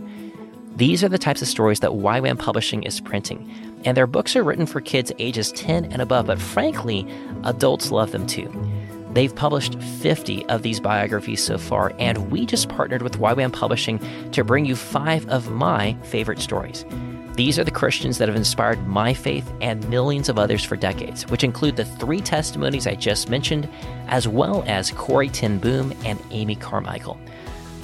These 0.76 1.04
are 1.04 1.08
the 1.08 1.18
types 1.18 1.42
of 1.42 1.48
stories 1.48 1.80
that 1.80 1.90
YWAM 1.90 2.38
Publishing 2.38 2.82
is 2.82 3.00
printing, 3.00 3.50
and 3.84 3.96
their 3.96 4.06
books 4.06 4.34
are 4.36 4.42
written 4.42 4.66
for 4.66 4.80
kids 4.80 5.12
ages 5.18 5.52
10 5.52 5.86
and 5.92 6.00
above, 6.00 6.26
but 6.26 6.40
frankly, 6.40 7.06
adults 7.44 7.90
love 7.90 8.10
them 8.10 8.26
too. 8.26 8.50
They've 9.12 9.34
published 9.34 9.80
50 9.82 10.46
of 10.46 10.62
these 10.62 10.80
biographies 10.80 11.44
so 11.44 11.58
far, 11.58 11.92
and 11.98 12.30
we 12.30 12.46
just 12.46 12.70
partnered 12.70 13.02
with 13.02 13.18
YWAM 13.18 13.52
Publishing 13.52 14.00
to 14.30 14.42
bring 14.42 14.64
you 14.64 14.74
five 14.74 15.28
of 15.28 15.50
my 15.50 15.94
favorite 16.04 16.40
stories. 16.40 16.86
These 17.34 17.58
are 17.58 17.64
the 17.64 17.70
Christians 17.70 18.18
that 18.18 18.28
have 18.28 18.36
inspired 18.36 18.86
my 18.86 19.14
faith 19.14 19.50
and 19.62 19.88
millions 19.88 20.28
of 20.28 20.38
others 20.38 20.62
for 20.62 20.76
decades, 20.76 21.26
which 21.28 21.44
include 21.44 21.76
the 21.76 21.84
three 21.86 22.20
testimonies 22.20 22.86
I 22.86 22.94
just 22.94 23.30
mentioned, 23.30 23.68
as 24.08 24.28
well 24.28 24.64
as 24.66 24.90
Corrie 24.90 25.30
ten 25.30 25.58
Boom 25.58 25.94
and 26.04 26.18
Amy 26.30 26.56
Carmichael. 26.56 27.18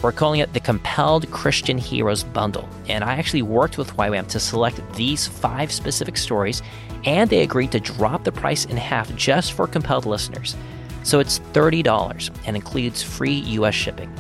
We're 0.03 0.13
calling 0.13 0.41
it 0.41 0.53
the 0.53 0.61
Compelled 0.61 1.31
Christian 1.31 1.79
Heroes 1.79 2.23
Bundle, 2.23 2.69
and 2.89 3.03
I 3.03 3.15
actually 3.15 3.43
worked 3.43 3.79
with 3.79 3.97
YWAM 3.97 4.29
to 4.29 4.39
select 4.39 4.81
these 4.95 5.27
five 5.27 5.73
specific 5.73 6.19
stories, 6.19 6.63
and 7.05 7.31
they 7.31 7.43
agreed 7.43 7.73
to 7.73 7.81
drop 7.81 8.25
the 8.25 8.33
price 8.33 8.67
in 8.67 8.77
half 8.77 9.13
just 9.17 9.55
for 9.55 9.67
Compelled 9.67 10.05
listeners. 10.05 10.57
So 11.05 11.21
it's 11.21 11.39
$30 11.53 12.31
and 12.47 12.55
includes 12.55 13.03
free 13.03 13.33
US 13.33 13.75
shipping. 13.75 14.13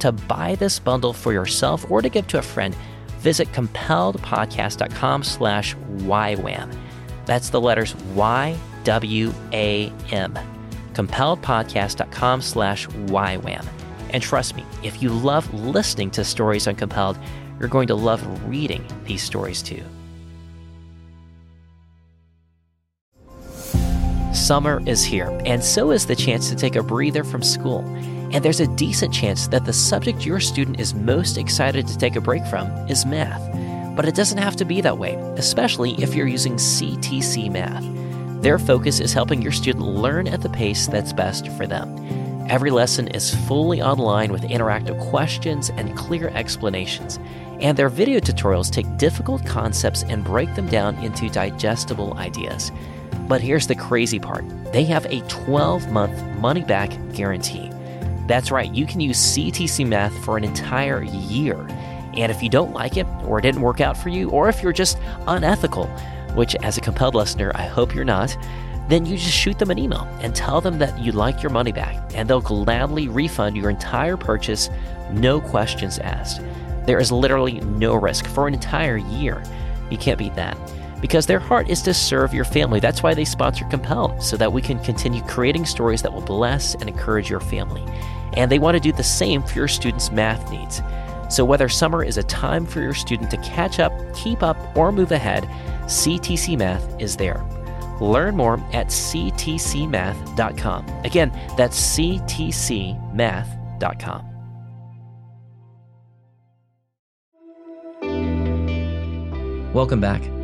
To 0.00 0.12
buy 0.12 0.54
this 0.56 0.78
bundle 0.78 1.14
for 1.14 1.32
yourself 1.32 1.90
or 1.90 2.02
to 2.02 2.10
give 2.10 2.26
to 2.28 2.38
a 2.38 2.42
friend, 2.42 2.76
visit 3.26 3.50
compelledpodcast.com 3.50 5.24
slash 5.24 5.74
YWAM. 5.74 6.72
That's 7.24 7.50
the 7.50 7.60
letters 7.60 7.96
Y-W-A-M. 8.14 8.38
compelledpodcast.com 10.92 12.40
slash 12.40 12.86
YWAM. 12.86 13.66
And 14.10 14.22
trust 14.22 14.54
me, 14.54 14.64
if 14.84 15.02
you 15.02 15.08
love 15.08 15.52
listening 15.52 16.12
to 16.12 16.22
stories 16.22 16.68
on 16.68 16.76
Compelled, 16.76 17.18
you're 17.58 17.68
going 17.68 17.88
to 17.88 17.96
love 17.96 18.22
reading 18.48 18.86
these 19.06 19.24
stories 19.24 19.60
too. 19.60 19.82
Summer 24.32 24.80
is 24.86 25.02
here, 25.02 25.36
and 25.44 25.64
so 25.64 25.90
is 25.90 26.06
the 26.06 26.14
chance 26.14 26.48
to 26.50 26.54
take 26.54 26.76
a 26.76 26.82
breather 26.84 27.24
from 27.24 27.42
school. 27.42 27.82
And 28.36 28.44
there's 28.44 28.60
a 28.60 28.66
decent 28.66 29.14
chance 29.14 29.48
that 29.48 29.64
the 29.64 29.72
subject 29.72 30.26
your 30.26 30.40
student 30.40 30.78
is 30.78 30.92
most 30.92 31.38
excited 31.38 31.86
to 31.86 31.96
take 31.96 32.16
a 32.16 32.20
break 32.20 32.44
from 32.44 32.66
is 32.86 33.06
math. 33.06 33.40
But 33.96 34.04
it 34.04 34.14
doesn't 34.14 34.36
have 34.36 34.56
to 34.56 34.66
be 34.66 34.82
that 34.82 34.98
way, 34.98 35.14
especially 35.38 35.94
if 36.02 36.14
you're 36.14 36.26
using 36.26 36.56
CTC 36.56 37.50
Math. 37.50 37.82
Their 38.42 38.58
focus 38.58 39.00
is 39.00 39.14
helping 39.14 39.40
your 39.40 39.52
student 39.52 39.86
learn 39.86 40.28
at 40.28 40.42
the 40.42 40.50
pace 40.50 40.86
that's 40.86 41.14
best 41.14 41.48
for 41.52 41.66
them. 41.66 41.96
Every 42.50 42.70
lesson 42.70 43.08
is 43.08 43.34
fully 43.46 43.80
online 43.80 44.30
with 44.30 44.42
interactive 44.42 45.00
questions 45.08 45.70
and 45.70 45.96
clear 45.96 46.28
explanations. 46.28 47.18
And 47.60 47.74
their 47.74 47.88
video 47.88 48.20
tutorials 48.20 48.70
take 48.70 48.98
difficult 48.98 49.46
concepts 49.46 50.02
and 50.02 50.22
break 50.22 50.54
them 50.54 50.66
down 50.66 50.94
into 50.96 51.30
digestible 51.30 52.12
ideas. 52.18 52.70
But 53.28 53.40
here's 53.40 53.66
the 53.66 53.74
crazy 53.74 54.18
part 54.18 54.44
they 54.74 54.84
have 54.84 55.06
a 55.06 55.22
12 55.22 55.90
month 55.90 56.22
money 56.38 56.64
back 56.64 56.90
guarantee. 57.14 57.70
That's 58.26 58.50
right, 58.50 58.72
you 58.72 58.86
can 58.86 59.00
use 59.00 59.18
CTC 59.18 59.86
Math 59.86 60.16
for 60.24 60.36
an 60.36 60.44
entire 60.44 61.02
year. 61.02 61.58
And 62.14 62.32
if 62.32 62.42
you 62.42 62.48
don't 62.48 62.72
like 62.72 62.96
it, 62.96 63.06
or 63.24 63.38
it 63.38 63.42
didn't 63.42 63.60
work 63.60 63.80
out 63.80 63.96
for 63.96 64.08
you, 64.08 64.30
or 64.30 64.48
if 64.48 64.62
you're 64.62 64.72
just 64.72 64.98
unethical, 65.26 65.86
which 66.34 66.56
as 66.56 66.76
a 66.76 66.80
compelled 66.80 67.14
listener, 67.14 67.52
I 67.54 67.66
hope 67.66 67.94
you're 67.94 68.04
not, 68.04 68.36
then 68.88 69.04
you 69.04 69.16
just 69.16 69.36
shoot 69.36 69.58
them 69.58 69.70
an 69.70 69.78
email 69.78 70.08
and 70.20 70.34
tell 70.34 70.60
them 70.60 70.78
that 70.78 70.98
you'd 70.98 71.14
like 71.14 71.42
your 71.42 71.50
money 71.50 71.72
back, 71.72 71.96
and 72.14 72.28
they'll 72.28 72.40
gladly 72.40 73.08
refund 73.08 73.56
your 73.56 73.70
entire 73.70 74.16
purchase, 74.16 74.70
no 75.12 75.40
questions 75.40 75.98
asked. 75.98 76.40
There 76.86 77.00
is 77.00 77.12
literally 77.12 77.60
no 77.60 77.94
risk 77.94 78.26
for 78.26 78.46
an 78.46 78.54
entire 78.54 78.96
year. 78.96 79.42
You 79.90 79.98
can't 79.98 80.18
beat 80.18 80.34
that. 80.36 80.56
Because 81.00 81.26
their 81.26 81.38
heart 81.38 81.68
is 81.68 81.82
to 81.82 81.94
serve 81.94 82.32
your 82.32 82.44
family. 82.44 82.80
That's 82.80 83.02
why 83.02 83.14
they 83.14 83.24
sponsor 83.24 83.64
Compelled, 83.66 84.22
so 84.22 84.36
that 84.36 84.52
we 84.52 84.62
can 84.62 84.78
continue 84.80 85.22
creating 85.22 85.66
stories 85.66 86.02
that 86.02 86.12
will 86.12 86.20
bless 86.20 86.74
and 86.74 86.88
encourage 86.88 87.30
your 87.30 87.40
family. 87.40 87.84
And 88.34 88.50
they 88.50 88.58
want 88.58 88.74
to 88.76 88.80
do 88.80 88.92
the 88.92 89.02
same 89.02 89.42
for 89.42 89.54
your 89.54 89.68
students' 89.68 90.10
math 90.10 90.50
needs. 90.50 90.82
So, 91.28 91.44
whether 91.44 91.68
summer 91.68 92.04
is 92.04 92.16
a 92.18 92.22
time 92.22 92.64
for 92.66 92.80
your 92.80 92.94
student 92.94 93.30
to 93.32 93.36
catch 93.38 93.80
up, 93.80 93.92
keep 94.14 94.42
up, 94.42 94.56
or 94.76 94.92
move 94.92 95.12
ahead, 95.12 95.44
CTC 95.86 96.56
Math 96.56 97.00
is 97.00 97.16
there. 97.16 97.44
Learn 98.00 98.36
more 98.36 98.60
at 98.72 98.88
ctcmath.com. 98.88 100.86
Again, 101.04 101.32
that's 101.56 101.96
ctcmath.com. 101.96 103.52
Welcome 109.72 110.00
back. 110.00 110.35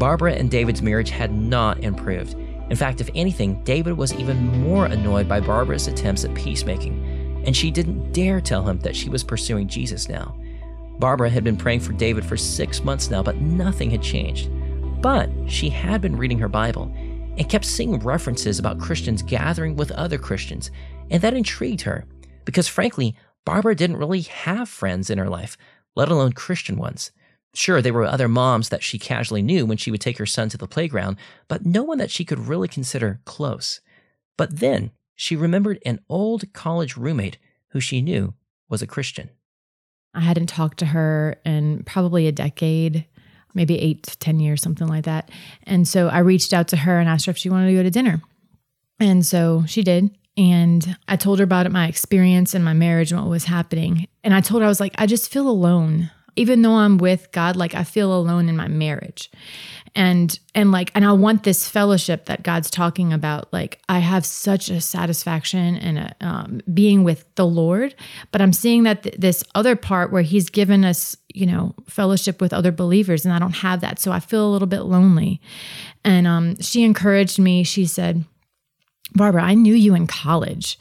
Barbara 0.00 0.32
and 0.32 0.50
David's 0.50 0.80
marriage 0.80 1.10
had 1.10 1.30
not 1.30 1.80
improved. 1.80 2.32
In 2.70 2.76
fact, 2.76 3.02
if 3.02 3.10
anything, 3.14 3.62
David 3.64 3.98
was 3.98 4.14
even 4.14 4.62
more 4.62 4.86
annoyed 4.86 5.28
by 5.28 5.40
Barbara's 5.40 5.88
attempts 5.88 6.24
at 6.24 6.34
peacemaking, 6.34 7.42
and 7.46 7.54
she 7.54 7.70
didn't 7.70 8.12
dare 8.12 8.40
tell 8.40 8.66
him 8.66 8.78
that 8.80 8.96
she 8.96 9.10
was 9.10 9.22
pursuing 9.22 9.68
Jesus 9.68 10.08
now. 10.08 10.34
Barbara 10.98 11.28
had 11.28 11.44
been 11.44 11.58
praying 11.58 11.80
for 11.80 11.92
David 11.92 12.24
for 12.24 12.38
six 12.38 12.82
months 12.82 13.10
now, 13.10 13.22
but 13.22 13.42
nothing 13.42 13.90
had 13.90 14.00
changed. 14.00 14.48
But 15.02 15.28
she 15.46 15.68
had 15.68 16.00
been 16.00 16.16
reading 16.16 16.38
her 16.38 16.48
Bible 16.48 16.90
and 17.36 17.48
kept 17.50 17.66
seeing 17.66 17.98
references 17.98 18.58
about 18.58 18.80
Christians 18.80 19.20
gathering 19.20 19.76
with 19.76 19.90
other 19.92 20.16
Christians, 20.16 20.70
and 21.10 21.20
that 21.20 21.34
intrigued 21.34 21.82
her 21.82 22.06
because, 22.46 22.68
frankly, 22.68 23.14
Barbara 23.44 23.74
didn't 23.74 23.98
really 23.98 24.22
have 24.22 24.66
friends 24.66 25.10
in 25.10 25.18
her 25.18 25.28
life, 25.28 25.58
let 25.94 26.08
alone 26.08 26.32
Christian 26.32 26.78
ones. 26.78 27.12
Sure, 27.52 27.82
there 27.82 27.92
were 27.92 28.04
other 28.04 28.28
moms 28.28 28.68
that 28.68 28.82
she 28.82 28.98
casually 28.98 29.42
knew 29.42 29.66
when 29.66 29.76
she 29.76 29.90
would 29.90 30.00
take 30.00 30.18
her 30.18 30.26
son 30.26 30.48
to 30.50 30.58
the 30.58 30.68
playground, 30.68 31.16
but 31.48 31.66
no 31.66 31.82
one 31.82 31.98
that 31.98 32.10
she 32.10 32.24
could 32.24 32.46
really 32.46 32.68
consider 32.68 33.20
close. 33.24 33.80
But 34.36 34.60
then 34.60 34.92
she 35.16 35.36
remembered 35.36 35.80
an 35.84 36.00
old 36.08 36.52
college 36.52 36.96
roommate 36.96 37.38
who 37.70 37.80
she 37.80 38.02
knew 38.02 38.34
was 38.68 38.82
a 38.82 38.86
Christian. 38.86 39.30
I 40.14 40.20
hadn't 40.20 40.48
talked 40.48 40.78
to 40.78 40.86
her 40.86 41.36
in 41.44 41.82
probably 41.84 42.26
a 42.26 42.32
decade, 42.32 43.04
maybe 43.54 43.78
eight 43.78 44.04
to 44.04 44.18
10 44.18 44.40
years, 44.40 44.62
something 44.62 44.86
like 44.86 45.04
that. 45.04 45.30
And 45.64 45.86
so 45.86 46.08
I 46.08 46.18
reached 46.20 46.52
out 46.52 46.68
to 46.68 46.76
her 46.76 46.98
and 46.98 47.08
asked 47.08 47.26
her 47.26 47.30
if 47.30 47.38
she 47.38 47.50
wanted 47.50 47.68
to 47.68 47.74
go 47.74 47.82
to 47.82 47.90
dinner. 47.90 48.22
And 48.98 49.24
so 49.24 49.64
she 49.66 49.82
did. 49.82 50.16
And 50.36 50.96
I 51.08 51.16
told 51.16 51.38
her 51.38 51.44
about 51.44 51.66
it, 51.66 51.72
my 51.72 51.86
experience 51.86 52.54
and 52.54 52.64
my 52.64 52.72
marriage 52.72 53.12
and 53.12 53.20
what 53.20 53.30
was 53.30 53.44
happening. 53.44 54.06
And 54.24 54.32
I 54.32 54.40
told 54.40 54.62
her, 54.62 54.66
I 54.66 54.68
was 54.68 54.80
like, 54.80 54.94
I 54.96 55.06
just 55.06 55.30
feel 55.30 55.48
alone 55.48 56.10
even 56.36 56.62
though 56.62 56.74
I'm 56.74 56.98
with 56.98 57.30
God, 57.32 57.56
like 57.56 57.74
I 57.74 57.84
feel 57.84 58.14
alone 58.14 58.48
in 58.48 58.56
my 58.56 58.68
marriage. 58.68 59.30
And 59.94 60.38
and 60.54 60.70
like 60.70 60.92
and 60.94 61.04
I 61.04 61.12
want 61.12 61.42
this 61.42 61.68
fellowship 61.68 62.26
that 62.26 62.44
God's 62.44 62.70
talking 62.70 63.12
about. 63.12 63.52
Like 63.52 63.80
I 63.88 63.98
have 63.98 64.24
such 64.24 64.68
a 64.68 64.80
satisfaction 64.80 65.76
and 65.76 66.14
um, 66.20 66.60
being 66.72 67.02
with 67.02 67.24
the 67.34 67.46
Lord, 67.46 67.96
but 68.30 68.40
I'm 68.40 68.52
seeing 68.52 68.84
that 68.84 69.02
th- 69.02 69.16
this 69.18 69.42
other 69.56 69.74
part 69.74 70.12
where 70.12 70.22
He's 70.22 70.48
given 70.48 70.84
us, 70.84 71.16
you 71.34 71.44
know, 71.44 71.74
fellowship 71.88 72.40
with 72.40 72.52
other 72.52 72.70
believers, 72.70 73.24
and 73.24 73.34
I 73.34 73.40
don't 73.40 73.56
have 73.56 73.80
that, 73.80 73.98
so 73.98 74.12
I 74.12 74.20
feel 74.20 74.48
a 74.48 74.52
little 74.52 74.68
bit 74.68 74.82
lonely. 74.82 75.40
And 76.04 76.26
um, 76.26 76.60
she 76.60 76.84
encouraged 76.84 77.40
me. 77.40 77.64
She 77.64 77.84
said, 77.84 78.24
"Barbara, 79.14 79.42
I 79.42 79.54
knew 79.54 79.74
you 79.74 79.96
in 79.96 80.06
college, 80.06 80.78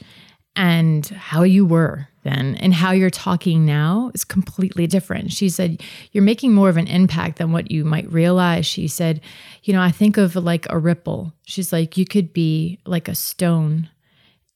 and 0.56 1.04
how 1.08 1.42
you 1.42 1.66
were." 1.66 2.10
And 2.30 2.74
how 2.74 2.92
you're 2.92 3.10
talking 3.10 3.66
now 3.66 4.12
is 4.14 4.24
completely 4.24 4.88
different. 4.88 5.32
She 5.32 5.50
said, 5.50 5.82
You're 6.12 6.24
making 6.24 6.54
more 6.54 6.70
of 6.70 6.78
an 6.78 6.88
impact 6.88 7.38
than 7.38 7.52
what 7.52 7.72
you 7.72 7.86
might 7.86 8.12
realize. 8.12 8.66
She 8.66 8.88
said, 8.88 9.22
You 9.64 9.74
know, 9.74 9.82
I 9.82 9.92
think 9.92 10.18
of 10.18 10.36
like 10.36 10.68
a 10.70 10.78
ripple. 10.78 11.34
She's 11.46 11.72
like, 11.72 11.98
You 11.98 12.06
could 12.06 12.34
be 12.34 12.80
like 12.86 13.08
a 13.08 13.16
stone, 13.16 13.90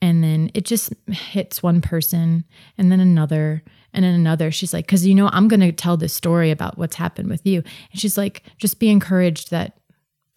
and 0.01 0.24
then 0.24 0.51
it 0.53 0.65
just 0.65 0.93
hits 1.07 1.63
one 1.63 1.82
person, 1.82 2.43
and 2.78 2.91
then 2.91 2.99
another, 2.99 3.63
and 3.93 4.03
then 4.03 4.13
another. 4.13 4.51
She's 4.51 4.74
like, 4.74 4.86
Because, 4.86 5.05
you 5.05 5.15
know, 5.15 5.30
I'm 5.32 5.47
going 5.47 5.59
to 5.61 5.71
tell 5.71 5.97
this 5.97 6.13
story 6.13 6.51
about 6.51 6.78
what's 6.78 6.95
happened 6.95 7.30
with 7.30 7.45
you. 7.45 7.63
And 7.91 7.99
she's 7.99 8.17
like, 8.17 8.43
Just 8.57 8.80
be 8.80 8.89
encouraged 8.89 9.51
that 9.51 9.78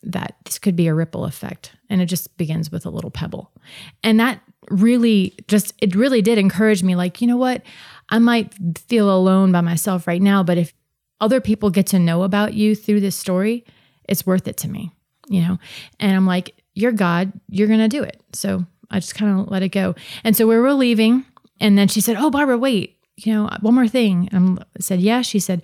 that 0.02 0.36
this 0.44 0.58
could 0.58 0.76
be 0.76 0.86
a 0.86 0.94
ripple 0.94 1.24
effect 1.24 1.72
and 1.90 2.00
it 2.00 2.06
just 2.06 2.36
begins 2.36 2.70
with 2.70 2.86
a 2.86 2.90
little 2.90 3.10
pebble 3.10 3.50
and 4.04 4.20
that 4.20 4.40
really 4.70 5.34
just 5.48 5.74
it 5.80 5.94
really 5.94 6.22
did 6.22 6.38
encourage 6.38 6.82
me 6.82 6.96
like 6.96 7.20
you 7.20 7.26
know 7.26 7.36
what? 7.36 7.62
I 8.08 8.18
might 8.18 8.54
feel 8.88 9.10
alone 9.10 9.52
by 9.52 9.60
myself 9.60 10.06
right 10.06 10.22
now 10.22 10.42
but 10.42 10.58
if 10.58 10.72
other 11.20 11.40
people 11.40 11.70
get 11.70 11.86
to 11.88 11.98
know 11.98 12.22
about 12.22 12.54
you 12.54 12.74
through 12.74 13.00
this 13.00 13.16
story 13.16 13.64
it's 14.08 14.26
worth 14.26 14.46
it 14.46 14.56
to 14.58 14.68
me 14.68 14.92
you 15.28 15.40
know? 15.42 15.58
And 15.98 16.14
i'm 16.16 16.26
like 16.26 16.54
you're 16.76 16.92
god. 16.92 17.32
You're 17.48 17.68
gonna 17.68 17.88
do 17.88 18.02
it. 18.02 18.20
So 18.32 18.64
i 18.90 19.00
just 19.00 19.16
kind 19.16 19.40
of 19.40 19.50
let 19.50 19.62
it 19.62 19.70
go. 19.70 19.96
And 20.22 20.36
so 20.36 20.46
we 20.46 20.56
were 20.56 20.74
leaving 20.74 21.24
and 21.58 21.76
then 21.76 21.88
she 21.88 22.00
said 22.00 22.16
oh 22.16 22.30
barbara 22.30 22.58
wait. 22.58 22.98
You 23.16 23.32
know 23.32 23.50
one 23.60 23.74
more 23.74 23.88
thing. 23.88 24.28
And 24.30 24.60
i 24.60 24.80
said 24.80 25.00
yeah. 25.00 25.22
She 25.22 25.40
said 25.40 25.62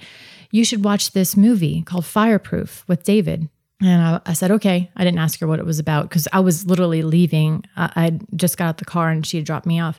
you 0.51 0.65
should 0.65 0.85
watch 0.85 1.13
this 1.13 1.37
movie 1.37 1.83
called 1.83 2.05
fireproof 2.05 2.85
with 2.89 3.05
david 3.05 3.49
and 3.83 4.03
I, 4.03 4.21
I, 4.27 4.33
said, 4.33 4.51
okay. 4.53 4.91
I 4.97 5.05
didn't 5.05 5.19
ask 5.19 5.41
her 5.41 5.47
what 5.47 5.59
it 5.59 5.67
was 5.67 5.79
about 5.79 6.09
because 6.09 6.29
I 6.33 6.41
was 6.41 6.67
literally 6.67 7.03
leaving. 7.03 7.65
I, 7.77 7.93
I 7.97 8.19
just 8.37 8.57
got 8.57 8.67
out 8.67 8.79
the 8.79 8.85
car 8.85 9.11
and 9.11 9.27
she 9.27 9.37
had 9.39 9.47
dropped 9.47 9.67
me 9.67 9.81
off. 9.81 9.99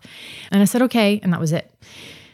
And 0.51 0.61
I 0.61 0.65
said, 0.65 0.81
okay. 0.84 1.19
And 1.21 1.34
that 1.34 1.39
was 1.39 1.51
it. 1.51 1.69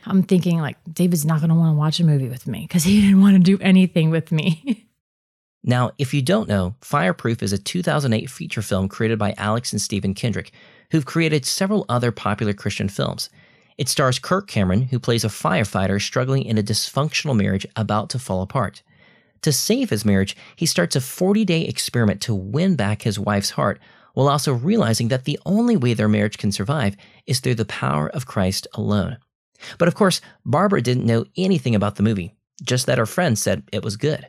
I'm 0.06 0.24
thinking, 0.24 0.60
like, 0.60 0.78
David's 0.91 1.26
not 1.26 1.39
going 1.39 1.50
to 1.50 1.56
want 1.56 1.74
to 1.74 1.78
watch 1.78 2.00
a 2.00 2.04
movie 2.04 2.30
with 2.30 2.47
me 2.47 2.62
because 2.62 2.84
he 2.84 3.02
didn't 3.06 3.22
want 3.22 3.36
to 3.36 3.39
do 3.39 3.58
anything 3.62 4.10
with 4.10 4.32
me. 4.32 4.88
now, 5.64 5.91
if 5.97 6.14
you 6.14 6.22
don't 6.22 6.50
know, 6.50 6.76
Fireproof 6.82 7.43
is 7.43 7.54
a 7.54 7.58
2008 7.58 8.30
feature 8.30 8.62
film 8.62 8.88
created 8.88 9.20
by 9.20 9.34
Alex 9.38 9.72
and 9.72 9.82
Stephen 9.82 10.14
Kendrick, 10.14 10.52
who've 10.91 11.06
created 11.06 11.45
several 11.45 11.86
other 11.89 12.12
popular 12.12 12.54
Christian 12.54 12.89
films. 12.89 13.30
It 13.78 13.88
stars 13.88 14.20
Kirk 14.20 14.47
Cameron, 14.47 14.84
who 14.84 15.00
plays 15.00 15.24
a 15.24 15.30
firefighter 15.30 16.02
struggling 16.02 16.43
in 16.43 16.58
a 16.58 16.64
dysfunctional 16.64 17.36
marriage 17.36 17.66
about 17.76 18.10
to 18.10 18.20
fall 18.20 18.41
apart. 18.41 18.84
To 19.42 19.52
save 19.52 19.90
his 19.90 20.06
marriage, 20.06 20.36
he 20.56 20.66
starts 20.66 20.96
a 20.96 21.02
40 21.02 21.46
day 21.46 21.62
experiment 21.64 22.22
to 22.22 22.36
win 22.36 22.76
back 22.76 23.02
his 23.02 23.20
wife's 23.20 23.52
heart, 23.52 23.80
while 24.14 24.28
also 24.28 24.54
realizing 24.54 25.08
that 25.10 25.26
the 25.26 25.40
only 25.46 25.78
way 25.78 25.94
their 25.94 26.10
marriage 26.10 26.38
can 26.38 26.52
survive 26.52 26.98
is 27.26 27.40
through 27.40 27.56
the 27.56 27.66
power 27.66 28.10
of 28.10 28.26
Christ 28.26 28.68
alone. 28.74 29.18
But 29.78 29.88
of 29.88 29.96
course, 29.96 30.22
Barbara 30.46 30.82
didn't 30.82 31.06
know 31.06 31.26
anything 31.38 31.76
about 31.76 31.96
the 31.96 32.04
movie, 32.04 32.36
just 32.62 32.86
that 32.86 32.98
her 32.98 33.06
friend 33.06 33.38
said 33.38 33.64
it 33.72 33.84
was 33.84 33.98
good. 33.98 34.28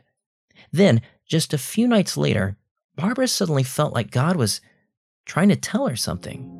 Then, 0.71 1.01
just 1.25 1.53
a 1.53 1.57
few 1.57 1.87
nights 1.87 2.17
later, 2.17 2.57
Barbara 2.95 3.27
suddenly 3.27 3.63
felt 3.63 3.93
like 3.93 4.11
God 4.11 4.35
was 4.35 4.61
trying 5.25 5.49
to 5.49 5.55
tell 5.55 5.87
her 5.87 5.95
something. 5.95 6.57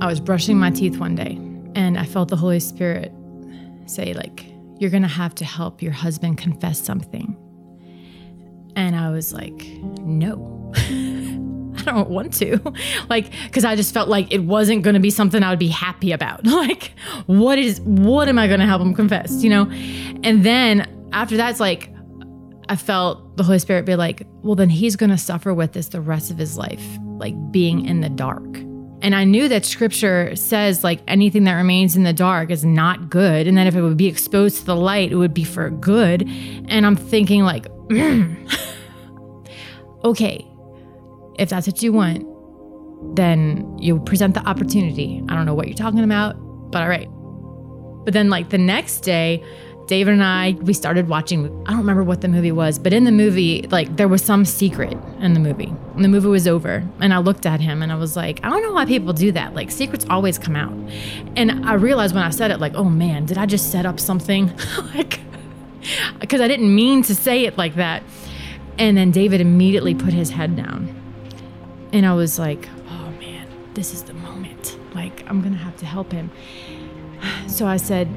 I 0.00 0.06
was 0.06 0.20
brushing 0.20 0.58
my 0.58 0.70
teeth 0.70 0.98
one 0.98 1.14
day 1.14 1.38
and 1.74 1.98
I 1.98 2.04
felt 2.04 2.28
the 2.28 2.36
Holy 2.36 2.60
Spirit 2.60 3.12
say, 3.86 4.12
like, 4.12 4.46
you're 4.78 4.90
going 4.90 5.02
to 5.02 5.08
have 5.08 5.34
to 5.36 5.44
help 5.44 5.82
your 5.82 5.92
husband 5.92 6.38
confess 6.38 6.80
something. 6.80 7.36
And 8.74 8.94
I 8.94 9.10
was 9.10 9.32
like, 9.32 9.64
no, 10.02 10.72
I 10.76 11.82
don't 11.84 12.10
want 12.10 12.34
to. 12.34 12.60
like, 13.08 13.30
because 13.44 13.64
I 13.64 13.74
just 13.74 13.94
felt 13.94 14.08
like 14.08 14.32
it 14.32 14.44
wasn't 14.44 14.82
going 14.82 14.94
to 14.94 15.00
be 15.00 15.10
something 15.10 15.42
I 15.42 15.50
would 15.50 15.58
be 15.58 15.68
happy 15.68 16.12
about. 16.12 16.44
like, 16.46 16.92
what 17.26 17.58
is, 17.58 17.80
what 17.80 18.28
am 18.28 18.38
I 18.38 18.46
going 18.46 18.60
to 18.60 18.66
help 18.66 18.82
him 18.82 18.94
confess, 18.94 19.42
you 19.42 19.50
know? 19.50 19.70
And 20.22 20.44
then 20.44 21.08
after 21.12 21.36
that, 21.38 21.50
it's 21.50 21.60
like, 21.60 21.90
I 22.68 22.76
felt 22.76 23.36
the 23.36 23.44
Holy 23.44 23.60
Spirit 23.60 23.86
be 23.86 23.96
like, 23.96 24.26
well, 24.42 24.56
then 24.56 24.68
he's 24.68 24.96
going 24.96 25.10
to 25.10 25.18
suffer 25.18 25.54
with 25.54 25.72
this 25.72 25.88
the 25.88 26.00
rest 26.00 26.30
of 26.30 26.36
his 26.36 26.58
life, 26.58 26.84
like 27.18 27.34
being 27.52 27.86
in 27.86 28.00
the 28.00 28.08
dark. 28.08 28.44
And 29.02 29.14
I 29.14 29.24
knew 29.24 29.48
that 29.48 29.64
scripture 29.64 30.34
says 30.36 30.82
like 30.82 31.00
anything 31.06 31.44
that 31.44 31.52
remains 31.52 31.96
in 31.96 32.02
the 32.02 32.12
dark 32.12 32.50
is 32.50 32.64
not 32.64 33.10
good. 33.10 33.46
And 33.46 33.56
that 33.58 33.66
if 33.66 33.74
it 33.74 33.82
would 33.82 33.96
be 33.96 34.06
exposed 34.06 34.58
to 34.58 34.64
the 34.64 34.76
light, 34.76 35.12
it 35.12 35.16
would 35.16 35.34
be 35.34 35.44
for 35.44 35.70
good. 35.70 36.28
And 36.68 36.86
I'm 36.86 36.96
thinking, 36.96 37.44
like, 37.44 37.66
okay, 40.04 40.46
if 41.38 41.50
that's 41.50 41.66
what 41.66 41.82
you 41.82 41.92
want, 41.92 42.24
then 43.16 43.76
you 43.78 44.00
present 44.00 44.34
the 44.34 44.40
opportunity. 44.40 45.22
I 45.28 45.34
don't 45.34 45.46
know 45.46 45.54
what 45.54 45.68
you're 45.68 45.76
talking 45.76 46.02
about, 46.02 46.34
but 46.70 46.82
all 46.82 46.88
right. 46.88 47.08
But 48.04 48.14
then, 48.14 48.30
like, 48.30 48.50
the 48.50 48.58
next 48.58 49.00
day, 49.00 49.44
David 49.86 50.14
and 50.14 50.24
I, 50.24 50.52
we 50.62 50.72
started 50.72 51.08
watching. 51.08 51.46
I 51.66 51.70
don't 51.70 51.78
remember 51.78 52.02
what 52.02 52.20
the 52.20 52.28
movie 52.28 52.50
was, 52.50 52.78
but 52.78 52.92
in 52.92 53.04
the 53.04 53.12
movie, 53.12 53.62
like 53.70 53.96
there 53.96 54.08
was 54.08 54.22
some 54.22 54.44
secret 54.44 54.98
in 55.20 55.32
the 55.32 55.40
movie. 55.40 55.72
And 55.94 56.04
the 56.04 56.08
movie 56.08 56.26
was 56.26 56.48
over, 56.48 56.84
and 57.00 57.14
I 57.14 57.18
looked 57.18 57.46
at 57.46 57.60
him 57.60 57.82
and 57.82 57.92
I 57.92 57.94
was 57.94 58.16
like, 58.16 58.44
I 58.44 58.50
don't 58.50 58.62
know 58.62 58.72
why 58.72 58.84
people 58.84 59.12
do 59.12 59.30
that. 59.32 59.54
Like 59.54 59.70
secrets 59.70 60.04
always 60.10 60.38
come 60.38 60.56
out. 60.56 60.72
And 61.36 61.64
I 61.64 61.74
realized 61.74 62.14
when 62.14 62.24
I 62.24 62.30
said 62.30 62.50
it, 62.50 62.58
like, 62.58 62.74
oh 62.74 62.84
man, 62.84 63.26
did 63.26 63.38
I 63.38 63.46
just 63.46 63.70
set 63.70 63.86
up 63.86 64.00
something? 64.00 64.52
like, 64.94 65.20
because 66.18 66.40
I 66.40 66.48
didn't 66.48 66.74
mean 66.74 67.02
to 67.04 67.14
say 67.14 67.44
it 67.44 67.56
like 67.56 67.76
that. 67.76 68.02
And 68.78 68.96
then 68.96 69.12
David 69.12 69.40
immediately 69.40 69.94
put 69.94 70.12
his 70.12 70.30
head 70.30 70.56
down, 70.56 70.94
and 71.92 72.04
I 72.04 72.14
was 72.14 72.40
like, 72.40 72.68
oh 72.88 73.10
man, 73.20 73.48
this 73.74 73.94
is 73.94 74.02
the 74.02 74.14
moment. 74.14 74.78
Like 74.96 75.24
I'm 75.30 75.42
gonna 75.42 75.56
have 75.56 75.76
to 75.76 75.86
help 75.86 76.10
him. 76.10 76.30
So 77.46 77.66
I 77.66 77.78
said 77.78 78.08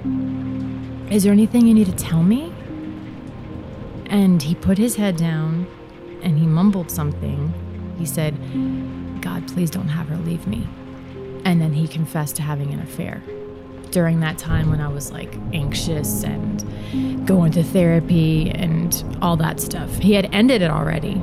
is 1.09 1.23
there 1.23 1.31
anything 1.31 1.65
you 1.65 1.73
need 1.73 1.87
to 1.87 1.95
tell 1.95 2.21
me? 2.23 2.53
And 4.05 4.41
he 4.41 4.55
put 4.55 4.77
his 4.77 4.95
head 4.95 5.17
down 5.17 5.67
and 6.21 6.37
he 6.37 6.45
mumbled 6.45 6.91
something. 6.91 7.53
He 7.97 8.05
said, 8.05 8.35
God, 9.21 9.47
please 9.47 9.69
don't 9.69 9.87
have 9.87 10.07
her 10.09 10.17
leave 10.17 10.45
me. 10.47 10.67
And 11.45 11.61
then 11.61 11.73
he 11.73 11.87
confessed 11.87 12.35
to 12.37 12.41
having 12.41 12.73
an 12.73 12.79
affair. 12.79 13.23
During 13.91 14.19
that 14.19 14.37
time 14.37 14.69
when 14.69 14.81
I 14.81 14.87
was 14.87 15.11
like 15.11 15.35
anxious 15.51 16.23
and 16.23 17.27
going 17.27 17.51
to 17.53 17.63
therapy 17.63 18.51
and 18.51 19.03
all 19.21 19.35
that 19.37 19.59
stuff, 19.59 19.97
he 19.97 20.13
had 20.13 20.29
ended 20.33 20.61
it 20.61 20.69
already, 20.69 21.15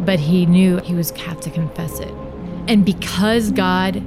but 0.00 0.18
he 0.18 0.46
knew 0.46 0.78
he 0.78 0.94
was 0.94 1.10
have 1.12 1.40
to 1.42 1.50
confess 1.50 2.00
it. 2.00 2.12
And 2.66 2.84
because 2.84 3.52
God 3.52 4.02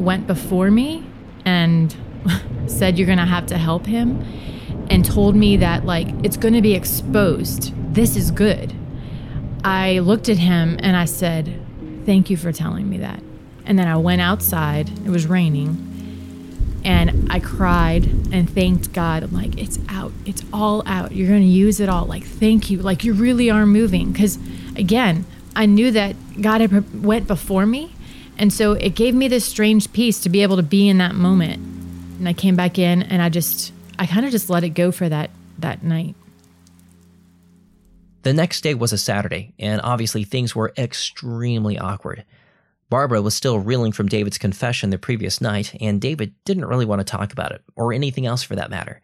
went 0.00 0.26
before 0.26 0.70
me 0.70 1.04
and 1.44 1.94
said 2.66 2.98
you're 2.98 3.06
going 3.06 3.18
to 3.18 3.24
have 3.24 3.46
to 3.46 3.58
help 3.58 3.86
him 3.86 4.24
and 4.90 5.04
told 5.04 5.36
me 5.36 5.56
that 5.56 5.84
like 5.84 6.08
it's 6.24 6.36
going 6.36 6.54
to 6.54 6.62
be 6.62 6.74
exposed. 6.74 7.72
This 7.94 8.16
is 8.16 8.30
good. 8.30 8.74
I 9.64 9.98
looked 10.00 10.28
at 10.28 10.38
him 10.38 10.78
and 10.80 10.96
I 10.96 11.04
said, 11.04 11.60
"Thank 12.06 12.30
you 12.30 12.36
for 12.36 12.52
telling 12.52 12.88
me 12.88 12.98
that." 12.98 13.22
And 13.66 13.78
then 13.78 13.86
I 13.86 13.96
went 13.96 14.20
outside. 14.20 14.90
It 15.06 15.10
was 15.10 15.26
raining. 15.26 15.86
And 16.82 17.30
I 17.30 17.40
cried 17.40 18.06
and 18.32 18.48
thanked 18.48 18.92
God. 18.92 19.22
I'm 19.22 19.32
like, 19.32 19.58
it's 19.58 19.78
out. 19.88 20.12
It's 20.24 20.42
all 20.52 20.82
out. 20.86 21.12
You're 21.12 21.28
going 21.28 21.42
to 21.42 21.46
use 21.46 21.78
it 21.78 21.88
all. 21.88 22.06
Like, 22.06 22.24
thank 22.24 22.70
you. 22.70 22.78
Like, 22.78 23.04
you 23.04 23.12
really 23.12 23.50
are 23.50 23.66
moving. 23.66 24.12
Because, 24.12 24.38
again, 24.76 25.26
I 25.54 25.66
knew 25.66 25.90
that 25.90 26.16
God 26.40 26.62
had 26.62 27.04
went 27.04 27.26
before 27.26 27.66
me. 27.66 27.94
And 28.38 28.50
so 28.50 28.72
it 28.72 28.94
gave 28.94 29.14
me 29.14 29.28
this 29.28 29.44
strange 29.44 29.92
peace 29.92 30.18
to 30.20 30.30
be 30.30 30.42
able 30.42 30.56
to 30.56 30.62
be 30.62 30.88
in 30.88 30.96
that 30.98 31.14
moment 31.14 31.79
and 32.20 32.28
I 32.28 32.34
came 32.34 32.54
back 32.54 32.78
in 32.78 33.02
and 33.02 33.20
I 33.20 33.30
just 33.30 33.72
I 33.98 34.06
kind 34.06 34.24
of 34.24 34.30
just 34.30 34.48
let 34.48 34.62
it 34.62 34.70
go 34.70 34.92
for 34.92 35.08
that 35.08 35.30
that 35.58 35.82
night. 35.82 36.14
The 38.22 38.34
next 38.34 38.60
day 38.60 38.74
was 38.74 38.92
a 38.92 38.98
Saturday, 38.98 39.54
and 39.58 39.80
obviously 39.82 40.24
things 40.24 40.54
were 40.54 40.74
extremely 40.76 41.78
awkward. 41.78 42.24
Barbara 42.90 43.22
was 43.22 43.34
still 43.34 43.58
reeling 43.58 43.92
from 43.92 44.08
David's 44.08 44.36
confession 44.36 44.90
the 44.90 44.98
previous 44.98 45.40
night, 45.40 45.74
and 45.80 46.00
David 46.00 46.34
didn't 46.44 46.66
really 46.66 46.84
want 46.84 47.00
to 47.00 47.04
talk 47.04 47.32
about 47.32 47.52
it, 47.52 47.62
or 47.76 47.94
anything 47.94 48.26
else 48.26 48.42
for 48.42 48.56
that 48.56 48.70
matter. 48.70 49.00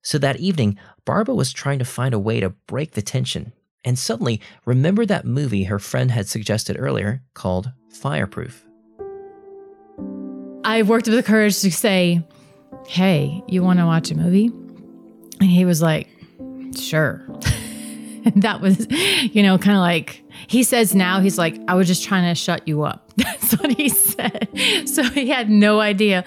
So 0.00 0.16
that 0.18 0.40
evening, 0.40 0.78
Barbara 1.04 1.34
was 1.34 1.52
trying 1.52 1.80
to 1.80 1.84
find 1.84 2.14
a 2.14 2.18
way 2.18 2.40
to 2.40 2.50
break 2.66 2.92
the 2.92 3.02
tension, 3.02 3.52
and 3.84 3.98
suddenly 3.98 4.40
remembered 4.64 5.08
that 5.08 5.26
movie 5.26 5.64
her 5.64 5.78
friend 5.78 6.10
had 6.10 6.26
suggested 6.26 6.76
earlier 6.78 7.22
called 7.34 7.72
Fireproof. 7.90 8.64
I 10.64 10.82
worked 10.82 11.08
up 11.08 11.14
the 11.14 11.22
courage 11.22 11.60
to 11.60 11.70
say, 11.70 12.22
hey, 12.86 13.42
you 13.46 13.62
want 13.62 13.78
to 13.78 13.86
watch 13.86 14.10
a 14.10 14.14
movie? 14.14 14.46
And 15.40 15.50
he 15.50 15.64
was 15.64 15.82
like, 15.82 16.08
sure. 16.76 17.22
that 18.36 18.60
was, 18.60 18.86
you 18.90 19.42
know, 19.42 19.58
kind 19.58 19.76
of 19.76 19.80
like, 19.80 20.22
he 20.48 20.62
says 20.62 20.94
now, 20.94 21.20
he's 21.20 21.38
like, 21.38 21.58
I 21.68 21.74
was 21.74 21.86
just 21.86 22.04
trying 22.04 22.28
to 22.28 22.34
shut 22.34 22.66
you 22.66 22.82
up. 22.82 23.12
That's 23.16 23.52
what 23.58 23.72
he 23.72 23.88
said. 23.88 24.48
So 24.86 25.02
he 25.02 25.28
had 25.28 25.50
no 25.50 25.80
idea. 25.80 26.24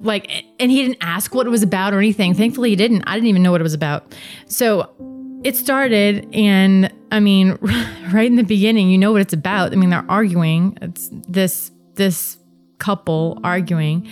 Like, 0.00 0.44
and 0.60 0.70
he 0.70 0.82
didn't 0.82 0.98
ask 1.00 1.34
what 1.34 1.46
it 1.46 1.50
was 1.50 1.62
about 1.62 1.94
or 1.94 1.98
anything. 1.98 2.34
Thankfully, 2.34 2.70
he 2.70 2.76
didn't. 2.76 3.04
I 3.06 3.14
didn't 3.14 3.28
even 3.28 3.42
know 3.42 3.50
what 3.50 3.60
it 3.60 3.64
was 3.64 3.74
about. 3.74 4.14
So 4.46 4.90
it 5.44 5.56
started, 5.56 6.28
and 6.34 6.92
I 7.10 7.20
mean, 7.20 7.58
right 8.12 8.26
in 8.26 8.36
the 8.36 8.44
beginning, 8.44 8.90
you 8.90 8.98
know 8.98 9.12
what 9.12 9.20
it's 9.20 9.32
about. 9.32 9.72
I 9.72 9.76
mean, 9.76 9.90
they're 9.90 10.06
arguing. 10.08 10.78
It's 10.80 11.10
this, 11.28 11.70
this 11.94 12.38
couple 12.78 13.40
arguing 13.44 14.08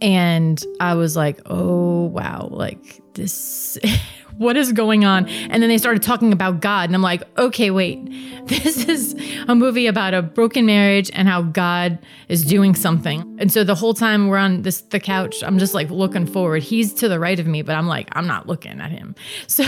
and 0.00 0.62
I 0.80 0.94
was 0.94 1.16
like, 1.16 1.40
oh, 1.46 2.06
wow, 2.06 2.48
like 2.50 3.00
this, 3.14 3.78
what 4.36 4.56
is 4.56 4.72
going 4.72 5.04
on? 5.04 5.28
And 5.28 5.62
then 5.62 5.70
they 5.70 5.78
started 5.78 6.02
talking 6.02 6.32
about 6.32 6.60
God. 6.60 6.88
And 6.88 6.94
I'm 6.94 7.02
like, 7.02 7.22
okay, 7.38 7.70
wait, 7.70 8.04
this 8.46 8.88
is 8.88 9.14
a 9.48 9.54
movie 9.54 9.86
about 9.86 10.14
a 10.14 10.22
broken 10.22 10.66
marriage 10.66 11.10
and 11.14 11.28
how 11.28 11.42
God 11.42 11.98
is 12.28 12.44
doing 12.44 12.74
something. 12.74 13.36
And 13.38 13.50
so 13.50 13.64
the 13.64 13.74
whole 13.74 13.94
time 13.94 14.28
we're 14.28 14.36
on 14.36 14.62
this, 14.62 14.82
the 14.82 15.00
couch, 15.00 15.42
I'm 15.42 15.58
just 15.58 15.74
like 15.74 15.90
looking 15.90 16.26
forward. 16.26 16.62
He's 16.62 16.92
to 16.94 17.08
the 17.08 17.18
right 17.18 17.38
of 17.38 17.46
me, 17.46 17.62
but 17.62 17.74
I'm 17.74 17.86
like, 17.86 18.08
I'm 18.12 18.26
not 18.26 18.46
looking 18.46 18.80
at 18.80 18.90
him. 18.90 19.14
So 19.48 19.62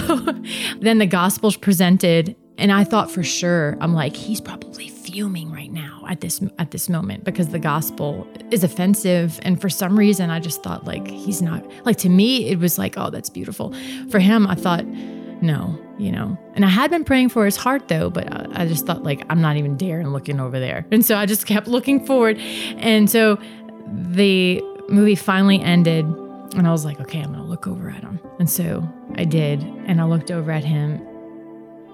then 0.81 0.99
the 0.99 1.07
gospel's 1.07 1.57
presented. 1.57 2.37
And 2.59 2.73
I 2.73 2.85
thought 2.85 3.11
for 3.11 3.23
sure, 3.23 3.79
I'm 3.81 3.95
like, 3.95 4.17
he's 4.17 4.41
probably 4.41 4.89
fuming 4.89 5.51
right 5.51 5.73
now 5.73 6.05
at 6.07 6.21
this 6.21 6.41
at 6.59 6.71
this 6.71 6.89
moment 6.89 7.25
because 7.25 7.49
the 7.49 7.59
gospel 7.59 8.29
is 8.51 8.63
offensive. 8.63 9.41
And 9.43 9.61
for 9.61 9.71
some 9.71 9.99
reason 9.99 10.29
I 10.29 10.39
just 10.39 10.63
thought 10.63 10.85
like 10.85 11.09
he's 11.09 11.41
not 11.41 11.65
like 11.87 11.97
to 11.99 12.09
me 12.09 12.49
it 12.51 12.59
was 12.59 12.79
like 12.79 12.99
oh 12.99 13.09
that's 13.09 13.31
beautiful. 13.31 13.75
For 14.11 14.19
him 14.19 14.47
I 14.47 14.55
thought 14.55 14.85
no 14.87 15.79
you 15.99 16.13
know. 16.13 16.39
And 16.55 16.65
I 16.65 16.69
had 16.69 16.91
been 16.91 17.05
praying 17.05 17.31
for 17.31 17.47
his 17.47 17.57
heart 17.57 17.89
though 17.89 18.11
but 18.11 18.31
I, 18.33 18.65
I 18.65 18.67
just 18.67 18.85
thought 18.87 19.03
like 19.03 19.25
I'm 19.31 19.41
not 19.41 19.57
even 19.57 19.77
daring 19.77 20.09
looking 20.09 20.41
over 20.41 20.61
there. 20.61 20.87
And 20.93 21.05
so 21.05 21.17
I 21.17 21.25
just 21.25 21.47
kept 21.47 21.67
looking 21.77 22.05
forward. 22.05 22.37
And 22.39 23.09
so 23.09 23.39
the 23.87 24.63
movie 24.89 25.15
finally 25.15 25.61
ended 25.61 26.05
and 26.05 26.67
I 26.67 26.71
was 26.71 26.85
like 26.85 27.01
okay 27.01 27.21
I'm 27.21 27.33
gonna 27.33 27.47
look 27.47 27.67
over 27.67 27.89
at 27.89 28.03
him. 28.03 28.21
And 28.39 28.51
so 28.51 28.87
I 29.17 29.25
did 29.25 29.63
and 29.63 30.03
I 30.03 30.05
looked 30.05 30.31
over 30.31 30.51
at 30.51 30.65
him 30.65 31.01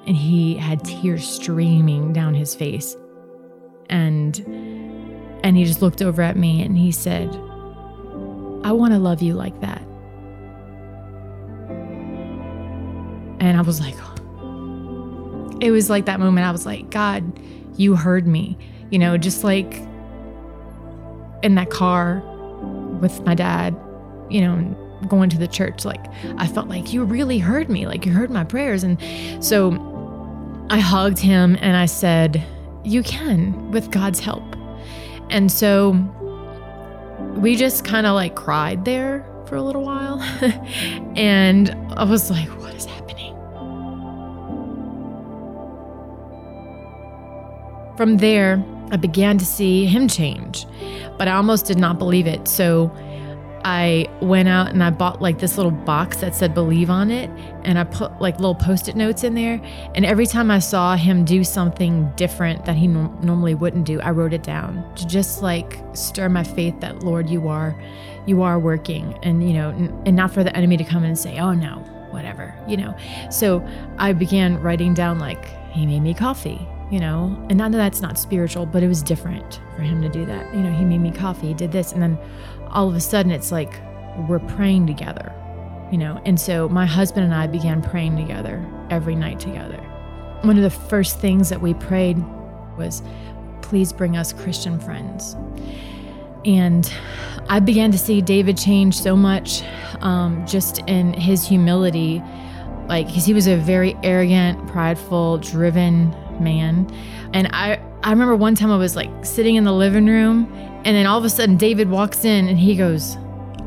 and 0.07 0.17
he 0.17 0.57
had 0.57 0.85
tears 0.85 1.29
streaming 1.29 2.13
down 2.13 2.35
his 2.35 2.55
face 2.55 2.97
and 3.91 4.39
and 5.43 5.57
he 5.57 5.65
just 5.65 5.83
looked 5.83 6.01
over 6.01 6.23
at 6.23 6.37
me 6.37 6.63
and 6.63 6.77
he 6.77 6.91
said, 6.91 7.29
"I 8.65 8.73
want 8.73 8.93
to 8.95 8.99
love 8.99 9.23
you 9.23 9.35
like 9.35 9.61
that." 9.61 9.83
And 13.41 13.59
I 13.59 13.61
was 13.61 13.79
like, 13.79 13.95
it 15.61 15.71
was 15.71 15.91
like 15.91 16.07
that 16.07 16.19
moment 16.19 16.47
I 16.47 16.51
was 16.51 16.65
like, 16.65 16.91
"God, 16.91 17.39
you 17.77 17.95
heard 17.95 18.27
me." 18.27 18.57
You 18.91 18.99
know, 18.99 19.19
just 19.19 19.45
like 19.45 19.75
in 21.43 21.57
that 21.57 21.69
car 21.69 22.23
with 23.01 23.21
my 23.27 23.35
dad, 23.35 23.77
you 24.31 24.41
know, 24.41 24.81
going 25.09 25.29
to 25.29 25.37
the 25.39 25.49
church, 25.49 25.85
like 25.85 26.05
I 26.39 26.47
felt 26.47 26.69
like 26.69 26.95
you 26.95 27.05
really 27.05 27.39
heard 27.39 27.69
me, 27.69 27.87
like 27.87 28.07
you 28.07 28.13
heard 28.13 28.31
my 28.31 28.45
prayers. 28.45 28.83
And 28.83 28.99
so 29.45 29.73
I 30.71 30.79
hugged 30.79 31.19
him 31.19 31.57
and 31.61 31.77
I 31.77 31.87
said, 31.87 32.45
you 32.85 33.03
can 33.03 33.71
with 33.71 33.91
God's 33.91 34.21
help. 34.21 34.45
And 35.31 35.51
so 35.51 35.93
we 37.37 37.57
just 37.57 37.85
kind 37.85 38.07
of 38.07 38.15
like 38.15 38.35
cried 38.35 38.85
there 38.85 39.27
for 39.47 39.57
a 39.57 39.63
little 39.63 39.83
while. 39.83 40.21
and 41.17 41.71
I 41.97 42.05
was 42.05 42.31
like, 42.31 42.49
what 42.61 42.75
is 42.75 42.85
happening? 42.85 43.35
From 47.97 48.19
there, 48.19 48.65
I 48.91 48.97
began 48.97 49.39
to 49.39 49.47
see 49.47 49.87
him 49.87 50.09
change, 50.09 50.67
but 51.19 51.29
I 51.29 51.33
almost 51.33 51.67
did 51.67 51.79
not 51.79 51.99
believe 51.99 52.27
it. 52.27 52.49
So 52.49 52.93
I 53.65 54.07
went 54.21 54.49
out 54.49 54.69
and 54.69 54.85
I 54.85 54.91
bought 54.91 55.23
like 55.23 55.39
this 55.39 55.57
little 55.57 55.73
box 55.73 56.19
that 56.19 56.35
said 56.35 56.53
believe 56.53 56.91
on 56.91 57.11
it. 57.11 57.31
And 57.63 57.79
I 57.79 57.85
put 57.85 58.21
like 58.21 58.37
little 58.37 58.55
post 58.55 58.89
it 58.89 58.95
notes 58.95 59.25
in 59.25 59.35
there. 59.35 59.59
And 59.95 60.05
every 60.05 60.27
time 60.27 60.51
I 60.51 60.59
saw 60.59 60.97
him 60.97 61.25
do 61.25 61.43
something 61.43 62.13
different 62.15 62.67
that 62.67 62.77
he 62.77 62.87
no- 62.87 63.17
normally 63.23 63.55
wouldn't 63.55 63.87
do, 63.87 64.01
I 64.03 64.11
wrote 64.11 64.35
it 64.35 64.43
down 64.43 64.85
to 64.97 65.07
just 65.07 65.41
like 65.41 65.81
stir 65.95 66.29
my 66.29 66.45
faith 66.45 66.79
that, 66.81 67.03
Lord, 67.03 67.31
you 67.31 67.49
are, 67.49 67.75
you 68.27 68.43
are 68.43 68.59
working. 68.59 69.19
And, 69.23 69.47
you 69.49 69.55
know, 69.55 69.71
n- 69.71 70.03
and 70.05 70.15
not 70.15 70.31
for 70.31 70.45
the 70.45 70.55
enemy 70.55 70.77
to 70.77 70.85
come 70.85 71.03
and 71.03 71.19
say, 71.19 71.39
oh 71.39 71.55
no, 71.55 71.77
whatever, 72.11 72.55
you 72.69 72.77
know. 72.77 72.95
So 73.31 73.67
I 73.97 74.13
began 74.13 74.61
writing 74.61 74.93
down 74.93 75.19
like, 75.19 75.47
he 75.73 75.87
made 75.87 76.01
me 76.01 76.15
coffee 76.15 76.69
you 76.91 77.01
know 77.01 77.37
and 77.49 77.57
not 77.57 77.73
that 77.73 77.79
that's 77.79 78.01
not 78.01 78.19
spiritual 78.19 78.67
but 78.67 78.83
it 78.83 78.89
was 78.89 79.03
different 79.03 79.61
for 79.75 79.83
him 79.83 80.03
to 80.03 80.09
do 80.09 80.25
that 80.25 80.55
you 80.55 80.61
know 80.61 80.71
he 80.71 80.85
made 80.85 80.99
me 80.99 81.11
coffee 81.11 81.49
he 81.49 81.55
did 81.55 81.73
this 81.73 81.93
and 81.93 82.03
then 82.03 82.19
all 82.75 82.89
of 82.89 82.95
a 82.95 83.01
sudden 83.01 83.33
it's 83.33 83.53
like 83.53 83.81
we're 84.29 84.41
praying 84.41 84.87
together, 84.87 85.33
you 85.91 85.99
know. 85.99 86.21
And 86.25 86.39
so 86.39 86.69
my 86.69 86.87
husband 86.87 87.25
and 87.25 87.35
I 87.35 87.47
began 87.47 87.83
praying 87.83 88.17
together 88.17 88.65
every 88.91 89.15
night 89.15 89.41
together. 89.41 89.79
One 90.43 90.57
of 90.57 90.63
the 90.63 90.71
first 90.71 91.21
things 91.21 91.49
that 91.49 91.61
we 91.61 91.75
prayed 91.75 92.19
was, 92.77 93.03
please 93.63 93.93
bring 93.93 94.17
us 94.17 94.33
Christian 94.33 94.79
friends. 94.79 95.37
And 96.45 96.93
I 97.49 97.61
began 97.61 97.91
to 97.93 97.99
see 97.99 98.21
David 98.21 98.59
change 98.59 98.99
so 99.01 99.17
much 99.17 99.63
um, 100.01 100.47
just 100.47 100.81
in 100.87 101.15
his 101.15 101.47
humility. 101.47 102.23
Like, 102.87 103.07
because 103.07 103.25
he 103.25 103.33
was 103.33 103.47
a 103.47 103.57
very 103.57 103.97
arrogant, 104.03 104.67
prideful, 104.69 105.39
driven 105.39 106.11
man. 106.43 106.95
And 107.33 107.49
I, 107.53 107.81
I 108.03 108.11
remember 108.11 108.37
one 108.37 108.55
time 108.55 108.71
I 108.71 108.77
was 108.77 108.95
like 108.95 109.25
sitting 109.25 109.55
in 109.57 109.65
the 109.65 109.73
living 109.73 110.07
room 110.07 110.45
and 110.85 110.95
then 110.97 111.07
all 111.07 111.19
of 111.19 111.25
a 111.25 111.31
sudden, 111.31 111.57
David 111.57 111.89
walks 111.89 112.25
in 112.25 112.47
and 112.49 112.59
he 112.59 112.77
goes, 112.77 113.17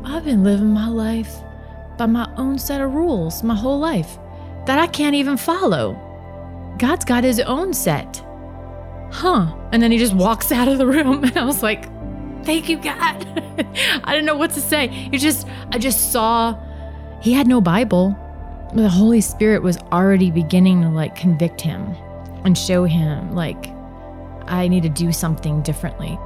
I've 0.04 0.24
been 0.24 0.44
living 0.44 0.68
my 0.68 0.88
life 0.88 1.34
by 1.96 2.06
my 2.06 2.32
own 2.36 2.58
set 2.58 2.80
of 2.80 2.94
rules 2.94 3.42
my 3.42 3.54
whole 3.54 3.78
life 3.78 4.18
that 4.66 4.78
I 4.78 4.86
can't 4.86 5.16
even 5.16 5.36
follow. 5.36 5.96
God's 6.78 7.04
got 7.04 7.24
his 7.24 7.40
own 7.40 7.74
set. 7.74 8.24
Huh. 9.10 9.54
And 9.72 9.82
then 9.82 9.90
he 9.90 9.98
just 9.98 10.14
walks 10.14 10.52
out 10.52 10.68
of 10.68 10.78
the 10.78 10.86
room. 10.86 11.24
And 11.24 11.36
I 11.36 11.44
was 11.44 11.62
like, 11.62 11.84
thank 12.44 12.68
you, 12.68 12.76
God. 12.78 13.26
I 14.04 14.12
didn't 14.12 14.26
know 14.26 14.36
what 14.36 14.52
to 14.52 14.60
say. 14.60 15.08
It 15.12 15.18
just, 15.18 15.46
I 15.72 15.78
just 15.78 16.12
saw 16.12 16.56
he 17.20 17.32
had 17.32 17.48
no 17.48 17.60
Bible. 17.60 18.16
The 18.74 18.88
Holy 18.88 19.20
Spirit 19.20 19.62
was 19.62 19.78
already 19.92 20.30
beginning 20.30 20.82
to 20.82 20.88
like 20.88 21.16
convict 21.16 21.60
him 21.60 21.94
and 22.44 22.56
show 22.56 22.84
him, 22.84 23.34
like, 23.34 23.70
I 24.46 24.68
need 24.68 24.82
to 24.84 24.88
do 24.88 25.12
something 25.12 25.62
differently. 25.62 26.18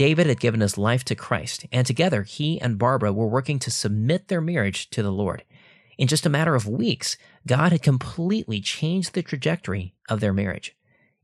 David 0.00 0.28
had 0.28 0.40
given 0.40 0.62
his 0.62 0.78
life 0.78 1.04
to 1.04 1.14
Christ, 1.14 1.66
and 1.70 1.86
together 1.86 2.22
he 2.22 2.58
and 2.58 2.78
Barbara 2.78 3.12
were 3.12 3.26
working 3.26 3.58
to 3.58 3.70
submit 3.70 4.28
their 4.28 4.40
marriage 4.40 4.88
to 4.92 5.02
the 5.02 5.12
Lord. 5.12 5.44
In 5.98 6.08
just 6.08 6.24
a 6.24 6.30
matter 6.30 6.54
of 6.54 6.66
weeks, 6.66 7.18
God 7.46 7.70
had 7.72 7.82
completely 7.82 8.62
changed 8.62 9.12
the 9.12 9.22
trajectory 9.22 9.92
of 10.08 10.20
their 10.20 10.32
marriage. 10.32 10.74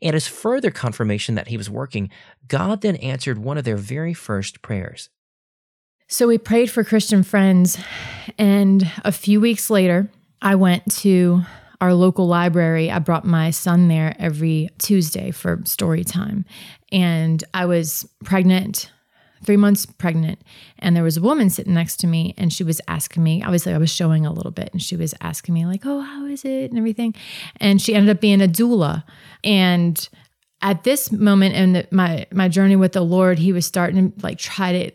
And 0.03 0.15
as 0.15 0.29
further 0.29 0.71
confirmation 0.71 1.37
that 1.37 1.49
he 1.49 1.57
was 1.57 1.71
working, 1.71 2.11
God 2.49 2.83
then 2.83 2.97
answered 2.97 3.39
one 3.39 3.57
of 3.57 3.65
their 3.65 3.79
very 3.79 4.13
first 4.13 4.61
prayers. 4.61 5.09
So 6.07 6.29
we 6.29 6.37
prayed 6.37 6.71
for 6.71 6.85
Christian 6.85 7.23
friends, 7.23 7.79
and 8.37 8.93
a 9.03 9.11
few 9.11 9.41
weeks 9.41 9.71
later, 9.71 10.11
I 10.43 10.55
went 10.55 10.95
to 10.97 11.41
our 11.81 11.95
local 11.95 12.27
library. 12.27 12.91
I 12.91 12.99
brought 12.99 13.25
my 13.25 13.51
son 13.51 13.89
there 13.89 14.15
every 14.19 14.69
Tuesday 14.79 15.31
for 15.31 15.61
story 15.65 16.05
time. 16.05 16.45
And 16.93 17.43
I 17.53 17.67
was 17.67 18.09
pregnant, 18.25 18.91
three 19.45 19.57
months 19.57 19.87
pregnant. 19.87 20.41
And 20.79 20.97
there 20.97 21.03
was 21.03 21.17
a 21.17 21.23
woman 21.23 21.51
sitting 21.51 21.75
next 21.75 21.97
to 21.99 22.07
me, 22.07 22.35
and 22.39 22.53
she 22.53 22.65
was 22.65 22.81
asking 22.89 23.23
me, 23.23 23.43
obviously, 23.43 23.75
I 23.75 23.79
was 23.79 23.91
showing 23.91 24.25
a 24.25 24.33
little 24.33 24.53
bit, 24.53 24.71
and 24.73 24.83
she 24.83 24.97
was 24.97 25.15
asking 25.21 25.55
me, 25.55 25.67
like, 25.67 25.85
oh, 25.85 26.01
how 26.01 26.27
is 26.27 26.45
it? 26.45 26.71
And 26.71 26.79
everything. 26.79 27.15
And 27.57 27.81
she 27.81 27.95
ended 27.95 28.15
up 28.17 28.21
being 28.21 28.43
a 28.43 28.49
doula. 28.49 29.05
And 29.45 30.09
at 30.63 30.85
this 30.85 31.13
moment 31.13 31.55
in 31.55 31.87
my 31.91 32.27
my 32.33 32.49
journey 32.49 32.77
with 32.77 32.93
the 32.93 33.03
Lord, 33.03 33.39
he 33.39 33.53
was 33.53 33.67
starting 33.67 34.13
to 34.13 34.27
like 34.27 34.39
try 34.39 34.73
to 34.73 34.91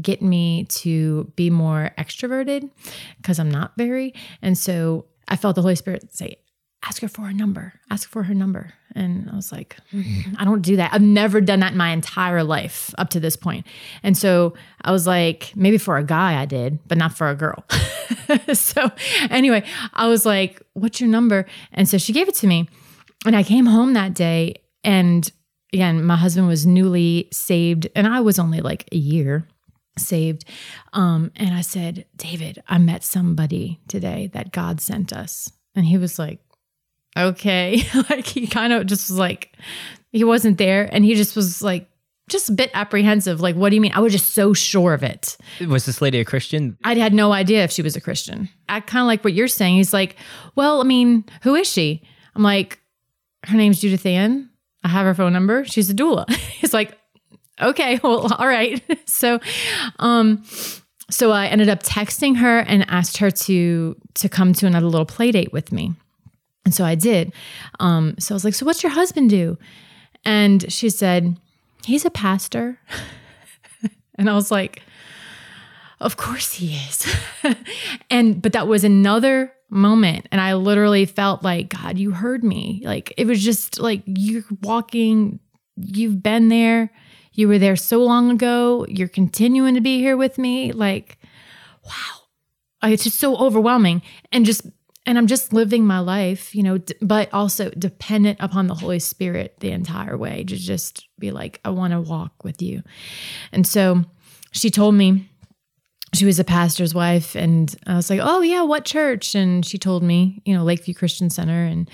get 0.00 0.22
me 0.22 0.64
to 0.64 1.30
be 1.36 1.50
more 1.50 1.90
extroverted 1.98 2.70
because 3.16 3.38
I'm 3.38 3.50
not 3.50 3.72
very. 3.76 4.14
And 4.40 4.56
so 4.56 5.06
I 5.30 5.36
felt 5.36 5.54
the 5.54 5.62
Holy 5.62 5.76
Spirit 5.76 6.14
say, 6.14 6.36
ask 6.82 7.02
her 7.02 7.08
for 7.08 7.22
her 7.22 7.32
number, 7.32 7.74
ask 7.90 8.08
for 8.08 8.24
her 8.24 8.34
number. 8.34 8.72
And 8.94 9.28
I 9.30 9.36
was 9.36 9.52
like, 9.52 9.76
mm, 9.92 10.34
I 10.38 10.44
don't 10.44 10.62
do 10.62 10.76
that. 10.76 10.92
I've 10.92 11.02
never 11.02 11.40
done 11.40 11.60
that 11.60 11.72
in 11.72 11.78
my 11.78 11.90
entire 11.90 12.42
life 12.42 12.92
up 12.98 13.10
to 13.10 13.20
this 13.20 13.36
point. 13.36 13.66
And 14.02 14.16
so 14.16 14.54
I 14.82 14.90
was 14.90 15.06
like, 15.06 15.52
maybe 15.54 15.78
for 15.78 15.96
a 15.96 16.04
guy 16.04 16.40
I 16.40 16.46
did, 16.46 16.80
but 16.88 16.98
not 16.98 17.16
for 17.16 17.28
a 17.28 17.34
girl. 17.34 17.64
so 18.52 18.90
anyway, 19.30 19.62
I 19.92 20.08
was 20.08 20.26
like, 20.26 20.62
what's 20.72 21.00
your 21.00 21.10
number? 21.10 21.46
And 21.72 21.88
so 21.88 21.98
she 21.98 22.12
gave 22.12 22.28
it 22.28 22.34
to 22.36 22.46
me. 22.46 22.68
And 23.26 23.36
I 23.36 23.42
came 23.42 23.66
home 23.66 23.92
that 23.92 24.14
day 24.14 24.56
and 24.82 25.30
again, 25.72 26.02
my 26.04 26.16
husband 26.16 26.48
was 26.48 26.66
newly 26.66 27.28
saved 27.32 27.88
and 27.94 28.06
I 28.06 28.20
was 28.20 28.38
only 28.38 28.60
like 28.60 28.88
a 28.92 28.96
year 28.96 29.46
saved. 29.98 30.44
Um, 30.92 31.32
and 31.36 31.54
I 31.54 31.60
said, 31.60 32.06
David, 32.16 32.62
I 32.68 32.78
met 32.78 33.04
somebody 33.04 33.80
today 33.88 34.30
that 34.32 34.52
God 34.52 34.80
sent 34.80 35.12
us. 35.12 35.50
And 35.74 35.84
he 35.84 35.98
was 35.98 36.18
like, 36.18 36.40
okay. 37.16 37.82
like 38.10 38.26
he 38.26 38.46
kind 38.46 38.72
of 38.72 38.86
just 38.86 39.10
was 39.10 39.18
like, 39.18 39.56
he 40.12 40.24
wasn't 40.24 40.58
there. 40.58 40.88
And 40.92 41.04
he 41.04 41.14
just 41.14 41.36
was 41.36 41.62
like, 41.62 41.88
just 42.28 42.48
a 42.48 42.52
bit 42.52 42.70
apprehensive. 42.74 43.40
Like, 43.40 43.56
what 43.56 43.70
do 43.70 43.74
you 43.74 43.80
mean? 43.80 43.92
I 43.92 44.00
was 44.00 44.12
just 44.12 44.30
so 44.30 44.54
sure 44.54 44.94
of 44.94 45.02
it. 45.02 45.36
Was 45.68 45.84
this 45.84 46.00
lady 46.00 46.20
a 46.20 46.24
Christian? 46.24 46.78
I 46.84 46.94
had 46.94 47.12
no 47.12 47.32
idea 47.32 47.64
if 47.64 47.72
she 47.72 47.82
was 47.82 47.96
a 47.96 48.00
Christian. 48.00 48.48
I 48.68 48.80
kind 48.80 49.02
of 49.02 49.06
like 49.08 49.24
what 49.24 49.32
you're 49.32 49.48
saying. 49.48 49.74
He's 49.74 49.92
like, 49.92 50.16
well, 50.54 50.80
I 50.80 50.84
mean, 50.84 51.24
who 51.42 51.56
is 51.56 51.68
she? 51.68 52.02
I'm 52.36 52.42
like, 52.42 52.78
her 53.44 53.56
name's 53.56 53.80
Judith 53.80 54.06
Ann. 54.06 54.48
I 54.84 54.88
have 54.88 55.04
her 55.06 55.14
phone 55.14 55.32
number. 55.32 55.64
She's 55.64 55.90
a 55.90 55.94
doula. 55.94 56.30
He's 56.34 56.72
like, 56.72 56.96
okay, 57.60 58.00
well, 58.02 58.32
all 58.32 58.46
right. 58.46 58.82
so, 59.08 59.40
um, 59.98 60.44
so 61.10 61.32
I 61.32 61.46
ended 61.46 61.68
up 61.68 61.82
texting 61.82 62.36
her 62.36 62.60
and 62.60 62.84
asked 62.88 63.18
her 63.18 63.30
to 63.30 63.96
to 64.14 64.28
come 64.28 64.52
to 64.54 64.66
another 64.66 64.86
little 64.86 65.06
play 65.06 65.32
date 65.32 65.52
with 65.52 65.72
me. 65.72 65.94
And 66.64 66.74
so 66.74 66.84
I 66.84 66.94
did. 66.94 67.32
Um, 67.80 68.14
so 68.18 68.34
I 68.34 68.36
was 68.36 68.44
like, 68.44 68.54
so 68.54 68.66
what's 68.66 68.82
your 68.82 68.92
husband 68.92 69.30
do? 69.30 69.58
And 70.24 70.70
she 70.70 70.90
said, 70.90 71.38
he's 71.84 72.04
a 72.04 72.10
pastor. 72.10 72.78
and 74.18 74.28
I 74.28 74.34
was 74.34 74.50
like, 74.50 74.82
of 76.00 76.16
course 76.16 76.52
he 76.52 76.74
is. 76.74 77.14
and 78.10 78.40
but 78.40 78.52
that 78.52 78.68
was 78.68 78.84
another 78.84 79.52
moment 79.70 80.26
and 80.32 80.40
I 80.40 80.54
literally 80.54 81.06
felt 81.06 81.44
like 81.44 81.68
god 81.68 81.98
you 81.98 82.10
heard 82.10 82.42
me. 82.44 82.82
Like 82.84 83.14
it 83.16 83.26
was 83.26 83.42
just 83.42 83.78
like 83.78 84.02
you're 84.06 84.44
walking 84.62 85.40
you've 85.76 86.22
been 86.22 86.48
there 86.48 86.90
you 87.40 87.48
were 87.48 87.58
there 87.58 87.74
so 87.74 88.04
long 88.04 88.30
ago. 88.30 88.86
You're 88.88 89.08
continuing 89.08 89.74
to 89.74 89.80
be 89.80 89.98
here 89.98 90.16
with 90.16 90.38
me. 90.38 90.72
Like, 90.72 91.18
wow. 91.84 92.20
Uh, 92.82 92.88
it's 92.88 93.04
just 93.04 93.18
so 93.18 93.36
overwhelming. 93.36 94.02
And 94.30 94.44
just, 94.44 94.66
and 95.06 95.16
I'm 95.16 95.26
just 95.26 95.52
living 95.52 95.86
my 95.86 95.98
life, 95.98 96.54
you 96.54 96.62
know, 96.62 96.78
d- 96.78 96.94
but 97.00 97.32
also 97.32 97.70
dependent 97.70 98.38
upon 98.40 98.66
the 98.66 98.74
Holy 98.74 98.98
Spirit 98.98 99.56
the 99.60 99.70
entire 99.70 100.16
way 100.16 100.44
to 100.44 100.56
just 100.56 101.08
be 101.18 101.30
like, 101.30 101.60
I 101.64 101.70
want 101.70 101.94
to 101.94 102.00
walk 102.00 102.44
with 102.44 102.60
you. 102.60 102.82
And 103.52 103.66
so 103.66 104.04
she 104.52 104.70
told 104.70 104.94
me, 104.94 105.26
she 106.12 106.26
was 106.26 106.40
a 106.40 106.44
pastor's 106.44 106.92
wife 106.92 107.36
and 107.36 107.72
I 107.86 107.94
was 107.94 108.10
like, 108.10 108.18
"Oh 108.20 108.40
yeah, 108.40 108.62
what 108.62 108.84
church?" 108.84 109.36
And 109.36 109.64
she 109.64 109.78
told 109.78 110.02
me, 110.02 110.42
you 110.44 110.52
know, 110.52 110.64
Lakeview 110.64 110.92
Christian 110.92 111.30
Center 111.30 111.64
and 111.64 111.88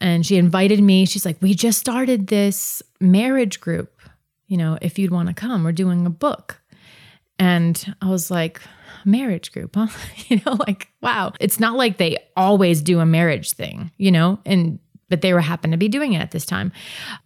and 0.00 0.24
she 0.24 0.38
invited 0.38 0.80
me. 0.80 1.04
She's 1.04 1.26
like, 1.26 1.36
"We 1.42 1.52
just 1.52 1.78
started 1.78 2.28
this 2.28 2.82
marriage 3.00 3.60
group 3.60 3.99
you 4.50 4.56
know, 4.56 4.76
if 4.82 4.98
you'd 4.98 5.12
want 5.12 5.28
to 5.28 5.34
come, 5.34 5.62
we're 5.62 5.70
doing 5.70 6.04
a 6.04 6.10
book. 6.10 6.60
And 7.38 7.94
I 8.02 8.10
was 8.10 8.32
like, 8.32 8.60
marriage 9.04 9.52
group, 9.52 9.76
huh? 9.76 9.86
you 10.28 10.40
know, 10.44 10.54
like, 10.66 10.88
wow. 11.00 11.32
It's 11.38 11.60
not 11.60 11.76
like 11.76 11.96
they 11.96 12.18
always 12.36 12.82
do 12.82 12.98
a 12.98 13.06
marriage 13.06 13.52
thing, 13.52 13.92
you 13.96 14.10
know, 14.10 14.40
and 14.44 14.80
but 15.08 15.22
they 15.22 15.32
were 15.32 15.40
happen 15.40 15.70
to 15.70 15.76
be 15.76 15.88
doing 15.88 16.12
it 16.12 16.20
at 16.20 16.32
this 16.32 16.44
time. 16.44 16.72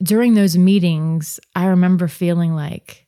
During 0.03 0.35
those 0.35 0.57
meetings, 0.57 1.41
I 1.55 1.67
remember 1.67 2.09
feeling 2.09 2.55
like, 2.55 3.07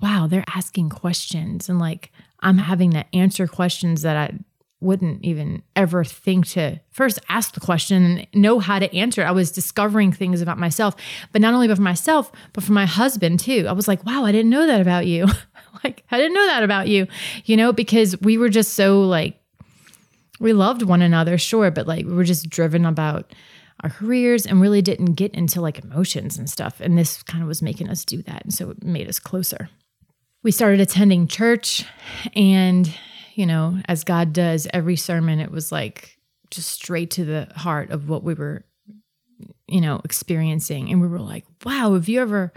wow, 0.00 0.26
they're 0.26 0.44
asking 0.54 0.90
questions 0.90 1.68
and 1.68 1.78
like 1.78 2.12
I'm 2.40 2.58
having 2.58 2.92
to 2.92 3.04
answer 3.14 3.46
questions 3.46 4.02
that 4.02 4.16
I 4.16 4.38
wouldn't 4.84 5.24
even 5.24 5.62
ever 5.74 6.04
think 6.04 6.46
to 6.48 6.80
first 6.90 7.18
ask 7.28 7.54
the 7.54 7.60
question 7.60 8.04
and 8.04 8.26
know 8.34 8.58
how 8.60 8.78
to 8.78 8.94
answer. 8.94 9.24
I 9.24 9.32
was 9.32 9.50
discovering 9.50 10.12
things 10.12 10.40
about 10.40 10.58
myself, 10.58 10.94
but 11.32 11.40
not 11.40 11.54
only 11.54 11.66
about 11.66 11.80
myself, 11.80 12.30
but 12.52 12.62
for 12.62 12.72
my 12.72 12.86
husband 12.86 13.40
too. 13.40 13.66
I 13.68 13.72
was 13.72 13.88
like, 13.88 14.04
wow, 14.04 14.24
I 14.24 14.32
didn't 14.32 14.50
know 14.50 14.66
that 14.66 14.80
about 14.80 15.06
you. 15.06 15.26
like, 15.84 16.04
I 16.10 16.18
didn't 16.18 16.34
know 16.34 16.46
that 16.46 16.62
about 16.62 16.88
you, 16.88 17.06
you 17.44 17.56
know, 17.56 17.72
because 17.72 18.20
we 18.20 18.38
were 18.38 18.50
just 18.50 18.74
so 18.74 19.00
like, 19.00 19.40
we 20.38 20.52
loved 20.52 20.82
one 20.82 21.02
another, 21.02 21.38
sure, 21.38 21.70
but 21.70 21.86
like 21.86 22.04
we 22.04 22.12
were 22.12 22.24
just 22.24 22.50
driven 22.50 22.84
about 22.84 23.32
our 23.82 23.90
careers 23.90 24.46
and 24.46 24.60
really 24.60 24.82
didn't 24.82 25.14
get 25.14 25.34
into 25.34 25.60
like 25.60 25.82
emotions 25.82 26.38
and 26.38 26.48
stuff. 26.48 26.80
And 26.80 26.96
this 26.98 27.22
kind 27.22 27.42
of 27.42 27.48
was 27.48 27.62
making 27.62 27.88
us 27.88 28.04
do 28.04 28.22
that. 28.22 28.44
And 28.44 28.52
so 28.52 28.70
it 28.70 28.82
made 28.82 29.08
us 29.08 29.18
closer. 29.18 29.68
We 30.42 30.50
started 30.50 30.80
attending 30.80 31.26
church 31.26 31.84
and 32.36 32.94
you 33.34 33.46
know, 33.46 33.78
as 33.86 34.04
God 34.04 34.32
does 34.32 34.66
every 34.72 34.96
sermon, 34.96 35.40
it 35.40 35.50
was 35.50 35.72
like 35.72 36.18
just 36.50 36.70
straight 36.70 37.10
to 37.12 37.24
the 37.24 37.48
heart 37.56 37.90
of 37.90 38.08
what 38.08 38.22
we 38.22 38.34
were, 38.34 38.64
you 39.66 39.80
know, 39.80 40.00
experiencing. 40.04 40.90
And 40.90 41.00
we 41.00 41.08
were 41.08 41.20
like, 41.20 41.44
wow, 41.64 41.94
have 41.94 42.08
you 42.08 42.20
ever 42.20 42.52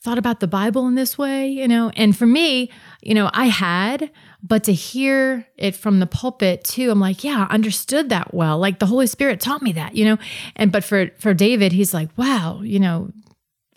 thought 0.00 0.18
about 0.18 0.40
the 0.40 0.48
Bible 0.48 0.86
in 0.88 0.94
this 0.94 1.18
way? 1.18 1.48
You 1.48 1.68
know, 1.68 1.90
and 1.94 2.16
for 2.16 2.26
me, 2.26 2.70
you 3.02 3.14
know, 3.14 3.30
I 3.32 3.46
had, 3.46 4.10
but 4.42 4.64
to 4.64 4.72
hear 4.72 5.46
it 5.56 5.76
from 5.76 6.00
the 6.00 6.06
pulpit 6.06 6.64
too, 6.64 6.90
I'm 6.90 7.00
like, 7.00 7.22
yeah, 7.22 7.46
I 7.48 7.54
understood 7.54 8.08
that 8.08 8.32
well. 8.32 8.58
Like 8.58 8.78
the 8.78 8.86
Holy 8.86 9.06
Spirit 9.06 9.40
taught 9.40 9.62
me 9.62 9.72
that, 9.72 9.94
you 9.94 10.04
know. 10.04 10.16
And 10.56 10.72
but 10.72 10.84
for 10.84 11.10
for 11.18 11.34
David, 11.34 11.72
he's 11.72 11.92
like, 11.92 12.08
wow, 12.16 12.62
you 12.62 12.80
know, 12.80 13.10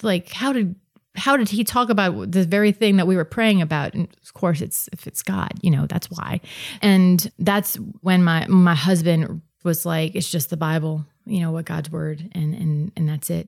like 0.01 0.31
how 0.31 0.53
did 0.53 0.75
how 1.15 1.37
did 1.37 1.49
he 1.49 1.63
talk 1.63 1.89
about 1.89 2.31
the 2.31 2.43
very 2.43 2.71
thing 2.71 2.97
that 2.97 3.07
we 3.07 3.15
were 3.15 3.25
praying 3.25 3.61
about? 3.61 3.93
And 3.93 4.07
of 4.23 4.33
course 4.33 4.61
it's 4.61 4.89
if 4.93 5.07
it's 5.07 5.21
god 5.21 5.53
you 5.61 5.71
know 5.71 5.85
that's 5.87 6.09
why. 6.09 6.41
And 6.81 7.31
that's 7.39 7.75
when 8.01 8.23
my 8.23 8.47
my 8.47 8.75
husband 8.75 9.41
was 9.63 9.85
like 9.85 10.15
it's 10.15 10.29
just 10.29 10.49
the 10.49 10.57
bible 10.57 11.05
you 11.25 11.39
know 11.39 11.51
what 11.51 11.65
god's 11.65 11.89
word 11.91 12.29
and 12.33 12.53
and 12.53 12.91
and 12.95 13.09
that's 13.09 13.29
it. 13.29 13.47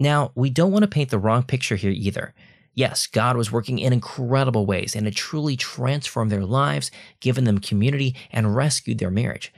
Now 0.00 0.32
we 0.34 0.50
don't 0.50 0.72
want 0.72 0.82
to 0.82 0.88
paint 0.88 1.10
the 1.10 1.18
wrong 1.18 1.42
picture 1.42 1.76
here 1.76 1.92
either. 1.92 2.34
Yes 2.74 3.06
god 3.06 3.36
was 3.36 3.52
working 3.52 3.78
in 3.78 3.92
incredible 3.92 4.66
ways 4.66 4.96
and 4.96 5.06
it 5.06 5.14
truly 5.14 5.56
transformed 5.56 6.30
their 6.30 6.44
lives 6.44 6.90
given 7.20 7.44
them 7.44 7.58
community 7.58 8.14
and 8.30 8.56
rescued 8.56 8.98
their 8.98 9.10
marriage. 9.10 9.52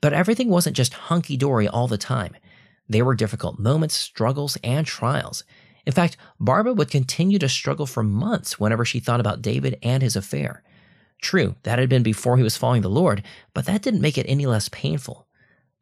But 0.00 0.12
everything 0.12 0.50
wasn't 0.50 0.76
just 0.76 0.92
hunky-dory 0.92 1.66
all 1.68 1.88
the 1.88 1.98
time. 1.98 2.36
There 2.88 3.04
were 3.04 3.14
difficult 3.14 3.58
moments 3.58 3.96
struggles 3.96 4.56
and 4.62 4.86
trials 4.86 5.42
in 5.86 5.92
fact, 5.92 6.16
Barbara 6.40 6.74
would 6.74 6.90
continue 6.90 7.38
to 7.38 7.48
struggle 7.48 7.86
for 7.86 8.02
months 8.02 8.58
whenever 8.58 8.84
she 8.84 8.98
thought 8.98 9.20
about 9.20 9.40
David 9.40 9.78
and 9.82 10.02
his 10.02 10.16
affair. 10.16 10.62
True, 11.22 11.54
that 11.62 11.78
had 11.78 11.88
been 11.88 12.02
before 12.02 12.36
he 12.36 12.42
was 12.42 12.56
following 12.56 12.82
the 12.82 12.90
Lord, 12.90 13.22
but 13.54 13.66
that 13.66 13.82
didn't 13.82 14.00
make 14.00 14.18
it 14.18 14.26
any 14.28 14.46
less 14.46 14.68
painful. 14.68 15.26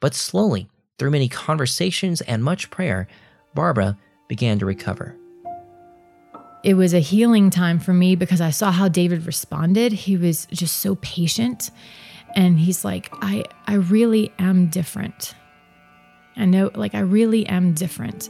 But 0.01 0.15
slowly, 0.15 0.69
through 0.99 1.11
many 1.11 1.29
conversations 1.29 2.21
and 2.21 2.45
much 2.45 2.71
prayer, 2.71 3.09
Barbara 3.55 3.99
began 4.29 4.59
to 4.59 4.67
recover. 4.67 5.17
It 6.63 6.75
was 6.75 6.95
a 6.95 7.01
healing 7.01 7.51
time 7.51 7.79
for 7.79 7.93
me 7.93 8.15
because 8.15 8.41
I 8.41 8.51
saw 8.51 8.71
how 8.71 8.89
David 8.89 9.27
responded. 9.27 9.93
He 9.93 10.17
was 10.17 10.47
just 10.53 10.79
so 10.79 10.97
patient. 10.97 11.71
And 12.35 12.59
he's 12.59 12.85
like, 12.85 13.09
I, 13.13 13.45
I 13.67 13.75
really 13.75 14.33
am 14.39 14.69
different. 14.69 15.35
I 16.37 16.47
know, 16.47 16.71
like, 16.75 16.95
I 16.95 17.01
really 17.01 17.47
am 17.47 17.75
different. 17.75 18.29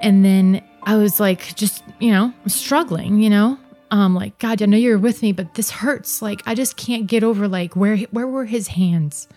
And 0.00 0.24
then 0.24 0.62
I 0.86 0.96
was 0.96 1.18
like, 1.18 1.54
just, 1.54 1.82
you 1.98 2.10
know, 2.10 2.32
struggling, 2.46 3.20
you 3.20 3.30
know, 3.30 3.58
um, 3.90 4.14
like, 4.14 4.38
God, 4.38 4.60
I 4.60 4.66
know 4.66 4.76
you're 4.76 4.98
with 4.98 5.22
me, 5.22 5.32
but 5.32 5.54
this 5.54 5.70
hurts. 5.70 6.20
Like, 6.20 6.42
I 6.46 6.54
just 6.54 6.76
can't 6.76 7.06
get 7.06 7.22
over 7.22 7.46
like 7.46 7.76
where 7.76 7.96
where 7.96 8.26
were 8.26 8.44
his 8.44 8.68
hands? 8.68 9.28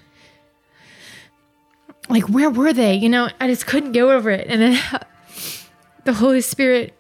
Like, 2.10 2.28
where 2.30 2.50
were 2.50 2.74
they? 2.74 2.96
You 2.96 3.10
know, 3.10 3.30
I 3.40 3.48
just 3.48 3.68
couldn't 3.68 3.92
get 3.92 4.04
over 4.04 4.30
it. 4.30 4.48
And 4.48 4.62
then 4.62 4.82
the 6.06 6.14
Holy 6.14 6.42
Spirit, 6.42 6.98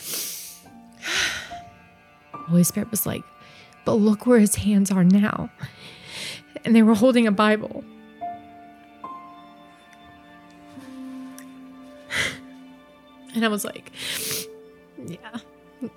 Holy 2.32 2.64
Spirit 2.64 2.90
was 2.90 3.06
like, 3.06 3.24
but 3.84 3.94
look 3.94 4.26
where 4.26 4.38
his 4.38 4.56
hands 4.56 4.90
are 4.90 5.04
now. 5.04 5.50
And 6.64 6.76
they 6.76 6.82
were 6.82 6.94
holding 6.94 7.26
a 7.26 7.32
Bible. 7.32 7.82
And 13.34 13.44
I 13.44 13.48
was 13.48 13.64
like, 13.64 13.92
yeah. 15.06 15.18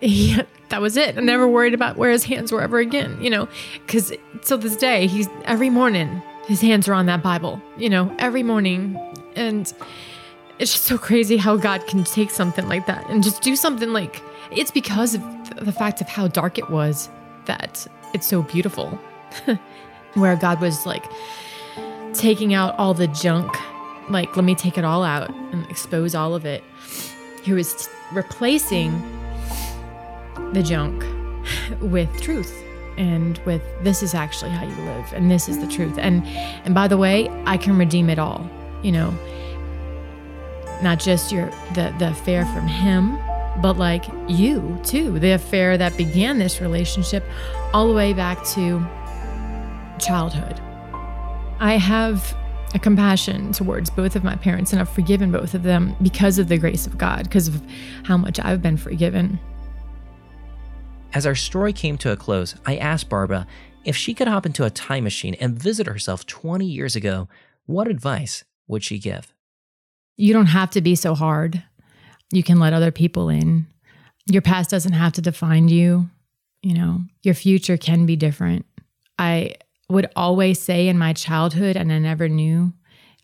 Yeah, 0.00 0.44
that 0.70 0.80
was 0.80 0.96
it. 0.96 1.18
I 1.18 1.20
never 1.20 1.46
worried 1.46 1.74
about 1.74 1.98
where 1.98 2.10
his 2.10 2.24
hands 2.24 2.52
were 2.52 2.62
ever 2.62 2.78
again, 2.78 3.22
you 3.22 3.28
know, 3.28 3.48
because 3.84 4.14
till 4.42 4.56
this 4.56 4.76
day, 4.76 5.06
he's 5.06 5.28
every 5.44 5.68
morning, 5.68 6.22
his 6.46 6.62
hands 6.62 6.88
are 6.88 6.94
on 6.94 7.04
that 7.04 7.22
Bible, 7.22 7.60
you 7.76 7.90
know, 7.90 8.14
every 8.18 8.42
morning. 8.42 8.96
And 9.36 9.70
it's 10.58 10.72
just 10.72 10.84
so 10.84 10.96
crazy 10.96 11.36
how 11.36 11.56
God 11.56 11.86
can 11.86 12.04
take 12.04 12.30
something 12.30 12.66
like 12.66 12.86
that 12.86 13.08
and 13.10 13.22
just 13.22 13.42
do 13.42 13.56
something 13.56 13.92
like 13.92 14.22
it's 14.50 14.70
because 14.70 15.14
of 15.14 15.22
the 15.56 15.72
fact 15.72 16.00
of 16.00 16.08
how 16.08 16.26
dark 16.28 16.56
it 16.56 16.70
was 16.70 17.10
that 17.44 17.86
it's 18.14 18.26
so 18.26 18.42
beautiful. 18.42 18.98
Where 20.14 20.34
God 20.34 20.60
was 20.60 20.86
like 20.86 21.04
taking 22.14 22.54
out 22.54 22.76
all 22.78 22.94
the 22.94 23.06
junk 23.06 23.54
like, 24.12 24.36
let 24.36 24.44
me 24.44 24.54
take 24.54 24.78
it 24.78 24.84
all 24.84 25.04
out 25.04 25.30
and 25.52 25.68
expose 25.70 26.14
all 26.14 26.34
of 26.34 26.44
it. 26.44 26.62
He 27.42 27.52
was 27.52 27.88
replacing 28.12 29.00
the 30.52 30.62
junk 30.62 31.04
with 31.80 32.10
truth 32.20 32.54
and 32.98 33.38
with 33.46 33.62
this 33.82 34.02
is 34.02 34.14
actually 34.14 34.50
how 34.50 34.64
you 34.64 34.74
live 34.84 35.12
and 35.12 35.30
this 35.30 35.48
is 35.48 35.58
the 35.58 35.66
truth. 35.66 35.96
And 35.98 36.26
and 36.64 36.74
by 36.74 36.88
the 36.88 36.96
way 36.96 37.28
i 37.46 37.56
can 37.56 37.78
redeem 37.78 38.10
it 38.10 38.18
all 38.18 38.48
you 38.82 38.92
know. 38.92 39.14
Not 40.82 40.98
just 40.98 41.30
your 41.30 41.50
the 41.74 41.94
the 41.98 42.10
affair 42.10 42.44
from 42.46 42.66
him 42.66 43.18
but 43.60 43.76
like 43.76 44.06
you 44.28 44.80
too. 44.84 45.18
The 45.18 45.32
affair 45.32 45.76
that 45.76 45.96
began 45.96 46.38
this 46.38 46.60
relationship 46.60 47.24
all 47.72 47.88
the 47.88 47.94
way 47.94 48.12
back 48.12 48.44
to 48.54 48.84
childhood. 49.98 50.60
I 51.58 51.76
have 51.76 52.34
a 52.74 52.78
compassion 52.78 53.52
towards 53.52 53.90
both 53.90 54.16
of 54.16 54.24
my 54.24 54.36
parents, 54.36 54.72
and 54.72 54.80
I've 54.80 54.88
forgiven 54.88 55.32
both 55.32 55.54
of 55.54 55.62
them 55.62 55.96
because 56.02 56.38
of 56.38 56.48
the 56.48 56.58
grace 56.58 56.86
of 56.86 56.96
God, 56.96 57.24
because 57.24 57.48
of 57.48 57.62
how 58.04 58.16
much 58.16 58.38
I've 58.40 58.62
been 58.62 58.76
forgiven. 58.76 59.38
As 61.12 61.26
our 61.26 61.34
story 61.34 61.72
came 61.72 61.98
to 61.98 62.12
a 62.12 62.16
close, 62.16 62.54
I 62.64 62.76
asked 62.76 63.08
Barbara 63.08 63.46
if 63.84 63.96
she 63.96 64.14
could 64.14 64.28
hop 64.28 64.46
into 64.46 64.64
a 64.64 64.70
time 64.70 65.04
machine 65.04 65.34
and 65.40 65.58
visit 65.58 65.86
herself 65.86 66.26
20 66.26 66.66
years 66.66 66.94
ago, 66.94 67.28
what 67.66 67.88
advice 67.88 68.44
would 68.68 68.84
she 68.84 68.98
give? 68.98 69.32
You 70.16 70.32
don't 70.32 70.46
have 70.46 70.70
to 70.72 70.80
be 70.80 70.94
so 70.94 71.14
hard. 71.14 71.62
You 72.30 72.42
can 72.42 72.60
let 72.60 72.74
other 72.74 72.92
people 72.92 73.28
in. 73.28 73.66
Your 74.26 74.42
past 74.42 74.70
doesn't 74.70 74.92
have 74.92 75.14
to 75.14 75.22
define 75.22 75.68
you. 75.68 76.10
You 76.62 76.74
know, 76.74 77.00
your 77.22 77.34
future 77.34 77.76
can 77.76 78.04
be 78.04 78.16
different. 78.16 78.66
I 79.18 79.54
would 79.90 80.10
always 80.14 80.60
say 80.60 80.88
in 80.88 80.98
my 80.98 81.12
childhood, 81.12 81.76
and 81.76 81.92
I 81.92 81.98
never 81.98 82.28
knew, 82.28 82.72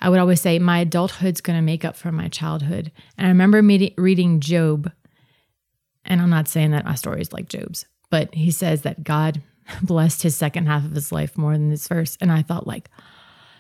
I 0.01 0.09
would 0.09 0.19
always 0.19 0.41
say, 0.41 0.59
my 0.59 0.81
adulthood's 0.81 1.41
going 1.41 1.59
to 1.59 1.63
make 1.63 1.85
up 1.85 1.97
for 1.97 2.13
my 2.13 2.29
childhood. 2.29 2.93
And 3.17 3.27
I 3.27 3.31
remember 3.31 3.63
me- 3.63 3.95
reading 3.97 4.41
Job, 4.41 4.91
and 6.05 6.21
I'm 6.21 6.31
not 6.31 6.49
saying 6.49 6.73
that 6.73 6.85
my 6.85 6.95
story 6.95 7.21
is 7.21 7.33
like 7.33 7.49
Job's, 7.49 7.87
but 8.11 8.35
he 8.35 8.51
says 8.51 8.83
that 8.83 9.05
God 9.05 9.43
blessed 9.83 10.23
his 10.23 10.37
second 10.37 10.67
half 10.67 10.85
of 10.85 10.93
his 10.93 11.13
life 11.13 11.39
more 11.39 11.53
than 11.53 11.71
his 11.71 11.89
first. 11.89 12.19
And 12.21 12.31
I 12.31 12.43
thought, 12.43 12.67
like, 12.67 12.91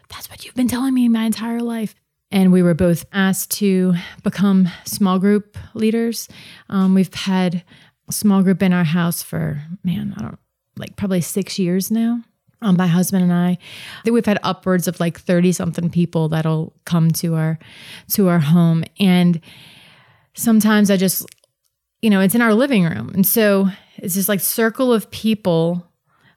that's 0.09 0.29
what 0.29 0.45
you've 0.45 0.55
been 0.55 0.69
telling 0.69 0.95
me 0.95 1.09
my 1.09 1.25
entire 1.25 1.63
life. 1.63 1.95
And 2.31 2.53
we 2.53 2.63
were 2.63 2.75
both 2.75 3.07
asked 3.13 3.53
to 3.59 3.95
become 4.23 4.69
small 4.85 5.19
group 5.19 5.57
leaders. 5.75 6.29
Um, 6.69 6.93
we've 6.93 7.13
had 7.15 7.63
small 8.11 8.43
group 8.43 8.63
in 8.63 8.73
our 8.73 8.85
house 8.85 9.23
for, 9.23 9.63
man, 9.85 10.13
I 10.17 10.23
don't 10.23 10.39
like 10.77 10.97
probably 10.97 11.21
six 11.21 11.59
years 11.59 11.91
now 11.91 12.23
um, 12.63 12.77
my 12.77 12.87
husband 12.87 13.23
and 13.23 13.33
I. 13.33 13.59
We've 14.05 14.25
had 14.25 14.39
upwards 14.43 14.89
of 14.89 14.99
like 15.01 15.19
30 15.19 15.53
something 15.53 15.91
people 15.91 16.29
that'll 16.29 16.75
come 16.85 17.11
to 17.13 17.35
our 17.35 17.59
to 18.13 18.29
our 18.29 18.39
home. 18.39 18.85
And 18.99 19.41
sometimes 20.35 20.91
I 20.91 20.97
just, 20.97 21.27
you 22.01 22.11
know, 22.11 22.21
it's 22.21 22.35
in 22.35 22.43
our 22.43 22.55
living 22.55 22.85
room. 22.85 23.11
And 23.15 23.27
so 23.27 23.69
it's 23.97 24.15
this 24.15 24.29
like 24.29 24.41
circle 24.41 24.93
of 24.93 25.11
people 25.11 25.87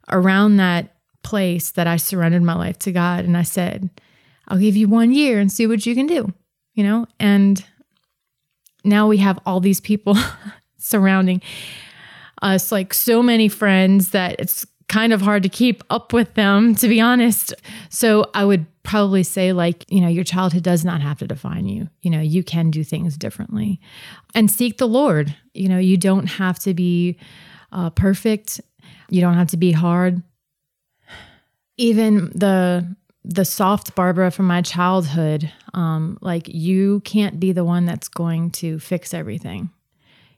around 0.10 0.58
that 0.58 0.96
place 1.24 1.72
that 1.72 1.88
I 1.88 1.98
surrendered 1.98 2.44
my 2.44 2.56
life 2.56 2.80
to 2.80 2.92
God. 2.92 3.26
And 3.26 3.38
I 3.38 3.44
said, 3.44 3.90
I'll 4.48 4.58
give 4.58 4.76
you 4.76 4.88
one 4.88 5.12
year 5.12 5.40
and 5.40 5.52
see 5.52 5.68
what 5.68 5.86
you 5.86 5.94
can 5.96 6.08
do, 6.08 6.34
you 6.74 6.84
know? 6.84 7.06
And 7.20 7.64
now 8.84 9.08
we 9.08 9.18
have 9.18 9.40
all 9.46 9.60
these 9.60 9.80
people 9.80 10.18
surrounding 10.78 11.42
us, 12.42 12.72
like 12.72 12.94
so 12.94 13.22
many 13.22 13.48
friends 13.50 14.12
that 14.12 14.40
it's 14.40 14.66
kind 14.90 15.14
of 15.14 15.22
hard 15.22 15.44
to 15.44 15.50
keep 15.50 15.84
up 15.90 16.12
with 16.12 16.34
them, 16.34 16.76
to 16.76 16.88
be 16.90 17.00
honest. 17.00 17.54
So 17.90 18.30
I 18.34 18.44
would 18.44 18.66
probably 18.84 19.24
say, 19.24 19.54
like, 19.54 19.86
you 19.88 20.02
know, 20.02 20.10
your 20.10 20.26
childhood 20.26 20.64
does 20.64 20.84
not 20.84 21.02
have 21.02 21.20
to 21.20 21.28
define 21.28 21.68
you. 21.68 21.88
You 22.02 22.12
know, 22.12 22.20
you 22.20 22.44
can 22.44 22.72
do 22.72 22.84
things 22.84 23.16
differently 23.16 23.80
and 24.36 24.52
seek 24.52 24.78
the 24.78 24.88
Lord. 24.88 25.34
You 25.54 25.70
know, 25.70 25.78
you 25.78 25.96
don't 25.96 26.26
have 26.26 26.60
to 26.60 26.74
be 26.74 27.18
uh, 27.72 27.92
perfect, 27.92 28.60
you 29.10 29.22
don't 29.22 29.36
have 29.36 29.50
to 29.50 29.58
be 29.58 29.72
hard. 29.72 30.22
even 31.80 32.32
the 32.36 32.96
the 33.26 33.46
soft 33.46 33.96
Barbara 33.96 34.32
from 34.32 34.48
my 34.48 34.62
childhood, 34.62 35.52
um, 35.74 36.18
like 36.22 36.48
you 36.48 37.02
can't 37.02 37.40
be 37.40 37.52
the 37.52 37.66
one 37.66 37.86
that's 37.86 38.08
going 38.08 38.50
to 38.52 38.80
fix 38.80 39.14
everything. 39.14 39.70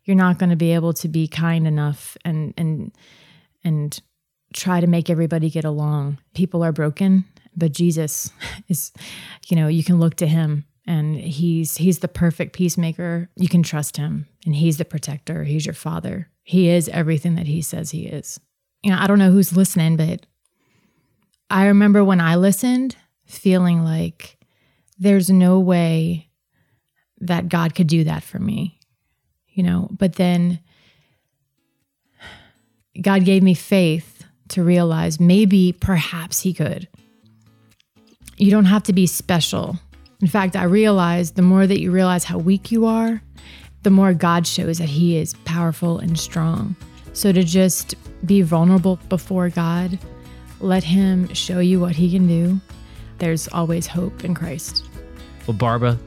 You're 0.04 0.18
not 0.18 0.40
going 0.40 0.50
to 0.50 0.56
be 0.56 0.74
able 0.74 0.94
to 0.94 1.08
be 1.08 1.28
kind 1.28 1.68
enough 1.68 2.16
and 2.24 2.54
and 2.58 2.92
and 3.64 4.00
try 4.54 4.80
to 4.80 4.88
make 4.88 5.10
everybody 5.10 5.50
get 5.50 5.66
along. 5.66 6.18
People 6.34 6.64
are 6.64 6.72
broken, 6.72 7.26
but 7.56 7.72
Jesus 7.72 8.32
is, 8.68 8.92
you 9.48 9.56
know, 9.56 9.68
you 9.68 9.84
can 9.84 10.00
look 10.00 10.16
to 10.16 10.28
him 10.28 10.66
and 10.86 11.16
he's 11.16 11.78
he's 11.78 12.00
the 12.00 12.08
perfect 12.08 12.54
peacemaker. 12.54 13.30
You 13.36 13.48
can 13.48 13.64
trust 13.64 13.98
him 13.98 14.28
and 14.46 14.56
he's 14.56 14.78
the 14.78 14.86
protector. 14.86 15.44
He's 15.44 15.66
your 15.66 15.74
father. 15.74 16.30
He 16.44 16.70
is 16.70 16.90
everything 16.90 17.36
that 17.36 17.48
he 17.48 17.62
says 17.62 17.92
he 17.92 18.08
is. 18.08 18.40
You 18.84 18.92
know, 18.92 18.98
I 19.00 19.08
don't 19.08 19.20
know 19.20 19.32
who's 19.32 19.56
listening, 19.56 19.96
but 19.96 20.26
I 21.50 21.68
remember 21.68 22.04
when 22.04 22.20
I 22.20 22.36
listened 22.36 22.96
feeling 23.26 23.84
like 23.84 24.38
there's 24.98 25.30
no 25.30 25.60
way 25.60 26.30
that 27.20 27.50
God 27.50 27.76
could 27.76 27.88
do 27.88 28.04
that 28.06 28.24
for 28.24 28.40
me. 28.40 28.80
You 29.50 29.64
know, 29.64 29.90
but 29.92 30.16
then 30.16 30.60
God 33.00 33.26
gave 33.26 33.44
me 33.44 33.54
faith 33.54 34.11
to 34.52 34.64
realize 34.64 35.20
maybe 35.20 35.74
perhaps 35.74 36.42
he 36.42 36.54
could. 36.54 36.88
You 38.38 38.52
don't 38.52 38.66
have 38.66 38.84
to 38.84 38.94
be 38.94 39.06
special 39.08 39.80
in 40.22 40.28
fact, 40.28 40.56
I 40.56 40.64
realized 40.66 41.36
the 41.36 41.42
more 41.42 41.66
that 41.66 41.80
you 41.80 41.92
realize 41.92 42.24
how 42.24 42.38
weak 42.38 42.72
you 42.72 42.86
are, 42.86 43.22
the 43.82 43.90
more 43.90 44.14
God 44.14 44.46
shows 44.46 44.78
that 44.78 44.90
He 44.90 45.18
is 45.18 45.34
powerful 45.46 45.98
and 45.98 46.18
strong. 46.18 46.76
So 47.14 47.32
to 47.32 47.44
just 47.44 47.96
be 48.26 48.44
vulnerable 48.44 49.00
before 49.10 49.50
God, 49.50 49.98
let 50.60 50.84
Him 50.84 51.34
show 51.34 51.58
you 51.58 51.80
what 51.80 51.96
He 51.96 52.12
can 52.12 52.28
do, 52.28 52.62
there's 53.18 53.48
always 53.48 53.88
hope 53.88 54.24
in 54.24 54.36
Christ. 54.36 54.86
Well, 55.48 55.58
Barbara, 55.58 55.98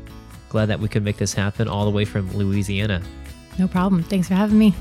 glad 0.48 0.66
that 0.66 0.78
we 0.78 0.88
could 0.88 1.02
make 1.02 1.16
this 1.16 1.34
happen 1.34 1.66
all 1.66 1.84
the 1.84 1.90
way 1.90 2.04
from 2.04 2.32
Louisiana. 2.36 3.02
No 3.58 3.66
problem. 3.66 4.04
Thanks 4.04 4.28
for 4.28 4.34
having 4.34 4.58
me. 4.58 4.74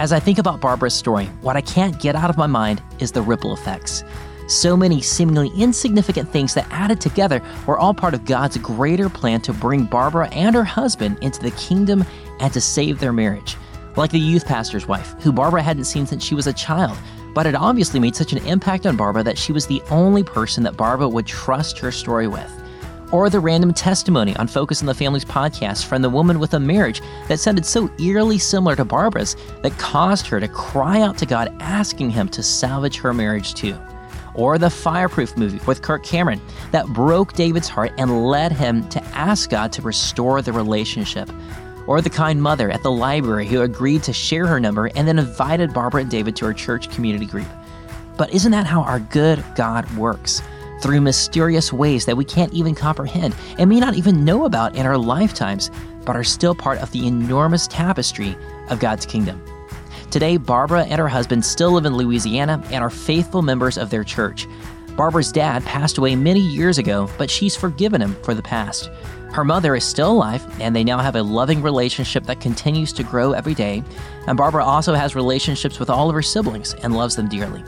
As 0.00 0.12
I 0.12 0.18
think 0.18 0.38
about 0.38 0.62
Barbara's 0.62 0.94
story, 0.94 1.26
what 1.42 1.58
I 1.58 1.60
can't 1.60 2.00
get 2.00 2.16
out 2.16 2.30
of 2.30 2.38
my 2.38 2.46
mind 2.46 2.82
is 3.00 3.12
the 3.12 3.20
ripple 3.20 3.52
effects. 3.52 4.02
So 4.48 4.74
many 4.74 5.02
seemingly 5.02 5.50
insignificant 5.54 6.26
things 6.32 6.54
that 6.54 6.66
added 6.70 7.02
together 7.02 7.42
were 7.66 7.78
all 7.78 7.92
part 7.92 8.14
of 8.14 8.24
God's 8.24 8.56
greater 8.56 9.10
plan 9.10 9.42
to 9.42 9.52
bring 9.52 9.84
Barbara 9.84 10.30
and 10.30 10.54
her 10.54 10.64
husband 10.64 11.18
into 11.20 11.42
the 11.42 11.50
kingdom 11.50 12.02
and 12.40 12.50
to 12.50 12.62
save 12.62 12.98
their 12.98 13.12
marriage. 13.12 13.58
Like 13.94 14.10
the 14.10 14.18
youth 14.18 14.46
pastor's 14.46 14.88
wife, 14.88 15.14
who 15.20 15.32
Barbara 15.32 15.62
hadn't 15.62 15.84
seen 15.84 16.06
since 16.06 16.24
she 16.24 16.34
was 16.34 16.46
a 16.46 16.54
child, 16.54 16.96
but 17.34 17.44
had 17.44 17.54
obviously 17.54 18.00
made 18.00 18.16
such 18.16 18.32
an 18.32 18.42
impact 18.46 18.86
on 18.86 18.96
Barbara 18.96 19.22
that 19.24 19.36
she 19.36 19.52
was 19.52 19.66
the 19.66 19.82
only 19.90 20.22
person 20.22 20.62
that 20.62 20.78
Barbara 20.78 21.10
would 21.10 21.26
trust 21.26 21.78
her 21.78 21.92
story 21.92 22.26
with 22.26 22.50
or 23.12 23.28
the 23.28 23.40
random 23.40 23.74
testimony 23.74 24.36
on 24.36 24.46
Focus 24.46 24.80
on 24.80 24.86
the 24.86 24.94
Family's 24.94 25.24
podcast 25.24 25.86
from 25.86 26.02
the 26.02 26.10
woman 26.10 26.38
with 26.38 26.54
a 26.54 26.60
marriage 26.60 27.00
that 27.28 27.40
sounded 27.40 27.66
so 27.66 27.90
eerily 27.98 28.38
similar 28.38 28.76
to 28.76 28.84
Barbara's 28.84 29.36
that 29.62 29.76
caused 29.78 30.26
her 30.26 30.40
to 30.40 30.48
cry 30.48 31.00
out 31.00 31.18
to 31.18 31.26
God 31.26 31.54
asking 31.60 32.10
Him 32.10 32.28
to 32.28 32.42
salvage 32.42 32.98
her 32.98 33.12
marriage 33.12 33.54
too. 33.54 33.76
Or 34.34 34.58
the 34.58 34.70
Fireproof 34.70 35.36
movie 35.36 35.60
with 35.66 35.82
Kirk 35.82 36.04
Cameron 36.04 36.40
that 36.70 36.86
broke 36.86 37.32
David's 37.32 37.68
heart 37.68 37.92
and 37.98 38.26
led 38.26 38.52
him 38.52 38.88
to 38.90 39.02
ask 39.06 39.50
God 39.50 39.72
to 39.72 39.82
restore 39.82 40.40
the 40.40 40.52
relationship. 40.52 41.28
Or 41.88 42.00
the 42.00 42.10
kind 42.10 42.40
mother 42.40 42.70
at 42.70 42.84
the 42.84 42.92
library 42.92 43.46
who 43.46 43.62
agreed 43.62 44.04
to 44.04 44.12
share 44.12 44.46
her 44.46 44.60
number 44.60 44.86
and 44.94 45.08
then 45.08 45.18
invited 45.18 45.74
Barbara 45.74 46.02
and 46.02 46.10
David 46.10 46.36
to 46.36 46.44
her 46.46 46.54
church 46.54 46.88
community 46.90 47.26
group. 47.26 47.48
But 48.16 48.32
isn't 48.32 48.52
that 48.52 48.66
how 48.66 48.82
our 48.82 49.00
good 49.00 49.42
God 49.56 49.90
works? 49.96 50.42
Through 50.80 51.00
mysterious 51.00 51.72
ways 51.72 52.06
that 52.06 52.16
we 52.16 52.24
can't 52.24 52.52
even 52.52 52.74
comprehend 52.74 53.34
and 53.58 53.68
may 53.68 53.80
not 53.80 53.94
even 53.94 54.24
know 54.24 54.44
about 54.44 54.76
in 54.76 54.86
our 54.86 54.98
lifetimes, 54.98 55.70
but 56.04 56.16
are 56.16 56.24
still 56.24 56.54
part 56.54 56.78
of 56.78 56.90
the 56.92 57.06
enormous 57.06 57.66
tapestry 57.66 58.36
of 58.68 58.80
God's 58.80 59.06
kingdom. 59.06 59.42
Today, 60.10 60.36
Barbara 60.36 60.84
and 60.84 60.98
her 60.98 61.08
husband 61.08 61.44
still 61.44 61.72
live 61.72 61.86
in 61.86 61.96
Louisiana 61.96 62.62
and 62.70 62.82
are 62.82 62.90
faithful 62.90 63.42
members 63.42 63.78
of 63.78 63.90
their 63.90 64.02
church. 64.02 64.46
Barbara's 64.96 65.30
dad 65.30 65.64
passed 65.64 65.98
away 65.98 66.16
many 66.16 66.40
years 66.40 66.78
ago, 66.78 67.08
but 67.16 67.30
she's 67.30 67.54
forgiven 67.54 68.02
him 68.02 68.16
for 68.22 68.34
the 68.34 68.42
past. 68.42 68.90
Her 69.32 69.44
mother 69.44 69.76
is 69.76 69.84
still 69.84 70.10
alive, 70.10 70.44
and 70.60 70.74
they 70.74 70.82
now 70.82 70.98
have 70.98 71.14
a 71.14 71.22
loving 71.22 71.62
relationship 71.62 72.24
that 72.24 72.40
continues 72.40 72.92
to 72.94 73.04
grow 73.04 73.32
every 73.32 73.54
day. 73.54 73.84
And 74.26 74.36
Barbara 74.36 74.64
also 74.64 74.92
has 74.94 75.14
relationships 75.14 75.78
with 75.78 75.88
all 75.88 76.08
of 76.08 76.14
her 76.14 76.22
siblings 76.22 76.74
and 76.82 76.96
loves 76.96 77.14
them 77.14 77.28
dearly. 77.28 77.62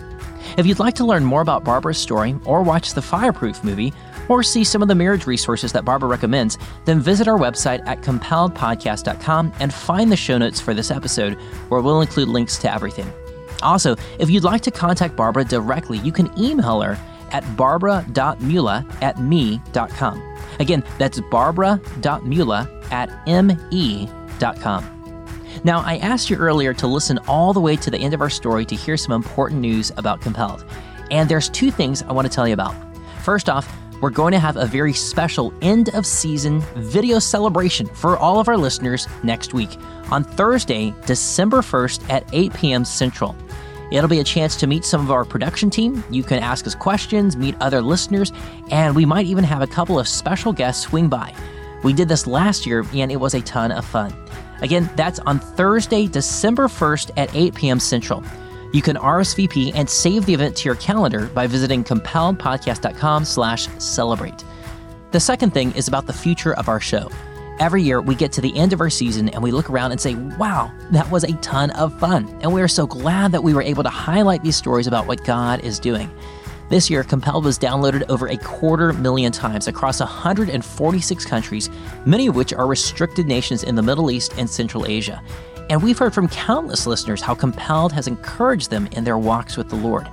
If 0.57 0.67
you'd 0.67 0.79
like 0.79 0.95
to 0.97 1.05
learn 1.05 1.25
more 1.25 1.41
about 1.41 1.65
Barbara's 1.65 1.99
story, 1.99 2.37
or 2.45 2.63
watch 2.63 2.95
the 2.95 3.03
Fireproof 3.03 3.65
movie, 3.65 3.93
or 4.29 4.43
see 4.43 4.65
some 4.65 4.83
of 4.83 4.89
the 4.89 4.95
marriage 4.95 5.27
resources 5.27 5.73
that 5.73 5.85
Barbara 5.85 6.09
recommends, 6.09 6.59
then 6.85 7.01
visit 7.01 7.29
our 7.29 7.39
website 7.39 7.87
at 7.87 8.03
compelledpodcast.com 8.03 9.53
and 9.61 9.73
find 9.73 10.13
the 10.13 10.17
show 10.17 10.39
notes 10.39 10.61
for 10.61 10.75
this 10.75 10.91
episode, 10.91 11.35
where 11.69 11.81
we'll 11.81 12.01
include 12.01 12.29
links 12.29 12.59
to 12.59 12.73
everything. 12.73 13.11
Also, 13.63 13.97
if 14.19 14.31
you'd 14.31 14.45
like 14.45 14.63
to 14.63 14.71
contact 14.71 15.17
Barbara 15.17 15.45
directly, 15.45 15.99
you 15.99 16.13
can 16.13 16.31
email 16.39 16.81
her 16.81 16.99
at 17.31 17.57
barbara.mula 17.57 18.87
at 19.01 19.21
me.com. 19.21 20.37
Again, 20.59 20.85
that's 20.99 21.21
barbara.mula 21.31 22.81
at 22.91 23.27
me.com. 23.27 25.02
Now, 25.65 25.81
I 25.81 25.99
asked 25.99 26.29
you 26.29 26.37
earlier 26.37 26.75
to 26.75 26.89
listen 26.89 27.19
all 27.29 27.53
the 27.53 27.61
way 27.61 27.77
to 27.77 27.91
the 27.91 27.99
end 27.99 28.15
of 28.15 28.21
our 28.21 28.31
story 28.31 28.65
to 28.67 28.75
hear 28.75 28.97
some 28.97 29.13
important 29.13 29.61
news 29.61 29.93
about 29.97 30.21
Compelled. 30.21 30.65
And 31.13 31.29
there's 31.29 31.49
two 31.49 31.71
things 31.71 32.03
I 32.03 32.13
want 32.13 32.27
to 32.27 32.35
tell 32.35 32.49
you 32.49 32.55
about. 32.55 32.75
First 33.23 33.49
off, 33.49 33.73
we're 34.01 34.11
going 34.11 34.33
to 34.33 34.41
have 34.41 34.57
a 34.57 34.67
very 34.67 34.93
special 34.93 35.55
end 35.63 35.95
of 35.95 36.05
season 36.05 36.61
video 36.75 37.21
celebration 37.21 37.87
for 37.87 38.17
all 38.17 38.41
of 38.41 38.49
our 38.49 38.57
listeners 38.57 39.07
next 39.23 39.55
week 39.55 39.71
on 40.11 40.25
Thursday, 40.25 40.93
December 41.07 41.59
1st 41.59 42.11
at 42.11 42.29
8 42.33 42.53
p.m. 42.55 42.85
Central. 42.85 43.37
It'll 43.93 44.09
be 44.09 44.19
a 44.19 44.25
chance 44.25 44.57
to 44.57 44.67
meet 44.67 44.85
some 44.85 45.03
of 45.03 45.13
our 45.13 45.25
production 45.25 45.71
team. 45.71 46.03
You 46.11 46.25
can 46.25 46.41
ask 46.41 46.67
us 46.67 46.75
questions, 46.75 47.37
meet 47.37 47.55
other 47.61 47.81
listeners, 47.81 48.33
and 48.73 48.97
we 48.97 49.05
might 49.05 49.27
even 49.27 49.45
have 49.45 49.63
a 49.63 49.67
couple 49.69 50.01
of 50.01 50.09
special 50.09 50.53
guests 50.53 50.83
swing 50.83 51.09
by. 51.09 51.33
We 51.85 51.93
did 51.93 52.09
this 52.09 52.27
last 52.27 52.67
year 52.67 52.85
and 52.93 53.13
it 53.13 53.17
was 53.17 53.35
a 53.35 53.43
ton 53.43 53.71
of 53.71 53.85
fun. 53.85 54.13
Again, 54.63 54.89
that's 54.97 55.19
on 55.21 55.39
Thursday, 55.39 56.07
December 56.07 56.69
1st 56.69 57.11
at 57.17 57.35
8 57.35 57.55
p.m. 57.55 57.81
Central. 57.81 58.23
You 58.73 58.81
can 58.81 58.97
RSVP 58.97 59.73
and 59.75 59.89
save 59.89 60.25
the 60.25 60.33
event 60.33 60.57
to 60.57 60.65
your 60.65 60.77
calendar 60.77 61.27
by 61.27 61.47
visiting 61.47 61.85
compelledpodcast.com 61.85 63.25
slash 63.27 63.69
celebrate. 63.79 64.45
The 65.11 65.21
second 65.21 65.53
thing 65.53 65.73
is 65.73 65.89
about 65.89 66.07
the 66.07 66.13
future 66.13 66.55
of 66.55 66.69
our 66.69 66.81
show. 66.81 67.11
Every 67.59 67.83
year, 67.83 68.01
we 68.01 68.15
get 68.15 68.33
to 68.33 68.41
the 68.41 68.57
end 68.57 68.73
of 68.73 68.81
our 68.81 68.89
season 68.89 69.29
and 69.29 69.43
we 69.43 69.51
look 69.51 69.69
around 69.69 69.93
and 69.93 70.01
say, 70.01 70.15
wow, 70.15 70.73
that 70.91 71.11
was 71.11 71.23
a 71.23 71.33
ton 71.35 71.71
of 71.73 71.99
fun. 72.01 72.27
And 72.41 72.53
we 72.55 72.63
are 72.63 72.69
so 72.69 72.87
glad 72.87 73.31
that 73.33 73.43
we 73.43 73.53
were 73.53 73.63
able 73.63 73.83
to 73.83 73.91
highlight 73.91 74.43
these 74.43 74.57
stories 74.57 74.87
about 74.87 75.07
what 75.07 75.23
God 75.25 75.61
is 75.61 75.79
doing. 75.79 76.11
This 76.73 76.89
year, 76.89 77.05
Compelled 77.05 77.45
was 77.45 77.59
downloaded 77.59 78.03
over 78.09 78.29
a 78.29 78.39
quarter 78.39 78.95
million 78.95 79.31
times 79.31 79.68
across 79.68 80.01
146 80.01 81.25
countries, 81.27 81.68
many 82.07 82.29
of 82.29 82.35
which 82.35 82.55
are 82.55 82.66
restricted 82.66 83.27
nations 83.27 83.62
in 83.62 83.75
the 83.75 83.83
Middle 83.83 84.11
East 84.11 84.33
and 84.39 84.49
Central 84.49 84.87
Asia. 84.87 85.23
And 85.68 85.83
we've 85.83 85.99
heard 85.99 86.14
from 86.14 86.29
countless 86.29 86.87
listeners 86.87 87.20
how 87.20 87.35
Compelled 87.35 87.93
has 87.93 88.09
encouraged 88.09 88.70
them 88.70 88.89
in 88.93 89.05
their 89.05 89.18
walks 89.18 89.59
with 89.59 89.68
the 89.68 89.77
Lord. 89.77 90.11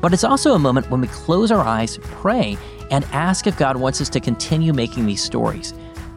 But 0.00 0.14
it's 0.14 0.24
also 0.24 0.54
a 0.54 0.58
moment 0.58 0.90
when 0.90 1.02
we 1.02 1.08
close 1.08 1.50
our 1.50 1.60
eyes, 1.60 1.98
pray, 2.04 2.56
and 2.90 3.04
ask 3.12 3.46
if 3.46 3.58
God 3.58 3.76
wants 3.76 4.00
us 4.00 4.08
to 4.08 4.18
continue 4.18 4.72
making 4.72 5.04
these 5.04 5.22
stories. 5.22 5.74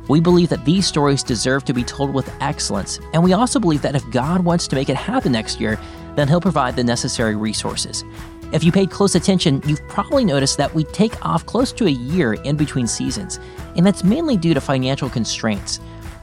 We 0.08 0.22
believe 0.22 0.48
that 0.52 0.64
these 0.64 0.88
stories 0.88 1.22
deserve 1.22 1.66
to 1.66 1.74
be 1.74 1.84
told 1.84 2.14
with 2.14 2.34
excellence, 2.40 3.02
and 3.14 3.22
we 3.22 3.34
also 3.34 3.60
believe 3.60 3.82
that 3.82 3.98
if 3.98 4.10
God 4.10 4.46
wants 4.46 4.70
to 4.70 4.76
make 4.78 4.88
it 4.88 4.96
happen 4.96 5.34
next 5.34 5.60
year, 5.60 5.78
then 6.16 6.30
He'll 6.30 6.40
provide 6.40 6.78
the 6.78 6.84
necessary 6.86 7.36
resources. 7.36 8.06
If 8.52 8.66
you 8.66 8.72
paid 8.72 8.92
close 8.92 9.16
attention, 9.16 9.62
you've 9.66 9.88
probably 9.88 10.26
noticed 10.26 10.58
that 10.58 10.74
we 10.74 10.84
take 10.84 11.26
off 11.26 11.46
close 11.46 11.72
to 11.72 11.88
a 11.88 11.90
year 11.90 12.34
in 12.34 12.58
between 12.58 12.86
seasons, 12.86 13.40
and 13.78 13.86
that's 13.86 14.04
mainly 14.04 14.36
due 14.36 14.54
to 14.54 14.60
financial 14.60 15.10
constraints. 15.10 15.80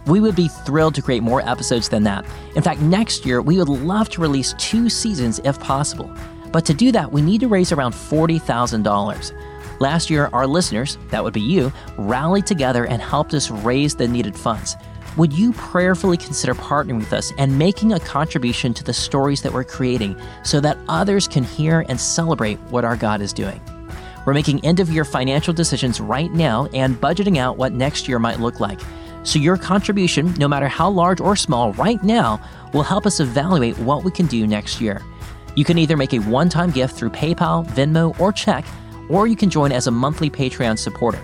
We 0.07 0.21
would 0.21 0.37
be 0.37 0.49
thrilled 0.49 0.95
to 0.97 1.03
create 1.03 1.23
more 1.23 1.41
episodes 1.41 1.89
than 1.89 2.03
that. 2.05 2.27
In 2.55 2.63
fact, 2.63 2.83
next 2.83 3.25
year, 3.25 3.41
we 3.41 3.57
would 3.57 3.71
love 3.71 4.11
to 4.11 4.21
release 4.21 4.55
two 4.59 4.91
seasons 4.91 5.41
if 5.43 5.59
possible. 5.59 6.11
But 6.53 6.67
to 6.67 6.75
do 6.75 6.93
that, 6.93 7.11
we 7.11 7.23
need 7.23 7.41
to 7.41 7.49
raise 7.49 7.73
around 7.73 7.93
$40,000. 7.93 9.81
Last 9.81 10.11
year, 10.11 10.29
our 10.33 10.47
listeners, 10.47 10.99
that 11.09 11.25
would 11.25 11.35
be 11.35 11.41
you, 11.41 11.73
rallied 11.97 12.47
together 12.47 12.87
and 12.87 13.01
helped 13.01 13.33
us 13.33 13.51
raise 13.51 13.95
the 13.95 14.09
needed 14.09 14.37
funds 14.37 14.77
would 15.19 15.33
you 15.33 15.53
prayerfully 15.53 16.17
consider 16.17 16.55
partnering 16.55 16.99
with 16.99 17.13
us 17.13 17.33
and 17.39 17.59
making 17.59 17.93
a 17.93 17.99
contribution 17.99 18.73
to 18.73 18.85
the 18.85 18.93
stories 18.93 19.43
that 19.43 19.53
we're 19.53 19.65
creating 19.65 20.17
so 20.45 20.61
that 20.61 20.79
others 20.89 21.27
can 21.27 21.43
hear 21.43 21.85
and 21.89 22.01
celebrate 22.01 22.59
what 22.71 22.85
our 22.85 22.97
God 22.97 23.21
is 23.21 23.33
doing? 23.33 23.61
We're 24.25 24.35
making 24.35 24.65
end 24.65 24.79
of 24.79 24.91
year 24.91 25.05
financial 25.05 25.53
decisions 25.53 26.01
right 26.01 26.31
now 26.31 26.67
and 26.73 27.01
budgeting 27.01 27.39
out 27.39 27.57
what 27.57 27.73
next 27.73 28.07
year 28.07 28.21
might 28.21 28.39
look 28.39 28.61
like. 28.61 28.79
So, 29.25 29.41
your 29.41 29.57
contribution, 29.57 30.33
no 30.35 30.47
matter 30.47 30.69
how 30.69 30.89
large 30.89 31.21
or 31.21 31.35
small, 31.35 31.73
right 31.73 32.03
now, 32.05 32.41
will 32.73 32.85
help 32.85 33.05
us 33.05 33.19
evaluate 33.19 33.77
what 33.79 34.05
we 34.05 34.13
can 34.13 34.27
do 34.27 34.47
next 34.47 34.81
year. 34.81 35.03
You 35.57 35.65
can 35.65 35.79
either 35.79 35.97
make 35.97 36.13
a 36.13 36.21
one-time 36.21 36.71
gift 36.71 36.97
through 36.97 37.11
PayPal, 37.11 37.67
Venmo, 37.71 38.19
or 38.21 38.33
check, 38.33 38.65
or 39.09 39.27
you 39.27 39.35
can 39.35 39.51
join 39.51 39.73
as 39.73 39.89
a 39.89 39.91
monthly 39.91 40.31
Patreon 40.31 40.79
supporter. 40.79 41.21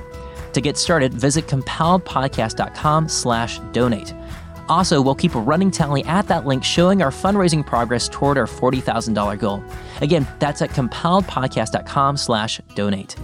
To 0.55 0.61
get 0.61 0.79
started, 0.79 1.13
visit 1.13 1.47
compelledpodcast.com 1.49 3.09
slash 3.09 3.59
donate. 3.73 4.15
Also, 4.69 5.03
we'll 5.03 5.15
keep 5.15 5.35
a 5.35 5.41
running 5.41 5.71
tally 5.71 6.05
at 6.05 6.27
that 6.29 6.47
link 6.47 6.65
showing 6.65 7.03
our 7.03 7.11
fundraising 7.11 7.67
progress 7.67 8.09
toward 8.09 8.39
our 8.39 8.47
$40,000 8.47 9.39
goal. 9.39 9.63
Again, 10.01 10.27
that's 10.39 10.63
at 10.63 10.71
compelledpodcast.com 10.71 12.17
slash 12.17 12.61
donate. 12.75 13.17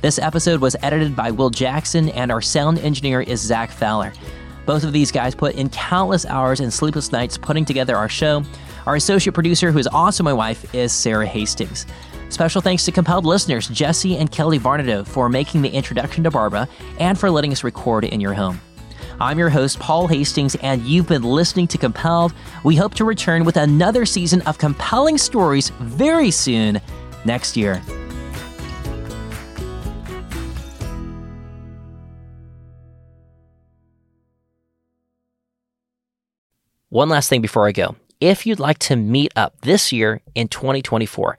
This 0.00 0.18
episode 0.18 0.60
was 0.60 0.76
edited 0.80 1.14
by 1.14 1.30
Will 1.30 1.50
Jackson, 1.50 2.08
and 2.10 2.32
our 2.32 2.40
sound 2.40 2.78
engineer 2.78 3.20
is 3.20 3.40
Zach 3.40 3.70
Fowler. 3.70 4.12
Both 4.64 4.84
of 4.84 4.92
these 4.92 5.10
guys 5.10 5.34
put 5.34 5.56
in 5.56 5.68
countless 5.70 6.24
hours 6.24 6.60
and 6.60 6.72
sleepless 6.72 7.12
nights 7.12 7.36
putting 7.36 7.64
together 7.64 7.96
our 7.96 8.08
show. 8.08 8.44
Our 8.86 8.96
associate 8.96 9.34
producer, 9.34 9.72
who 9.72 9.78
is 9.78 9.86
also 9.88 10.22
my 10.22 10.32
wife, 10.32 10.74
is 10.74 10.92
Sarah 10.92 11.26
Hastings. 11.26 11.84
Special 12.30 12.60
thanks 12.60 12.84
to 12.84 12.92
Compelled 12.92 13.26
listeners 13.26 13.68
Jesse 13.68 14.16
and 14.16 14.30
Kelly 14.30 14.58
Varnado 14.58 15.04
for 15.06 15.28
making 15.28 15.62
the 15.62 15.68
introduction 15.68 16.22
to 16.24 16.30
Barbara 16.30 16.68
and 16.98 17.18
for 17.18 17.28
letting 17.28 17.50
us 17.50 17.64
record 17.64 18.04
in 18.04 18.20
your 18.20 18.34
home. 18.34 18.60
I'm 19.20 19.36
your 19.36 19.50
host, 19.50 19.80
Paul 19.80 20.06
Hastings, 20.06 20.54
and 20.62 20.80
you've 20.82 21.08
been 21.08 21.24
listening 21.24 21.66
to 21.66 21.76
Compelled. 21.76 22.32
We 22.64 22.76
hope 22.76 22.94
to 22.94 23.04
return 23.04 23.44
with 23.44 23.56
another 23.56 24.06
season 24.06 24.42
of 24.42 24.58
compelling 24.58 25.18
stories 25.18 25.70
very 25.80 26.30
soon 26.30 26.80
next 27.24 27.56
year. 27.56 27.82
One 36.90 37.08
last 37.08 37.28
thing 37.28 37.42
before 37.42 37.66
I 37.66 37.72
go. 37.72 37.96
If 38.20 38.46
you'd 38.46 38.60
like 38.60 38.78
to 38.80 38.96
meet 38.96 39.32
up 39.34 39.60
this 39.62 39.92
year 39.92 40.20
in 40.34 40.48
2024, 40.48 41.38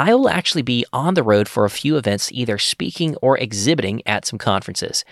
I 0.00 0.14
will 0.14 0.30
actually 0.30 0.62
be 0.62 0.86
on 0.94 1.12
the 1.12 1.22
road 1.22 1.46
for 1.46 1.66
a 1.66 1.70
few 1.70 1.98
events, 1.98 2.32
either 2.32 2.56
speaking 2.56 3.16
or 3.16 3.36
exhibiting 3.36 4.00
at 4.06 4.24
some 4.24 4.38
conferences. 4.38 5.04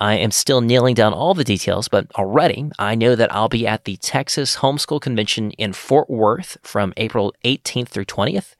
I 0.00 0.16
am 0.16 0.32
still 0.32 0.60
nailing 0.60 0.96
down 0.96 1.12
all 1.12 1.32
the 1.32 1.44
details, 1.44 1.86
but 1.86 2.10
already 2.16 2.68
I 2.76 2.96
know 2.96 3.14
that 3.14 3.32
I'll 3.32 3.48
be 3.48 3.68
at 3.68 3.84
the 3.84 3.98
Texas 3.98 4.56
Homeschool 4.56 5.00
Convention 5.00 5.52
in 5.52 5.72
Fort 5.72 6.10
Worth 6.10 6.58
from 6.64 6.92
April 6.96 7.32
18th 7.44 7.90
through 7.90 8.06
20th, 8.06 8.56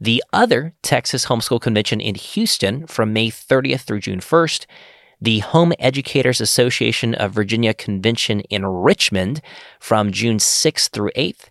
the 0.00 0.20
other 0.32 0.74
Texas 0.82 1.26
Homeschool 1.26 1.60
Convention 1.60 2.00
in 2.00 2.16
Houston 2.16 2.88
from 2.88 3.12
May 3.12 3.30
30th 3.30 3.82
through 3.82 4.00
June 4.00 4.18
1st, 4.18 4.66
the 5.20 5.38
Home 5.38 5.72
Educators 5.78 6.40
Association 6.40 7.14
of 7.14 7.30
Virginia 7.30 7.72
Convention 7.72 8.40
in 8.50 8.66
Richmond 8.66 9.42
from 9.78 10.10
June 10.10 10.38
6th 10.38 10.88
through 10.88 11.12
8th, 11.14 11.50